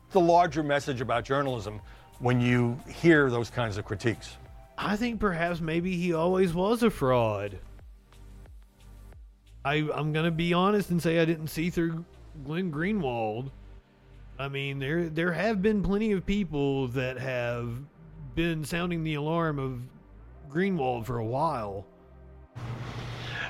[0.09, 1.79] the larger message about journalism
[2.19, 4.37] when you hear those kinds of critiques?
[4.77, 7.57] I think perhaps maybe he always was a fraud.
[9.63, 12.05] I, I'm going to be honest and say I didn't see through
[12.45, 13.51] Glenn Greenwald.
[14.37, 17.69] I mean, there there have been plenty of people that have
[18.35, 19.79] been sounding the alarm of
[20.53, 21.85] Greenwald for a while.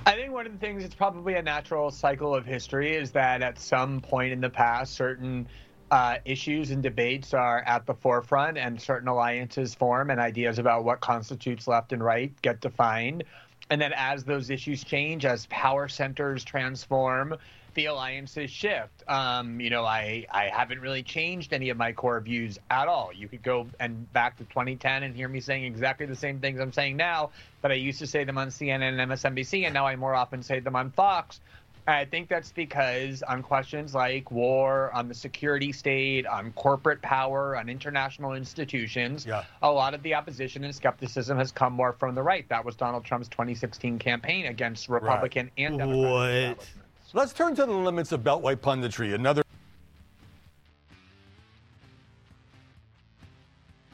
[0.06, 3.42] I think one of the things it's probably a natural cycle of history is that
[3.42, 5.48] at some point in the past, certain
[5.91, 10.84] uh, issues and debates are at the forefront, and certain alliances form, and ideas about
[10.84, 13.24] what constitutes left and right get defined.
[13.70, 17.36] And then as those issues change, as power centers transform,
[17.76, 19.03] the alliances shift.
[19.07, 23.12] Um, you know, I, I haven't really changed any of my core views at all.
[23.14, 26.60] You could go and back to 2010 and hear me saying exactly the same things
[26.60, 27.32] I'm saying now,
[27.62, 30.41] but I used to say them on CNN and MSNBC, and now I more often
[30.41, 31.41] say them on Fox.
[31.88, 37.56] I think that's because on questions like war, on the security state, on corporate power,
[37.56, 39.44] on international institutions, yeah.
[39.62, 42.48] a lot of the opposition and skepticism has come more from the right.
[42.49, 45.66] That was Donald Trump's 2016 campaign against Republican right.
[45.66, 46.68] and Democratic what?
[47.14, 49.14] Let's turn to the limits of Beltway punditry.
[49.14, 49.44] Another.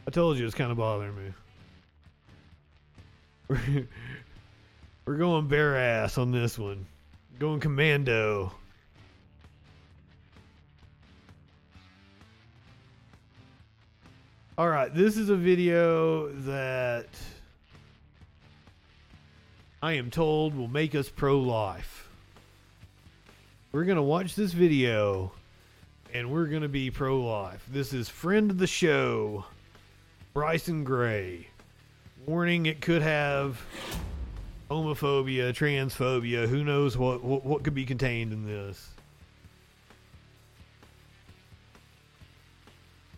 [0.07, 1.33] I told you it's kind of bothering me.
[3.47, 3.87] We're,
[5.05, 6.85] we're going bare ass on this one.
[7.41, 8.53] Going commando.
[14.59, 17.07] All right, this is a video that
[19.81, 22.07] I am told will make us pro life.
[23.71, 25.31] We're going to watch this video
[26.13, 27.65] and we're going to be pro life.
[27.67, 29.45] This is friend of the show,
[30.35, 31.47] Bryson Gray.
[32.27, 33.59] Warning it could have
[34.71, 38.89] homophobia, transphobia, who knows what, what, what could be contained in this.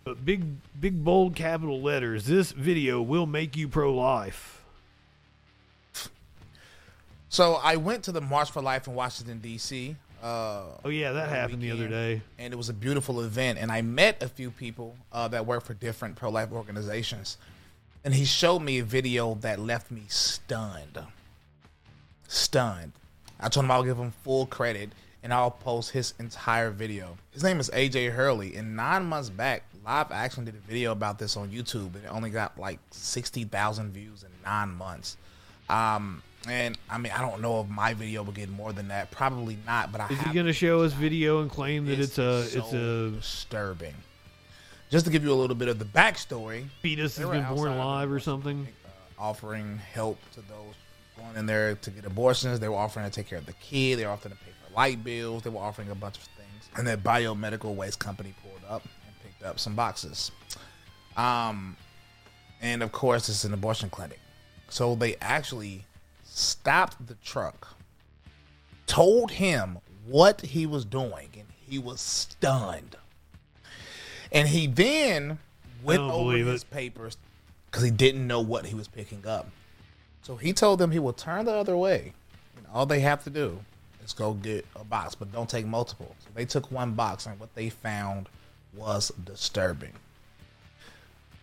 [0.03, 0.43] But big
[0.81, 4.61] big bold capital letters, this video will make you pro life.
[7.29, 9.95] So I went to the March for Life in Washington D.C.
[10.21, 13.59] Uh, oh yeah, that happened weekend, the other day, and it was a beautiful event.
[13.59, 17.37] And I met a few people uh, that work for different pro life organizations,
[18.03, 20.99] and he showed me a video that left me stunned.
[22.27, 22.93] Stunned.
[23.39, 24.91] I told him I'll give him full credit,
[25.21, 27.17] and I'll post his entire video.
[27.31, 31.19] His name is AJ Hurley, and nine months back, Live Action did a video about
[31.19, 35.17] this on YouTube, and it only got like sixty thousand views in nine months.
[35.69, 39.11] Um, and I mean, I don't know if my video will get more than that.
[39.11, 39.91] Probably not.
[39.91, 42.43] But I is he going to show his video and claim that it's, it's a
[42.45, 43.95] so it's a disturbing?
[44.89, 48.11] Just to give you a little bit of the backstory, fetus has been born alive
[48.11, 48.67] or something.
[48.85, 50.75] Uh, offering help to those
[51.17, 52.59] going in there to get abortions.
[52.59, 53.99] They were offering to take care of the kid.
[53.99, 55.43] They were offering to pay for light bills.
[55.43, 56.69] They were offering a bunch of things.
[56.75, 60.31] And that biomedical waste company pulled up and picked up some boxes.
[61.15, 61.77] Um,
[62.61, 64.19] and of course, it's an abortion clinic.
[64.69, 65.85] So they actually
[66.23, 67.67] stopped the truck,
[68.87, 69.77] told him
[70.07, 72.95] what he was doing, and he was stunned.
[74.31, 75.37] And he then
[75.83, 76.71] went over his it.
[76.71, 77.17] papers
[77.69, 79.47] because he didn't know what he was picking up.
[80.23, 82.13] So he told them he will turn the other way.
[82.57, 83.59] And all they have to do
[84.03, 86.15] is go get a box, but don't take multiple.
[86.19, 88.27] So they took one box, and what they found
[88.75, 89.93] was disturbing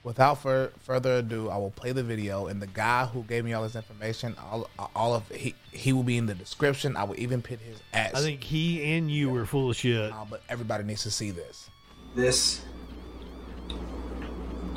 [0.02, 3.52] without for, further ado, I will play the video, and the guy who gave me
[3.52, 6.96] all this information, all, all of he he will be in the description.
[6.96, 8.14] I will even put his ads.
[8.14, 10.12] I think he and you were full of shit.
[10.12, 11.68] Uh, but everybody needs to see this.
[12.14, 12.62] This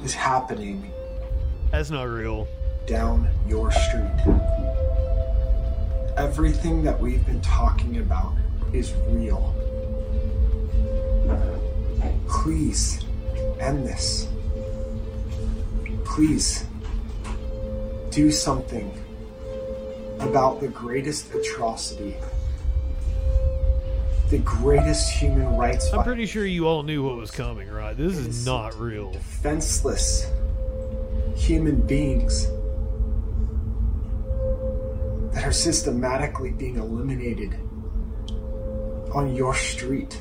[0.04, 0.92] is happening.
[1.72, 2.48] That's not real.
[2.86, 4.12] Down your street.
[6.18, 8.34] Everything that we've been talking about
[8.74, 9.56] is real.
[12.28, 13.04] Please
[13.60, 14.28] end this
[16.14, 16.66] please
[18.12, 18.96] do something
[20.20, 22.16] about the greatest atrocity,
[24.30, 27.98] the greatest human rights I'm pretty sure you all knew what was coming, right?
[27.98, 29.12] This is not real.
[29.12, 30.28] defenseless
[31.36, 32.46] human beings
[35.34, 37.56] that are systematically being eliminated
[39.14, 40.20] on your street.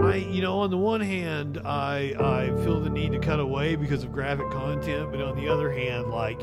[0.00, 3.74] I, you know, on the one hand, I I feel the need to cut away
[3.74, 6.38] because of graphic content, but on the other hand, like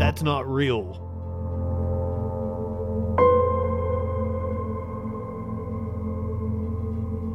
[0.00, 1.03] that's not real.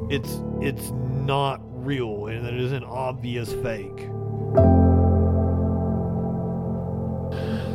[0.09, 4.07] It's it's not real, and it is an obvious fake.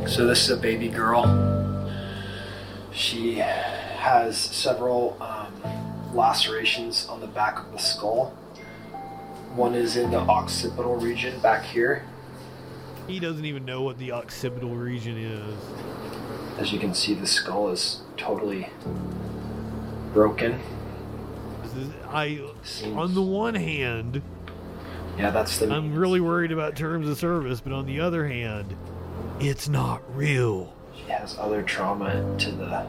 [0.07, 1.23] So this is a baby girl.
[2.91, 5.53] She has several um,
[6.13, 8.31] lacerations on the back of the skull.
[9.55, 12.05] One is in the occipital region back here.
[13.07, 15.57] He doesn't even know what the occipital region is.
[16.59, 18.69] As you can see, the skull is totally
[20.13, 20.59] broken.
[22.09, 22.41] I,
[22.95, 24.21] on the one hand,
[25.17, 25.71] Yeah, that's the.
[25.71, 28.75] I'm really worried about terms of service, but on the other hand,
[29.39, 30.73] it's not real.
[30.95, 32.85] She has other trauma to the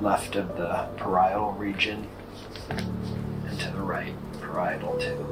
[0.00, 2.06] left of the parietal region
[2.70, 5.26] and to the right parietal too.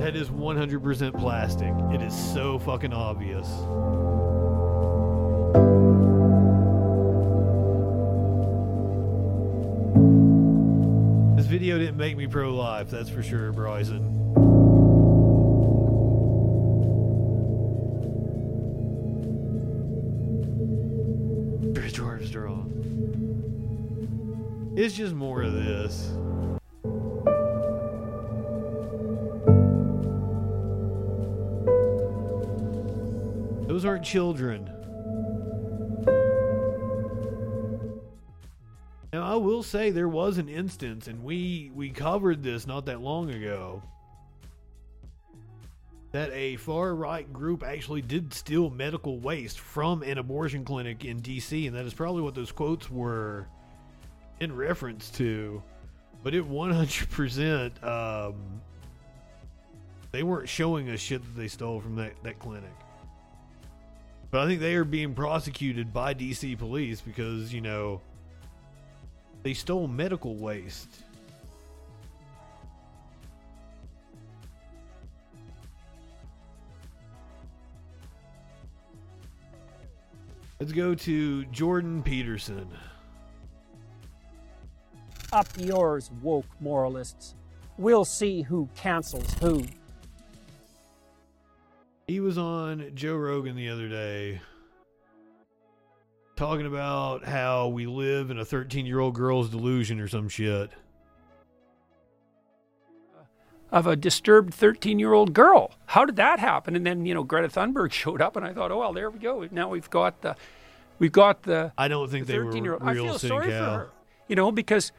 [0.00, 1.72] That is 100% plastic.
[1.94, 3.46] It is so fucking obvious.
[11.62, 14.02] Video didn't make me pro life, that's for sure, Bryson.
[21.72, 22.68] Bridge Armstrong.
[24.76, 26.10] It's just more of this.
[33.68, 34.81] Those aren't children.
[39.62, 43.82] Say there was an instance, and we we covered this not that long ago,
[46.12, 51.20] that a far right group actually did steal medical waste from an abortion clinic in
[51.20, 53.46] D.C., and that is probably what those quotes were
[54.40, 55.62] in reference to.
[56.22, 58.34] But it 100% um,
[60.12, 62.70] they weren't showing us shit that they stole from that, that clinic.
[64.30, 68.00] But I think they are being prosecuted by DC police because, you know,
[69.42, 70.88] they stole medical waste.
[80.60, 82.68] Let's go to Jordan Peterson.
[85.32, 87.34] Up yours, woke moralists.
[87.78, 89.64] We'll see who cancels who.
[92.06, 94.40] He was on Joe Rogan the other day
[96.42, 100.70] talking about how we live in a 13 year old girl's delusion or some shit.
[103.14, 103.22] Uh,
[103.70, 105.70] of a disturbed 13 year old girl.
[105.86, 106.74] How did that happen?
[106.74, 109.20] And then, you know, Greta Thunberg showed up, and I thought, oh, well, there we
[109.20, 109.46] go.
[109.52, 110.34] Now we've got the.
[110.98, 111.72] We've got the.
[111.78, 112.82] I don't think the they were 13-year-old.
[112.82, 113.64] real I feel sorry Cal.
[113.64, 113.90] for her.
[114.26, 114.90] You know, because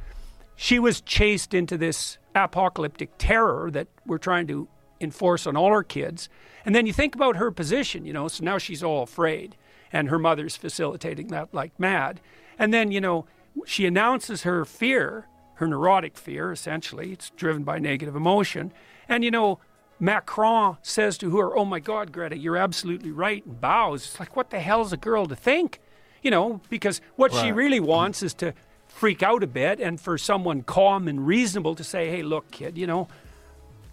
[0.55, 4.69] she was chased into this apocalyptic terror that we're trying to
[5.01, 6.29] enforce on all our kids.
[6.65, 9.57] And then you think about her position, you know, so now she's all afraid,
[9.93, 12.19] and her mother's facilitating that like mad.
[12.57, 13.25] And then, you know,
[13.65, 17.11] she announces her fear, her neurotic fear, essentially.
[17.11, 18.73] It's driven by negative emotion.
[19.07, 19.59] And, you know,
[19.99, 24.05] Macron says to her, Oh my God, Greta, you're absolutely right, and bows.
[24.05, 25.79] It's like, what the hell's a girl to think?
[26.23, 28.53] You know, because what she really wants is to
[28.87, 32.77] freak out a bit and for someone calm and reasonable to say, Hey, look, kid,
[32.77, 33.07] you know,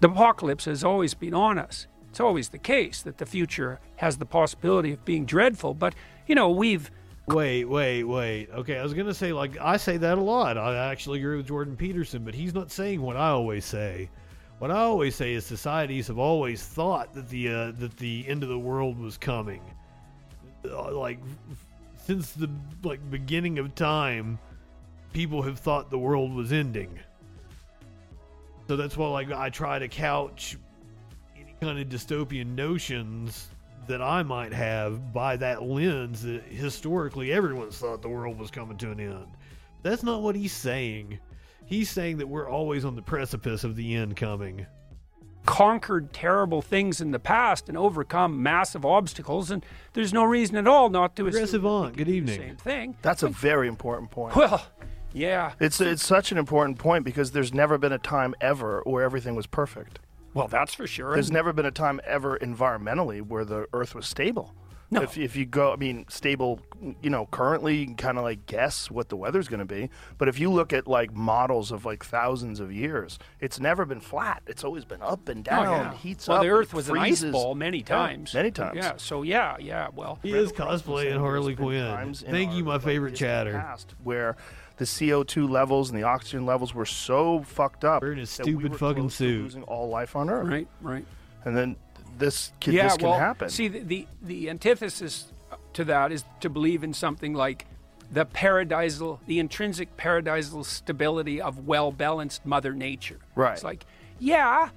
[0.00, 1.86] the apocalypse has always been on us.
[2.10, 5.94] It's always the case that the future has the possibility of being dreadful, but
[6.26, 6.90] you know, we've
[7.28, 8.50] Wait, wait, wait.
[8.50, 10.58] Okay, I was gonna say like I say that a lot.
[10.58, 14.10] I actually agree with Jordan Peterson, but he's not saying what I always say.
[14.58, 18.42] What I always say is societies have always thought that the uh, that the end
[18.42, 19.62] of the world was coming.
[20.68, 21.20] Uh, like
[22.04, 22.50] since the
[22.82, 24.36] like beginning of time,
[25.12, 26.98] people have thought the world was ending.
[28.66, 30.56] So that's why like I try to couch
[31.60, 33.48] kind of dystopian notions
[33.86, 38.78] that I might have by that lens that historically everyone's thought the world was coming
[38.78, 39.26] to an end.
[39.82, 41.18] That's not what he's saying.
[41.66, 44.66] He's saying that we're always on the precipice of the end coming.
[45.46, 49.64] conquered terrible things in the past and overcome massive obstacles, and
[49.94, 52.38] there's no reason at all not to Progressive assume Aunt, good evening.
[52.38, 52.96] same thing.
[53.02, 54.36] That's a very important point.
[54.36, 54.64] Well,
[55.12, 55.52] yeah.
[55.58, 59.34] It's it's such an important point because there's never been a time ever where everything
[59.34, 59.98] was perfect.
[60.34, 61.14] Well, that's for sure.
[61.14, 64.54] There's never been a time ever environmentally where the Earth was stable.
[64.92, 65.02] No.
[65.02, 66.60] If, if you go, I mean, stable,
[67.00, 69.88] you know, currently you can kind of like guess what the weather's going to be.
[70.18, 74.00] But if you look at like models of like thousands of years, it's never been
[74.00, 74.42] flat.
[74.48, 75.94] It's always been up and Oh, down, yeah.
[75.94, 76.42] heats well, up.
[76.42, 78.34] the Earth was an ice ball many Yeah, times.
[78.34, 78.78] many times.
[78.78, 78.94] Yeah.
[78.96, 79.90] So yeah, yeah.
[79.94, 81.86] Well, He is cosplaying Harley Quinn.
[81.86, 83.52] times in Thank you, my favorite chatter.
[83.52, 84.36] past where
[84.80, 88.00] the CO2 levels and the oxygen levels were so fucked up.
[88.00, 89.42] Wearing his that we stupid were fucking close suit.
[89.42, 90.48] Losing all life on Earth.
[90.48, 91.04] Right, right.
[91.44, 91.76] And then
[92.16, 93.50] this can, yeah, this can well, happen.
[93.50, 95.32] See, the, the the antithesis
[95.74, 97.66] to that is to believe in something like
[98.10, 103.18] the paradisal, the intrinsic paradisal stability of well balanced Mother Nature.
[103.34, 103.52] Right.
[103.52, 103.84] It's like,
[104.18, 104.70] yeah,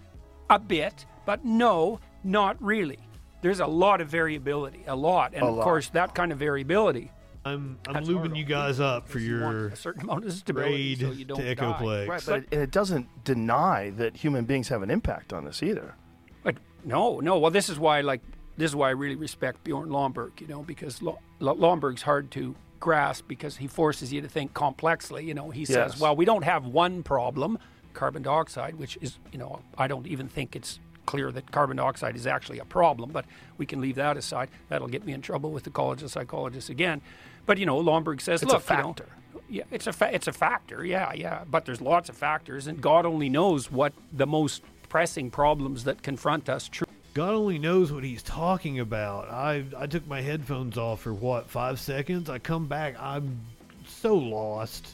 [0.50, 3.00] a bit, but no, not really.
[3.42, 5.64] There's a lot of variability, a lot, and A of lot.
[5.64, 7.10] course that kind of variability.
[7.46, 10.04] I'm I'm That's lubing hard you guys up for because you want your a certain
[10.04, 11.64] amount of stability raid so you don't to die.
[11.64, 12.08] Echoplex.
[12.08, 15.96] Right, but it, it doesn't deny that human beings have an impact on this either.
[16.44, 16.56] But
[16.86, 17.38] no, no.
[17.40, 18.22] Well, this is why, like,
[18.58, 22.32] this is why I really respect Bjorn Lomborg, you know, because Lo- Lo- Lomborg's hard
[22.32, 25.26] to grasp because he forces you to think complexly.
[25.26, 26.00] You know, he says, Yes.
[26.00, 27.58] well, we don't have one problem,
[27.94, 32.16] carbon dioxide, which is, you know, I don't even think it's clear that carbon dioxide
[32.16, 33.26] is actually a problem, but
[33.58, 34.50] we can leave that aside.
[34.70, 37.02] That'll get me in trouble with the College of Psychologists again.
[37.46, 39.06] But, you know, Lomborg says, It's a look, you know, factor.
[39.50, 40.86] yeah, it's a fa- it's a factor.
[40.86, 41.44] Yeah, yeah.
[41.50, 46.02] But there's lots of factors, and God only knows what the most pressing problems that
[46.04, 46.68] confront us.
[46.70, 49.30] Tr- God only knows what he's talking about.
[49.30, 52.30] I I took my headphones off for what five seconds.
[52.30, 52.96] I come back.
[53.00, 53.42] I'm
[53.88, 54.88] so lost.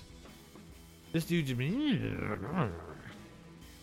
[1.13, 1.59] This dude just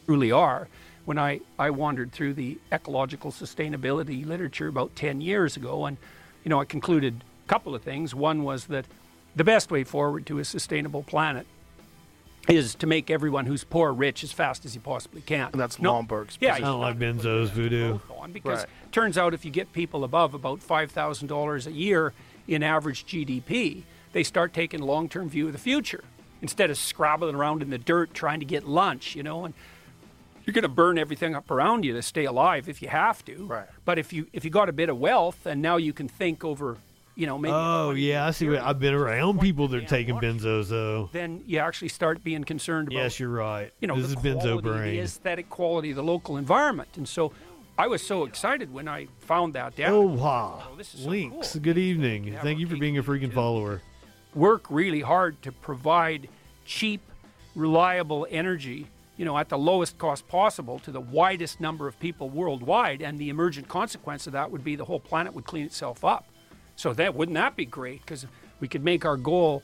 [0.06, 0.68] truly are.
[1.04, 5.96] When I, I wandered through the ecological sustainability literature about 10 years ago, and
[6.44, 8.15] you know, I concluded a couple of things.
[8.15, 8.86] One was that
[9.34, 11.47] the best way forward to a sustainable planet
[12.49, 15.50] is to make everyone who's poor rich as fast as you possibly can.
[15.52, 17.99] And that's No- Lomborg's Yeah, I don't like benzos voodoo.
[18.16, 18.68] on because Right.
[18.92, 22.12] turns out if you get people above about $5,000 a year
[22.47, 26.05] in average GDP, they start taking a long-term view of the future
[26.41, 29.52] instead of scrabbling around in the dirt trying to get lunch, you know, and
[30.44, 33.44] you're going to burn everything up around you to stay alive if you have to.
[33.47, 33.66] Right.
[33.84, 36.44] But if you if you got a bit of wealth and now you can think
[36.44, 36.78] over,
[37.16, 38.48] you know, maybe Oh yeah, I see.
[38.48, 41.08] What, I've been around people that are taking benzos though.
[41.12, 43.72] then you actually start being concerned about Yes, you're right.
[43.80, 44.92] you know, this the is benzo brain.
[44.94, 46.90] the aesthetic quality of the local environment.
[46.96, 47.32] And so
[47.78, 49.74] I was so excited when I found that.
[49.86, 51.52] Oh wow, oh, so links.
[51.52, 51.62] cool.
[51.62, 52.36] Good evening.
[52.42, 53.82] Thank you for being a freaking follower.
[54.34, 56.28] Work really hard to provide
[56.66, 57.00] cheap,
[57.54, 58.86] reliable energy,
[59.16, 63.00] you know, at the lowest cost possible to the widest number of people worldwide.
[63.00, 66.26] And the emergent consequence of that would be the whole planet would clean itself up.
[66.76, 68.02] So that wouldn't that be great?
[68.02, 68.26] Because
[68.60, 69.62] we could make our goal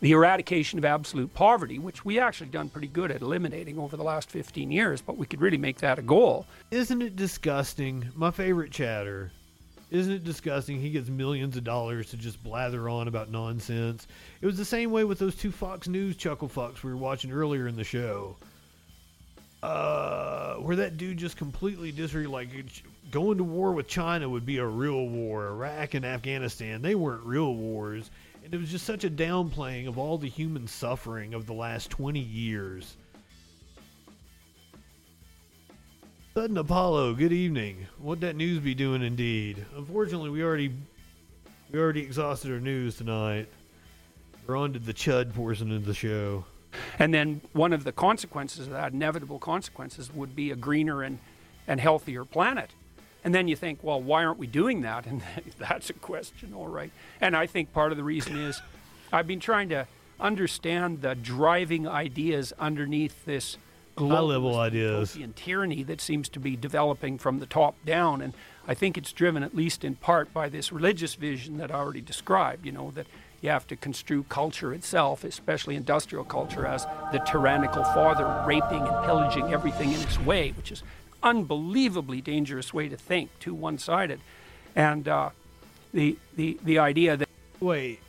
[0.00, 4.04] the eradication of absolute poverty, which we actually done pretty good at eliminating over the
[4.04, 6.46] last 15 years, but we could really make that a goal.
[6.70, 8.08] Isn't it disgusting?
[8.14, 9.32] My favorite chatter.
[9.90, 10.80] Isn't it disgusting?
[10.80, 14.06] He gets millions of dollars to just blather on about nonsense.
[14.40, 17.32] It was the same way with those two Fox News chuckle fucks we were watching
[17.32, 18.36] earlier in the show.
[19.62, 22.48] Uh, where that dude just completely disregarded, like
[23.10, 25.48] going to war with China would be a real war.
[25.48, 28.10] Iraq and Afghanistan, they weren't real wars.
[28.44, 31.90] And it was just such a downplaying of all the human suffering of the last
[31.90, 32.96] 20 years.
[36.34, 37.86] Sudden Apollo, good evening.
[37.98, 39.64] What that news be doing indeed?
[39.76, 40.72] Unfortunately, we already
[41.72, 43.48] we already exhausted our news tonight.
[44.46, 46.44] We're on to the chud portion of the show.
[46.98, 51.18] And then one of the consequences of that, inevitable consequences, would be a greener and,
[51.66, 52.70] and healthier planet.
[53.28, 55.04] And then you think, well, why aren't we doing that?
[55.04, 55.20] And
[55.58, 56.90] that's a question, all right.
[57.20, 58.62] And I think part of the reason is
[59.12, 59.86] I've been trying to
[60.18, 63.58] understand the driving ideas underneath this
[63.98, 65.14] globalist ideas.
[65.14, 68.22] utopian tyranny that seems to be developing from the top down.
[68.22, 68.32] And
[68.66, 72.00] I think it's driven, at least in part, by this religious vision that I already
[72.00, 73.06] described, you know, that
[73.42, 79.04] you have to construe culture itself, especially industrial culture, as the tyrannical father raping and
[79.04, 80.82] pillaging everything in its way, which is
[81.22, 84.20] unbelievably dangerous way to think, too one-sided.
[84.76, 85.30] And uh,
[85.92, 87.28] the, the, the idea that...
[87.60, 88.00] Wait.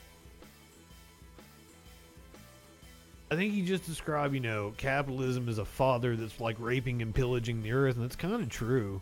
[3.30, 7.14] I think you just described, you know, capitalism as a father that's like raping and
[7.14, 9.00] pillaging the earth, and that's kind of true.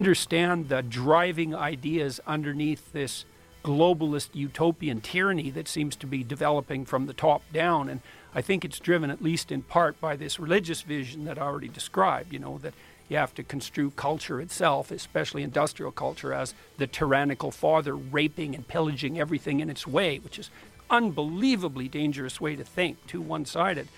[0.00, 3.24] understand the driving ideas underneath this
[3.64, 7.88] globalist utopian tyranny that seems to be developing from the top down.
[7.88, 8.00] And
[8.34, 11.68] I think it's driven, at least in part, by this religious vision that I already
[11.68, 12.74] described, you know, that
[13.08, 18.66] you have to construe culture itself, especially industrial culture, as the tyrannical father raping and
[18.66, 20.50] pillaging everything in its way, which is
[20.90, 23.88] unbelievably dangerous way to think, too one-sided.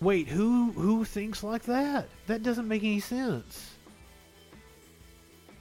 [0.00, 2.08] Wait, who who thinks like that?
[2.26, 3.74] That doesn't make any sense.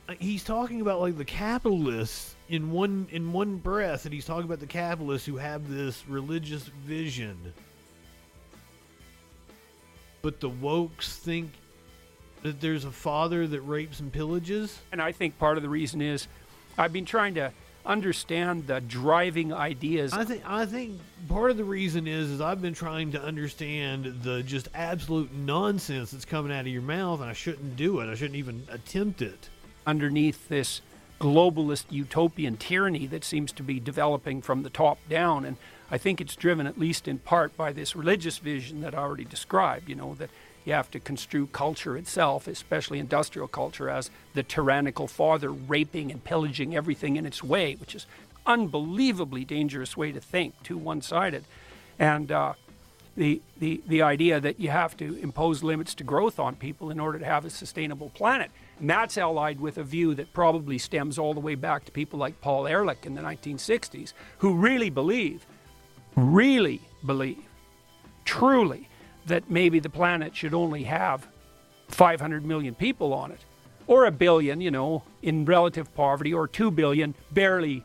[0.08, 4.46] Uh, he's talking about like the capitalists in one in one breath, and he's talking
[4.46, 7.54] about the capitalists who have this religious vision.
[10.22, 11.52] But the wokes think
[12.44, 14.78] that there's a father that rapes and pillages.
[14.92, 16.28] And I think part of the reason is
[16.78, 17.52] I've been trying to
[17.86, 20.14] understand the driving ideas.
[20.14, 24.22] I think I think part of the reason is is I've been trying to understand
[24.22, 28.10] the just absolute nonsense that's coming out of your mouth, and I shouldn't do it.
[28.10, 29.50] I shouldn't even attempt it.
[29.88, 30.82] underneath this
[31.20, 35.44] globalist utopian tyranny that seems to be developing from the top down.
[35.46, 35.58] And
[35.92, 39.26] I think it's driven, at least in part, by this religious vision that I already
[39.26, 40.30] described, you know, that
[40.66, 46.24] you have to construe culture itself, especially industrial culture, as the tyrannical father raping and
[46.24, 48.06] pillaging everything in its way, which is
[48.46, 51.44] unbelievably dangerous way to think, too one-sided.
[51.98, 52.54] And uh,
[53.16, 57.00] the, the, the idea that you have to impose limits to growth on people in
[57.00, 58.52] order to have a sustainable planet.
[58.80, 62.18] And that's allied with a view that probably stems all the way back to people
[62.18, 65.46] like Paul Ehrlich in the 1960s, who really believe,
[66.16, 67.44] really believe,
[68.26, 68.89] truly,
[69.30, 71.28] that maybe the planet should only have
[71.88, 73.40] 500 million people on it,
[73.88, 77.84] or a billion, you know, in relative poverty, or 2 billion barely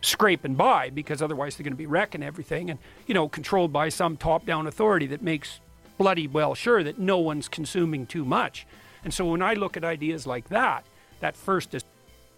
[0.00, 3.88] scraping by because otherwise they're going to be wrecking everything and, you know, controlled by
[3.88, 5.60] some top down authority that makes
[5.98, 8.66] bloody well sure that no one's consuming too much.
[9.04, 10.84] And so when I look at ideas like that,
[11.20, 11.84] that first is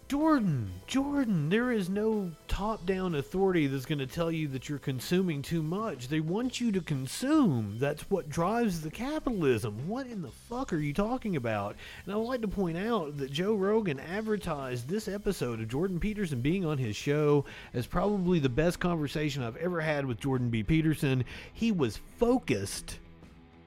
[0.09, 4.79] Jordan, Jordan, there is no top down authority that's going to tell you that you're
[4.79, 6.07] consuming too much.
[6.07, 7.75] They want you to consume.
[7.77, 9.87] That's what drives the capitalism.
[9.87, 11.75] What in the fuck are you talking about?
[12.03, 15.99] And I would like to point out that Joe Rogan advertised this episode of Jordan
[15.99, 20.49] Peterson being on his show as probably the best conversation I've ever had with Jordan
[20.49, 20.63] B.
[20.63, 21.23] Peterson.
[21.53, 22.97] He was focused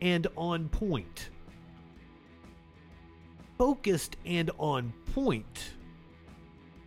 [0.01, 1.29] and on point.
[3.59, 5.75] Focused and on point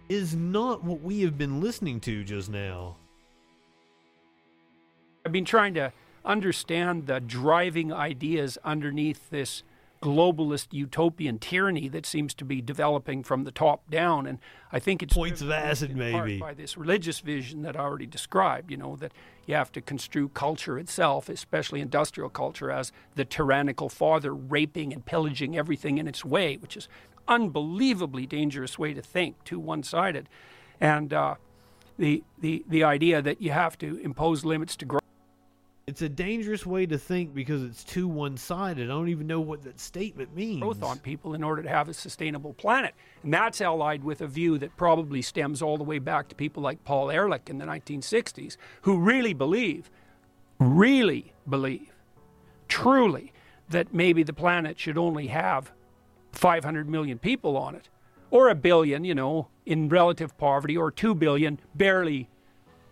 [0.09, 2.97] is not what we have been listening to just now.
[5.25, 5.91] I've been trying to
[6.23, 9.63] understand the driving ideas underneath this
[10.01, 14.27] globalist utopian tyranny that seems to be developing from the top down.
[14.27, 14.37] And
[14.71, 16.39] I think it's Points of acid, maybe.
[16.39, 18.69] by this religious vision that I already described.
[18.69, 19.13] You know that
[19.47, 25.03] you have to construe culture itself, especially industrial culture, as the tyrannical father raping and
[25.03, 26.87] pillaging everything in its way, which is
[27.27, 30.29] unbelievably dangerous way to think, too one-sided.
[30.79, 31.35] And uh,
[31.97, 35.01] the the the idea that you have to impose limits to growth.
[35.87, 38.85] It's a dangerous way to think because it's too one sided.
[38.85, 40.59] I don't even know what that statement means.
[40.59, 42.95] growth on people in order to have a sustainable planet.
[43.21, 46.63] And that's allied with a view that probably stems all the way back to people
[46.63, 49.91] like Paul Ehrlich in the 1960s, who really believe,
[50.59, 51.93] really believe,
[52.67, 53.31] truly,
[53.69, 55.71] that maybe the planet should only have
[56.37, 57.89] 500 million people on it,
[58.29, 62.29] or a billion, you know, in relative poverty, or 2 billion barely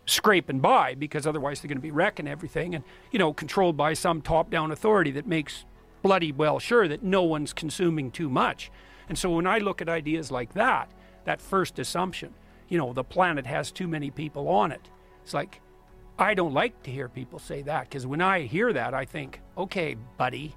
[0.05, 3.93] scraping by because otherwise they're going to be wrecking everything and you know controlled by
[3.93, 5.63] some top down authority that makes
[6.01, 8.69] bloody well sure that no one's consuming too much.
[9.07, 10.91] And so when i look at ideas like that
[11.25, 12.33] that first assumption
[12.69, 14.89] you know the planet has too many people on it
[15.21, 15.61] it's like
[16.17, 19.41] i don't like to hear people say that because when i hear that i think
[19.57, 20.55] okay buddy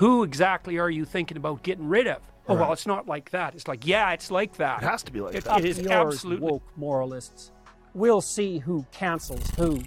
[0.00, 3.54] who exactly are you thinking about getting rid of oh well it's not like that
[3.54, 5.58] it's like yeah it's like that It has to be like It- that.
[5.60, 7.52] it is Yours absolutely woke moralists.
[7.94, 9.82] We'll see who cancels who.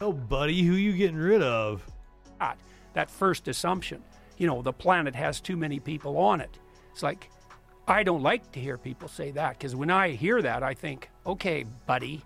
[0.00, 1.82] Oh, buddy, who you getting rid of?
[2.38, 2.58] that,
[2.92, 4.02] that first assumption.
[4.36, 6.58] You know, the planet has too many people on it.
[6.92, 7.30] It's like,
[7.88, 11.08] I don't like to hear people say that because when I hear that, I think,
[11.24, 12.22] okay, buddy,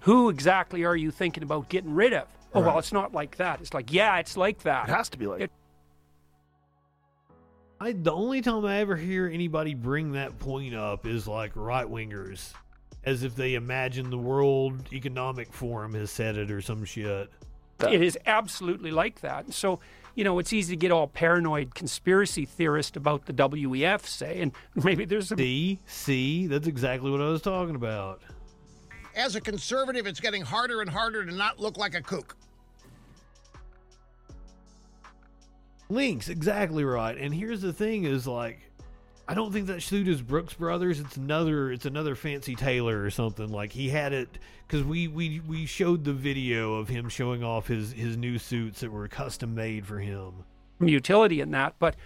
[0.00, 2.26] who exactly are you thinking about getting rid of?
[2.54, 3.60] Oh, well, it's not like that.
[3.62, 4.88] It's like, yeah, it's like that.
[4.88, 5.52] It has to be like It-
[7.80, 11.86] I the only time I ever hear anybody bring that point up is like right
[11.86, 12.52] wingers,
[13.04, 17.30] as if they imagine the World Economic Forum has said it or some shit.
[17.80, 19.52] It is absolutely like that.
[19.52, 19.78] So,
[20.16, 24.52] you know, it's easy to get all paranoid conspiracy theorist about the WEF, say, and
[24.74, 25.36] maybe there's a.
[25.36, 28.20] See, see, that's exactly what I was talking about.
[29.14, 32.36] As a conservative, it's getting harder and harder to not look like a kook.
[35.88, 37.16] Links, exactly right.
[37.16, 38.58] And here's the thing: is like,
[39.26, 41.00] I don't think that suit is Brooks Brothers.
[41.00, 41.72] It's another.
[41.72, 43.48] It's another fancy tailor or something.
[43.48, 44.28] Like he had it
[44.66, 48.80] because we we we showed the video of him showing off his his new suits
[48.80, 50.32] that were custom made for him.
[50.80, 51.74] utility in that.
[51.78, 51.96] But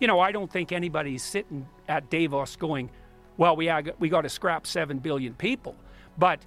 [0.00, 2.90] you know, I don't think anybody's sitting at Davos going,
[3.36, 5.74] well, we, we got to scrap 7 billion people.
[6.18, 6.40] But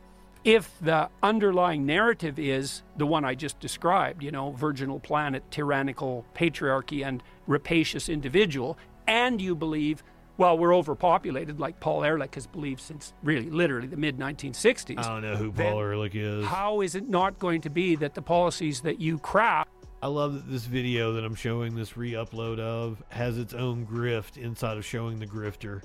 [0.44, 6.26] if the underlying narrative is the one I just described, you know, virginal planet, tyrannical
[6.34, 8.78] patriarchy, and rapacious individual,
[9.08, 10.04] and you believe,
[10.38, 14.98] well, we're overpopulated, like Paul Ehrlich has believed since really literally the mid 1960s.
[14.98, 16.46] I don't know who Paul Ehrlich is.
[16.46, 19.70] How is it not going to be that the policies that you craft?
[20.02, 24.38] I love that this video that I'm showing this re-upload of has its own grift
[24.38, 25.84] inside of showing the grifter.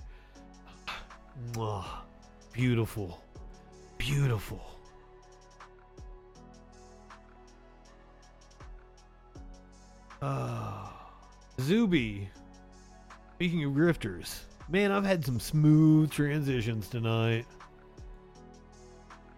[1.52, 1.84] Mwah.
[2.52, 3.23] Beautiful.
[3.98, 4.60] Beautiful.
[10.22, 10.92] Ah.
[11.60, 12.28] Zuby.
[13.34, 17.46] Speaking of grifters, man, I've had some smooth transitions tonight.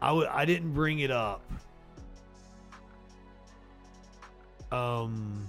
[0.01, 1.43] I w- I didn't bring it up.
[4.70, 5.49] Um,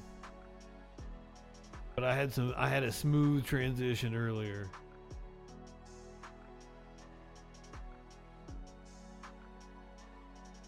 [1.95, 2.53] but I had some.
[2.55, 4.69] I had a smooth transition earlier.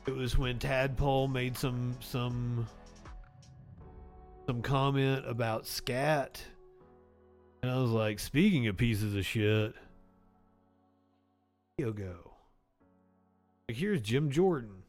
[0.09, 2.67] It was when Tadpole made some some
[4.47, 6.43] some comment about scat,
[7.61, 9.75] and I was like, "Speaking of pieces of shit,
[11.77, 12.31] you go."
[13.67, 14.81] Like, here's Jim Jordan.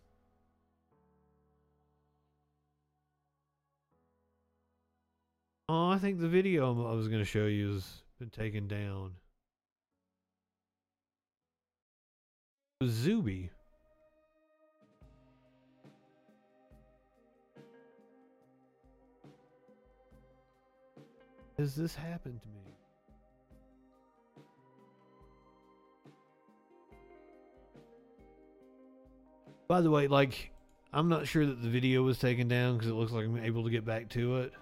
[5.69, 9.17] Oh, I think the video I was going to show you has been taken down.
[12.83, 13.51] Zuby.
[21.61, 22.73] Has this happened to me?
[29.69, 30.53] By the way, like,
[30.95, 33.63] I'm not sure that the video was taken down because it looks like I'm able
[33.65, 34.55] to get back to it.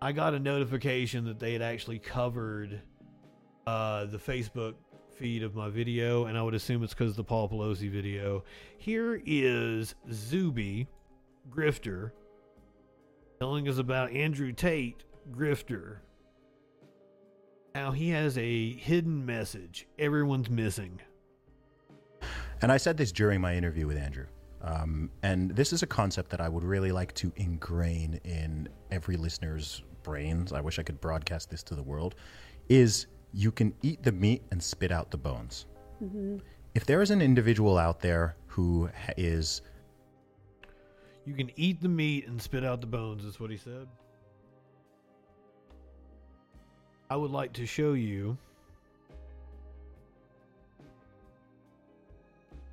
[0.00, 2.80] I got a notification that they had actually covered
[3.66, 4.74] uh, the Facebook
[5.18, 8.44] feed of my video, and I would assume it's because of the Paul Pelosi video.
[8.78, 10.86] Here is Zuby,
[11.50, 12.10] Grifter,
[13.40, 15.98] telling us about Andrew Tate, Grifter.
[17.74, 21.00] How he has a hidden message everyone's missing.
[22.62, 24.26] And I said this during my interview with Andrew.
[24.62, 29.16] Um, and this is a concept that I would really like to ingrain in every
[29.16, 30.52] listener's brains.
[30.52, 32.14] I wish I could broadcast this to the world.
[32.68, 35.66] Is you can eat the meat and spit out the bones.
[36.02, 36.38] Mm-hmm.
[36.74, 39.60] If there is an individual out there who is.
[41.26, 43.86] You can eat the meat and spit out the bones, is what he said.
[47.10, 48.38] I would like to show you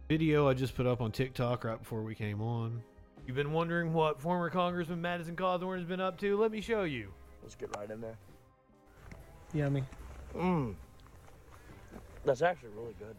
[0.07, 2.81] video I just put up on TikTok right before we came on.
[3.27, 6.37] You've been wondering what former Congressman Madison Cawthorn has been up to?
[6.37, 7.11] Let me show you.
[7.41, 8.17] Let's get right in there.
[9.53, 9.83] Yummy.
[10.35, 10.75] Mmm.
[12.25, 13.15] That's actually really good.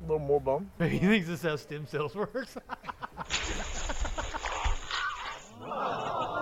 [0.00, 0.70] A little more bum.
[0.78, 2.56] he thinks this is how stem cells works.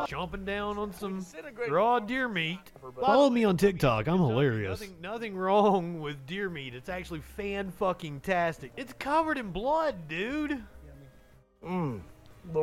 [0.07, 1.25] Chomping down on some
[1.69, 2.59] raw deer meat.
[3.01, 4.07] Follow me on TikTok.
[4.07, 4.81] I'm hilarious.
[4.81, 6.75] Nothing, nothing wrong with deer meat.
[6.75, 8.73] It's actually fan fucking tastic.
[8.77, 10.63] It's covered in blood, dude.
[11.65, 12.01] Mmm.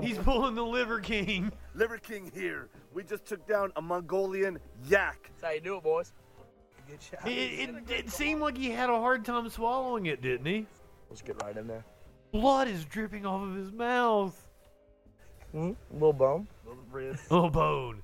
[0.01, 1.51] He's pulling the Liver King.
[1.73, 2.69] Liver King here.
[2.93, 5.31] We just took down a Mongolian yak.
[5.31, 6.13] That's how you do it, boys.
[6.91, 7.27] Good shot.
[7.27, 10.65] It, it, it seemed like he had a hard time swallowing it, didn't he?
[11.09, 11.85] Let's get right in there.
[12.33, 14.37] Blood is dripping off of his mouth.
[15.55, 16.47] Mm, a little bone.
[16.65, 17.17] A little rib.
[17.31, 18.01] Oh, bone.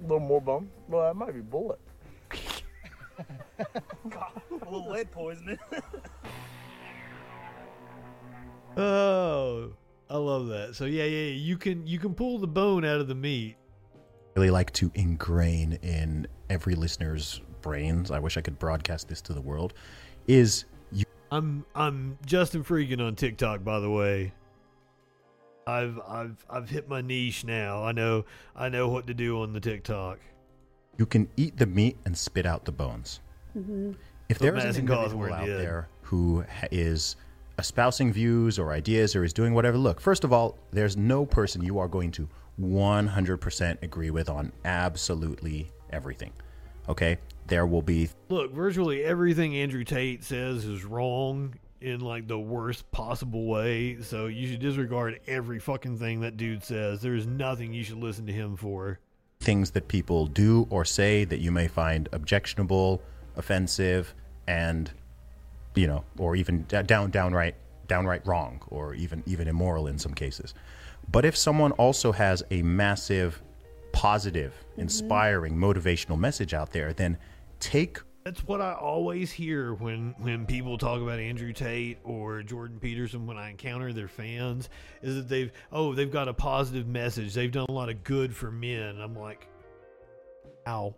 [0.00, 0.70] A little more bone.
[0.88, 1.78] Well, that might be bullet.
[3.58, 3.66] a
[4.64, 5.58] little lead poisoning.
[8.74, 9.74] Oh,
[10.08, 10.74] I love that.
[10.74, 13.56] So yeah, yeah, yeah, you can you can pull the bone out of the meat.
[14.34, 18.10] really like to ingrain in every listener's brains.
[18.10, 19.72] I wish I could broadcast this to the world.
[20.26, 24.32] Is you I'm I'm Justin Freakin on TikTok, by the way.
[25.66, 27.82] I've I've I've hit my niche now.
[27.82, 28.24] I know
[28.54, 30.18] I know what to do on the TikTok.
[30.98, 33.20] you can eat the meat and spit out the bones.
[33.56, 33.92] Mm-hmm.
[34.28, 35.60] If there is an individual Cawthorn out did.
[35.60, 37.16] there who is
[37.58, 41.62] espousing views or ideas or is doing whatever, look, first of all, there's no person
[41.62, 42.28] you are going to
[42.60, 46.32] 100% agree with on absolutely everything.
[46.88, 47.18] Okay?
[47.46, 52.88] There will be Look, virtually everything Andrew Tate says is wrong in like the worst
[52.92, 54.00] possible way.
[54.02, 57.00] So you should disregard every fucking thing that dude says.
[57.02, 59.00] There's nothing you should listen to him for.
[59.40, 63.02] things that people do or say that you may find objectionable,
[63.36, 64.14] offensive,
[64.46, 64.92] and
[65.74, 67.56] you know, or even down downright
[67.88, 70.54] downright wrong or even even immoral in some cases.
[71.10, 73.42] But if someone also has a massive,
[73.92, 77.18] positive, inspiring, motivational message out there, then
[77.60, 82.78] take That's what I always hear when when people talk about Andrew Tate or Jordan
[82.80, 84.68] Peterson when I encounter their fans
[85.02, 87.34] is that they've oh they've got a positive message.
[87.34, 89.00] They've done a lot of good for men.
[89.00, 89.46] I'm like,
[90.66, 90.94] how?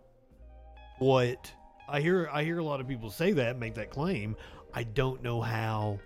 [0.99, 1.51] What?
[1.87, 4.35] I hear I hear a lot of people say that, make that claim.
[4.73, 5.99] I don't know how.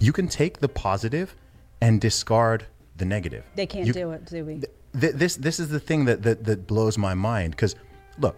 [0.00, 1.34] you can take the positive
[1.80, 2.66] and discard
[2.96, 3.44] the negative.
[3.54, 4.54] They can't You- do it, do we?
[4.54, 7.74] Th- this this is the thing that that, that blows my mind because
[8.18, 8.36] look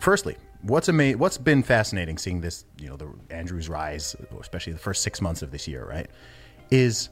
[0.00, 4.78] firstly what's ama- what's been fascinating seeing this you know the andrews rise especially the
[4.78, 6.08] first six months of this year right
[6.70, 7.08] is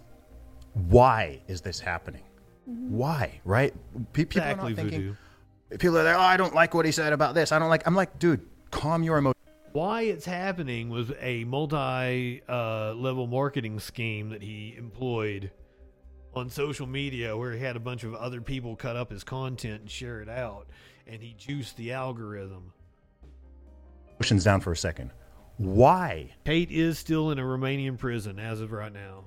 [0.91, 2.23] why is this happening?
[2.67, 3.73] Why right?
[4.13, 5.79] Pe- people are Exactly, not thinking Voodoo.
[5.79, 7.51] people are like oh i don't like what he said about this.
[7.53, 9.37] I don't like i'm like dude calm your emotions
[9.73, 15.51] Why it's happening was a multi uh, level marketing scheme that he employed
[16.37, 19.81] on social media where he had a bunch of other people cut up his content
[19.81, 20.67] and share it out
[21.07, 22.73] and he juiced the algorithm.
[24.19, 25.13] emotions down for a second
[25.59, 29.25] why Tate is still in a Romanian prison as of right now.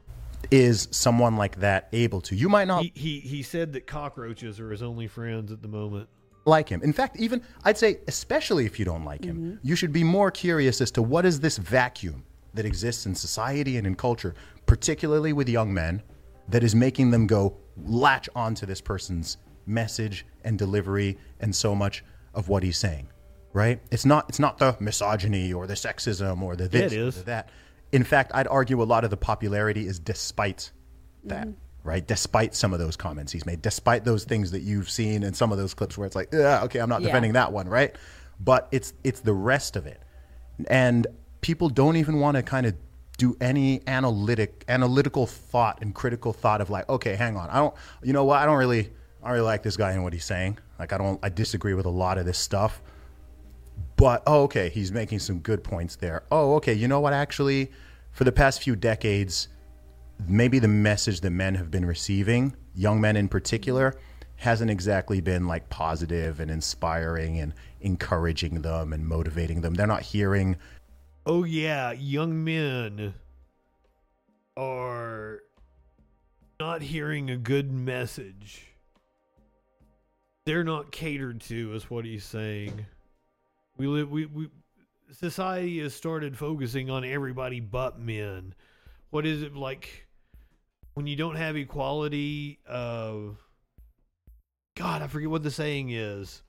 [0.51, 4.59] is someone like that able to you might not He, he he said that cockroaches
[4.59, 6.07] are his only friends at the moment.
[6.45, 6.83] like him.
[6.83, 9.67] In fact, even I'd say, especially if you don't like him, mm-hmm.
[9.67, 12.23] you should be more curious as to what is this vacuum
[12.53, 14.35] that exists in society and in culture,
[14.67, 16.03] particularly with young men,
[16.49, 22.03] that is making them go latch onto this person's message and delivery and so much
[22.33, 23.07] of what he's saying.
[23.53, 23.79] Right?
[23.91, 27.23] It's not it's not the misogyny or the sexism or the this it or the
[27.23, 27.49] that.
[27.91, 30.71] In fact, I'd argue a lot of the popularity is despite
[31.23, 31.89] that mm-hmm.
[31.89, 32.05] right?
[32.05, 35.51] Despite some of those comments he's made, despite those things that you've seen in some
[35.51, 37.07] of those clips where it's like, yeah, okay, I'm not Yeah.
[37.07, 37.95] defending that one, right?
[38.39, 40.01] But it's it's the rest of it,
[40.67, 41.07] and
[41.41, 42.75] people don't even want to kind of
[43.19, 47.75] do any analytic analytical thought and critical thought of like, okay, hang on, I don't,
[48.01, 48.89] you know what, I don't really,
[49.22, 50.57] I don't really like this guy and what he's saying.
[50.80, 52.81] Like, I don't, I disagree with a lot of this stuff.
[53.98, 56.23] But oh, okay, he's making some good points there.
[56.31, 57.11] Oh, okay, you know what?
[57.11, 57.72] Actually,
[58.11, 59.49] for the past few decades,
[60.25, 63.95] maybe the message that men have been receiving, young men in particular,
[64.38, 69.73] hasn't exactly been like positive and inspiring and encouraging them and motivating them.
[69.73, 70.56] They're not hearing
[71.25, 73.14] Oh yeah, young men
[74.57, 75.41] are
[76.59, 78.65] not hearing a good message.
[80.45, 82.85] They're not catered to, is what he's saying.
[83.77, 84.49] We live we, we
[85.11, 88.53] society has started focusing on everybody but men.
[89.09, 90.07] What is it like
[90.93, 93.38] when you don't have equality of
[94.75, 96.41] God, I forget what the saying is.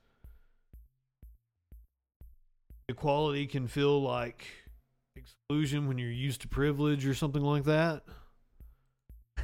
[2.89, 4.47] Equality can feel like
[5.51, 8.03] exclusion when you're used to privilege or something like that.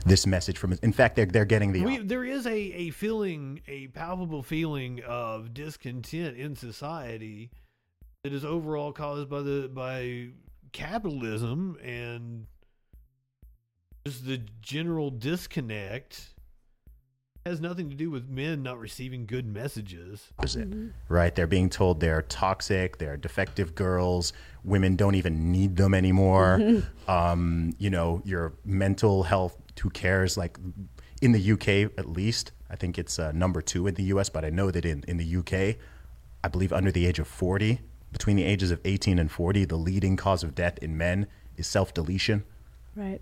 [0.04, 0.78] this message from.
[0.82, 1.82] In fact, they're they're getting the.
[1.82, 7.50] We, there is a, a feeling, a palpable feeling of discontent in society
[8.22, 10.28] that is overall caused by the by
[10.70, 12.46] capitalism and
[14.06, 16.34] just the general disconnect
[17.46, 20.32] has nothing to do with men not receiving good messages.
[20.38, 20.68] opposite,
[21.08, 21.34] right?
[21.34, 24.32] They're being told they're toxic, they're defective girls,
[24.64, 26.82] women don't even need them anymore.
[27.08, 30.36] um, you know, your mental health, who cares?
[30.36, 30.58] Like
[31.22, 34.44] in the UK, at least, I think it's uh, number two in the US, but
[34.44, 35.76] I know that in, in the UK,
[36.42, 37.80] I believe under the age of 40,
[38.12, 41.68] between the ages of 18 and 40, the leading cause of death in men is
[41.68, 42.44] self deletion.
[42.96, 43.20] Right.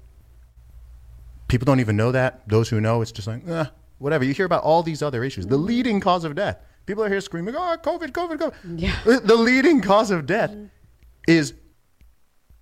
[1.49, 2.49] People don't even know that.
[2.49, 3.67] Those who know, it's just like, eh,
[4.05, 4.23] whatever.
[4.23, 5.47] You hear about all these other issues.
[5.47, 6.59] The leading cause of death.
[6.85, 8.55] People are here screaming, oh, COVID, COVID, COVID.
[8.79, 8.95] Yeah.
[9.25, 10.55] The leading cause of death
[11.27, 11.55] is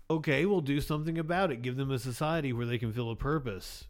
[0.09, 1.63] Okay, we'll do something about it.
[1.63, 3.87] Give them a society where they can feel a purpose.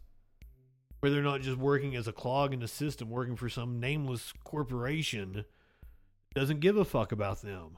[0.99, 4.33] Where they're not just working as a clog in the system, working for some nameless
[4.43, 5.45] corporation that
[6.33, 7.77] doesn't give a fuck about them.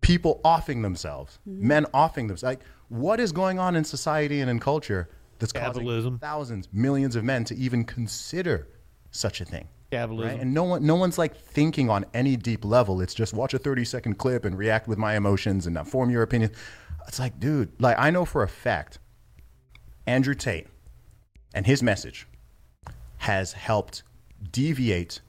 [0.00, 1.66] people offing themselves, mm-hmm.
[1.66, 2.44] men offing themselves.
[2.44, 6.14] Like, what is going on in society and in culture that's Capitalism.
[6.14, 8.68] causing thousands, millions of men to even consider
[9.16, 9.68] such a thing?
[9.90, 10.30] Capitalism.
[10.30, 10.40] Right?
[10.40, 13.00] And no one, no one's like thinking on any deep level.
[13.00, 16.10] It's just watch a 30 second clip and react with my emotions and not form
[16.10, 16.50] your opinion.
[17.06, 18.98] It's like, dude, like I know for a fact,
[20.06, 20.66] Andrew Tate
[21.54, 22.26] and his message
[23.18, 24.02] has helped
[24.52, 25.20] deviate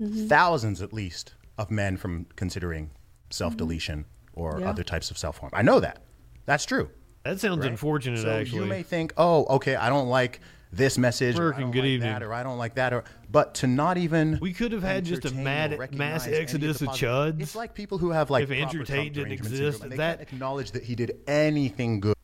[0.00, 0.26] mm-hmm.
[0.26, 2.90] thousands at least of men from considering
[3.30, 4.40] self deletion mm-hmm.
[4.40, 4.70] or Yeah.
[4.70, 5.50] other types of self harm.
[5.54, 6.02] I know that.
[6.46, 6.90] That's true.
[7.24, 7.70] That sounds Right?
[7.70, 8.60] unfortunate, so actually.
[8.60, 10.40] You may think, oh, okay, I don't like
[10.76, 11.38] this message.
[11.38, 12.12] or I American, don't good like evening.
[12.12, 12.92] That, or I don't like that.
[12.92, 16.42] Or but to not even We could have had just a mad, mass any of
[16.42, 17.40] exodus of chuds.
[17.40, 20.20] It's like people who have like if Andrew Tate didn't exist, syndrome, and they that
[20.20, 22.14] acknowledge that he did anything good.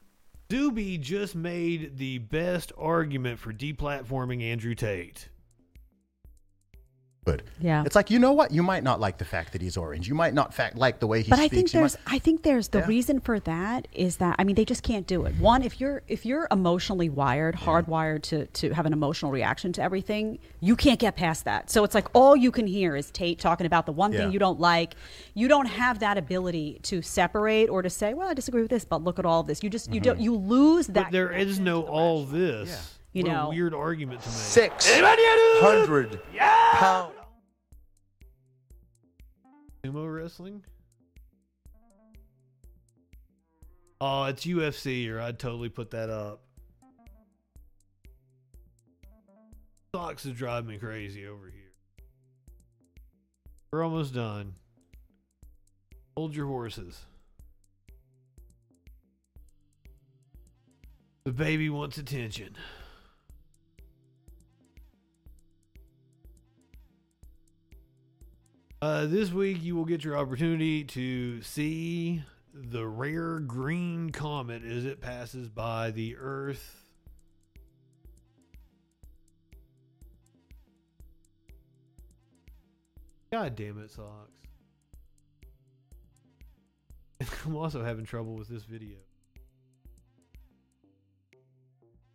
[0.48, 5.28] Doobie just made the best argument for deplatforming Andrew Tate.
[7.26, 7.42] Good.
[7.60, 7.82] Yeah.
[7.84, 8.50] It's like you know what?
[8.50, 10.08] You might not like the fact that he's orange.
[10.08, 11.52] You might not fact like the way he but speaks.
[11.52, 12.86] I think there's might- I think there's the Yeah.
[12.86, 15.34] reason for that is that I mean they just can't do it.
[15.36, 19.82] One, if you're if you're emotionally wired, hardwired to to have an emotional reaction to
[19.82, 21.70] everything, you can't get past that.
[21.70, 24.20] So it's like all you can hear is Tate talking about the one Yeah.
[24.20, 24.94] thing you don't like.
[25.34, 28.86] You don't have that ability to separate or to say, well, I disagree with this,
[28.86, 29.62] but look at all of this.
[29.62, 30.24] You just you don't mm-hmm.
[30.24, 31.04] you lose that.
[31.04, 32.96] But there is no all this.
[33.12, 33.48] You What a know.
[33.48, 34.36] weird argument to make.
[34.38, 34.90] Six
[35.60, 36.20] hundred
[36.80, 37.12] pounds.
[39.84, 40.62] Sumo wrestling?
[44.00, 46.42] Oh, it's UFC, or I'd totally put that up.
[49.94, 51.72] Socks is driving me crazy over here.
[53.72, 54.54] We're almost done.
[56.16, 56.98] Hold your horses.
[61.24, 62.54] The baby wants attention.
[68.82, 72.22] Uh, this week, you will get your opportunity to see
[72.54, 76.82] the rare green comet as it passes by the Earth.
[83.30, 84.32] God damn it, Socks.
[87.44, 88.96] I'm also having trouble with this video.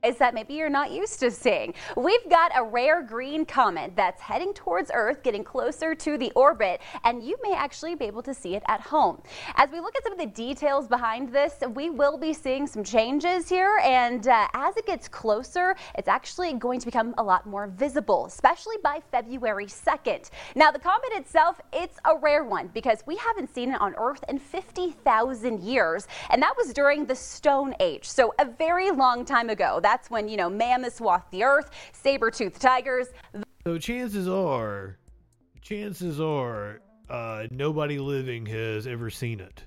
[0.06, 1.74] Is that maybe you're not used to seeing.
[1.98, 6.82] We've got a rare green comet that's heading towards Earth, getting closer to the orbit,
[7.04, 9.22] and you may actually be able to see it at home.
[9.56, 12.84] As we look at some of the details behind this, we will be seeing some
[12.84, 17.46] changes here, and uh, as it gets closer, it's actually going to become a lot
[17.46, 20.30] more visible, especially by February 2nd.
[20.56, 24.24] Now, the comet itself, it's a rare one because we haven't seen it on Earth
[24.30, 29.50] in 50,000 years, and that was during the Stone Age, so a very long time
[29.50, 29.80] ago.
[29.96, 33.08] That's when, you know, mammoths walked the Earth, saber-toothed tigers.
[33.64, 34.98] So chances are,
[35.62, 39.64] chances are, uh, nobody living has ever seen it.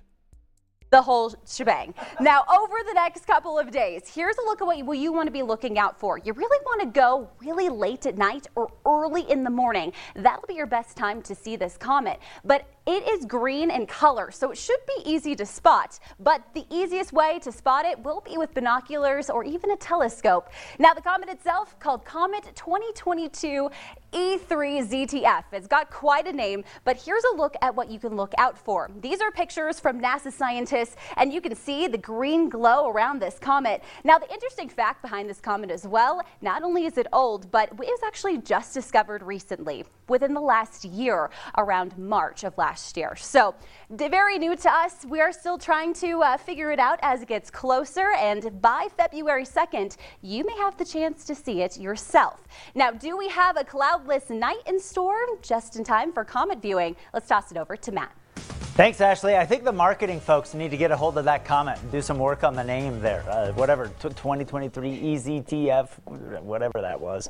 [0.91, 1.95] The whole shebang.
[2.21, 5.13] Now, over the next couple of days, here's a look at what you, what you
[5.13, 6.19] want to be looking out for.
[6.19, 9.93] You really want to go really late at night or early in the morning.
[10.15, 12.19] That'll be your best time to see this comet.
[12.45, 15.99] But it is green in color, so it should be easy to spot.
[16.19, 20.49] But the easiest way to spot it will be with binoculars or even a telescope.
[20.79, 23.69] Now, the comet itself, called Comet 2022
[24.13, 25.45] E3ZTF.
[25.53, 28.57] It's got quite a name, but here's a look at what you can look out
[28.57, 28.91] for.
[29.03, 30.78] These are pictures from NASA scientists,
[31.17, 33.83] and you can see the green glow around this comet.
[34.05, 37.71] Now, the interesting fact behind this comet as well, not only is it old, but
[37.71, 43.17] it was actually just discovered recently, within the last year, around March of last year.
[43.17, 43.55] So,
[43.91, 45.05] very new to us.
[45.07, 48.89] We are still trying to uh, figure it out as it gets closer, and by
[48.97, 52.47] February 2nd, you may have the chance to see it yourself.
[52.75, 56.97] Now, do we have a cloudless night in store just in time for comet viewing?
[57.13, 58.13] Let's toss it over to Matt.
[58.79, 59.37] Thanks, Ashley.
[59.37, 62.01] I think the marketing folks need to get a hold of that comment and do
[62.01, 63.25] some work on the name there.
[63.29, 65.89] Uh, whatever, t- 2023 EZTF,
[66.43, 67.29] whatever that was.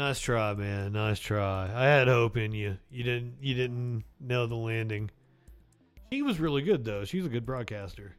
[0.00, 0.94] Nice try, man.
[0.94, 1.70] Nice try.
[1.70, 2.78] I had hope in you.
[2.90, 3.34] You didn't.
[3.42, 5.10] You didn't nail the landing.
[6.10, 7.04] She was really good, though.
[7.04, 8.16] She's a good broadcaster.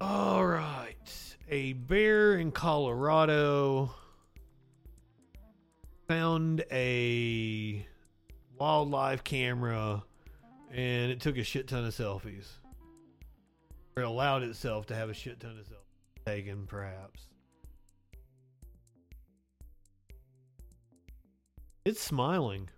[0.00, 1.36] All right.
[1.48, 3.94] A bear in Colorado
[6.08, 7.86] found a
[8.60, 10.02] wildlife camera
[10.70, 12.46] and it took a shit ton of selfies.
[13.96, 17.26] Or it allowed itself to have a shit ton of selfies taken, perhaps.
[21.86, 22.68] It's smiling.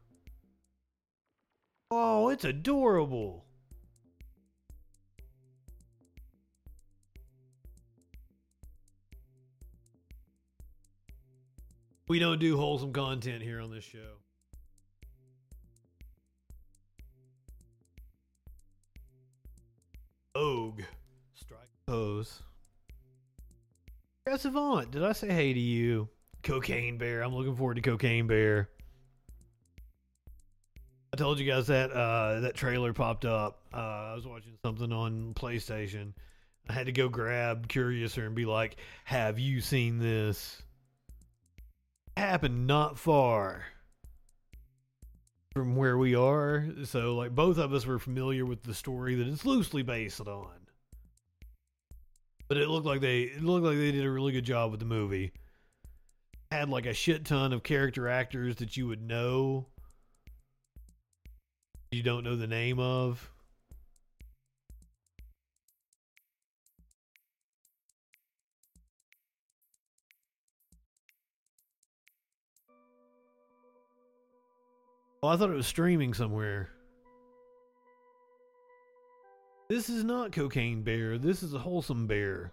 [1.91, 3.45] Oh, it's adorable.
[12.09, 14.22] We don't do wholesome content here on this show.
[20.35, 20.83] Ogue.
[21.35, 22.41] Strike pose.
[24.27, 26.09] Avant, did I say hey to you?
[26.43, 27.23] Cocaine Bear.
[27.23, 28.69] I'm looking forward to Cocaine Bear.
[31.13, 33.61] I told you guys that uh, that trailer popped up.
[33.75, 36.15] Uh, I was watching something on PlayStation.
[36.69, 40.63] I had to go grab Curiouser and be like, "Have you seen this?"
[42.17, 43.65] Happened not far
[45.53, 49.27] from where we are, so like both of us were familiar with the story that
[49.27, 50.49] it's loosely based on.
[52.49, 54.81] But it looked like they it looked like they did a really good job with
[54.81, 55.33] the movie.
[56.51, 59.67] Had like a shit ton of character actors that you would know
[61.91, 63.32] you don't know the name of.
[75.23, 76.71] Oh, I thought it was streaming somewhere.
[79.69, 81.17] This is not Cocaine Bear.
[81.17, 82.53] This is a wholesome bear.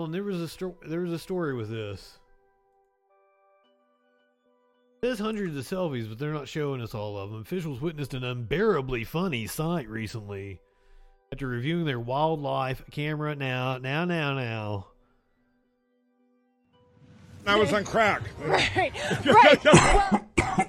[0.00, 2.18] Oh, and there was a sto- there was a story with this.
[5.02, 7.42] There's hundreds of selfies, but they're not showing us all of them.
[7.42, 10.60] Officials witnessed an unbearably funny sight recently
[11.32, 13.34] after reviewing their wildlife camera.
[13.34, 14.91] Now, now, now, now.
[17.46, 18.22] I was on crack.
[18.44, 18.92] Right,
[19.24, 19.64] right.
[19.64, 20.26] Well,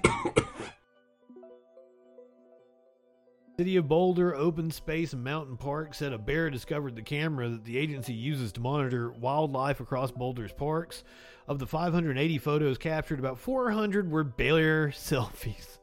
[3.58, 7.64] City of Boulder Open Space and Mountain Park said a bear discovered the camera that
[7.66, 11.04] the agency uses to monitor wildlife across Boulder's parks.
[11.48, 15.78] Of the 580 photos captured, about 400 were bear selfies.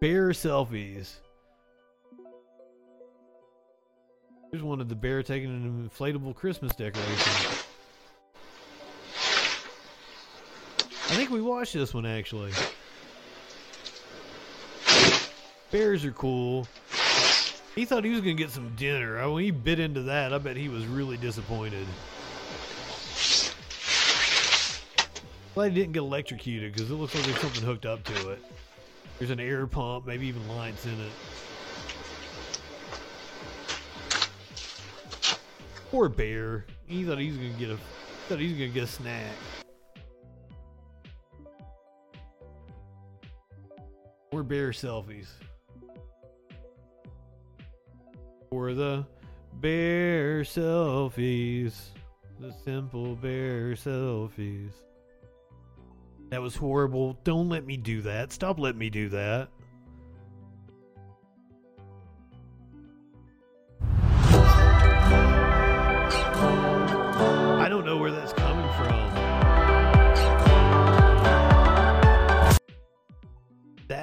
[0.00, 1.16] Bear selfies.
[4.50, 7.56] Here's one of the bear taking an inflatable Christmas decoration.
[11.10, 12.52] I think we watched this one actually.
[15.72, 16.68] Bears are cool.
[17.74, 19.28] He thought he was going to get some dinner.
[19.28, 21.84] When he bit into that, I bet he was really disappointed.
[25.54, 28.44] Glad he didn't get electrocuted because it looks like there's something hooked up to it.
[29.18, 31.12] There's an air pump, maybe even lights in it.
[35.90, 36.66] Poor bear.
[36.86, 37.78] He thought he was to get a
[38.28, 39.34] thought he was to get a snack.
[44.40, 45.26] Poor bear selfies.
[48.50, 49.04] For the
[49.60, 51.74] bear selfies.
[52.38, 54.72] The simple bear selfies.
[56.30, 57.18] That was horrible.
[57.22, 58.32] Don't let me do that.
[58.32, 59.50] Stop letting me do that.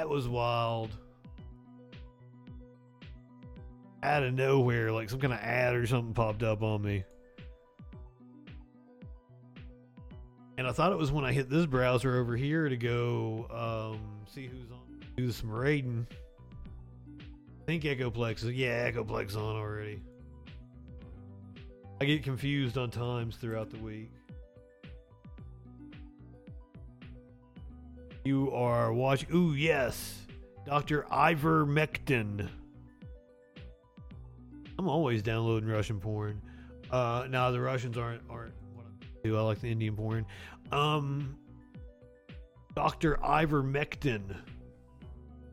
[0.08, 0.90] That was wild.
[4.02, 7.04] Out of nowhere, like some kind of ad or something popped up on me.
[10.58, 14.26] And I thought it was when I hit this browser over here to go um,
[14.34, 16.08] see who's on, do some raiding.
[17.20, 20.02] I think Echoplex is, yeah, Echoplex on already.
[22.00, 24.12] I get confused on times throughout the week.
[28.28, 29.30] You are watching.
[29.34, 30.20] Ooh, yes.
[30.66, 31.04] Dr.
[31.10, 32.50] Ivermectin.
[34.78, 36.42] I'm always downloading Russian porn.
[36.92, 39.38] Uh, now the Russians aren't aren't what I do.
[39.38, 40.26] I like the Indian porn.
[40.74, 41.38] Um,
[42.76, 43.18] Dr.
[43.24, 44.36] Ivermectin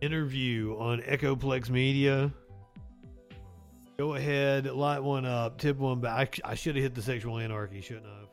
[0.01, 2.33] interview on Echoplex Media.
[3.99, 6.41] Go ahead, light one up, tip one back.
[6.43, 8.24] I, I should have hit the sexual anarchy, shouldn't I?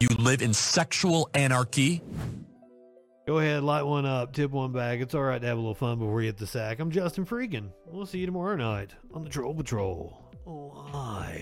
[0.00, 2.02] You live in sexual anarchy.
[3.26, 5.00] Go ahead, light one up, tip one back.
[5.00, 6.78] It's all right to have a little fun before you hit the sack.
[6.78, 7.70] I'm Justin Freakin.
[7.86, 10.24] We'll see you tomorrow night on the Troll Patrol.
[10.46, 11.34] Ah.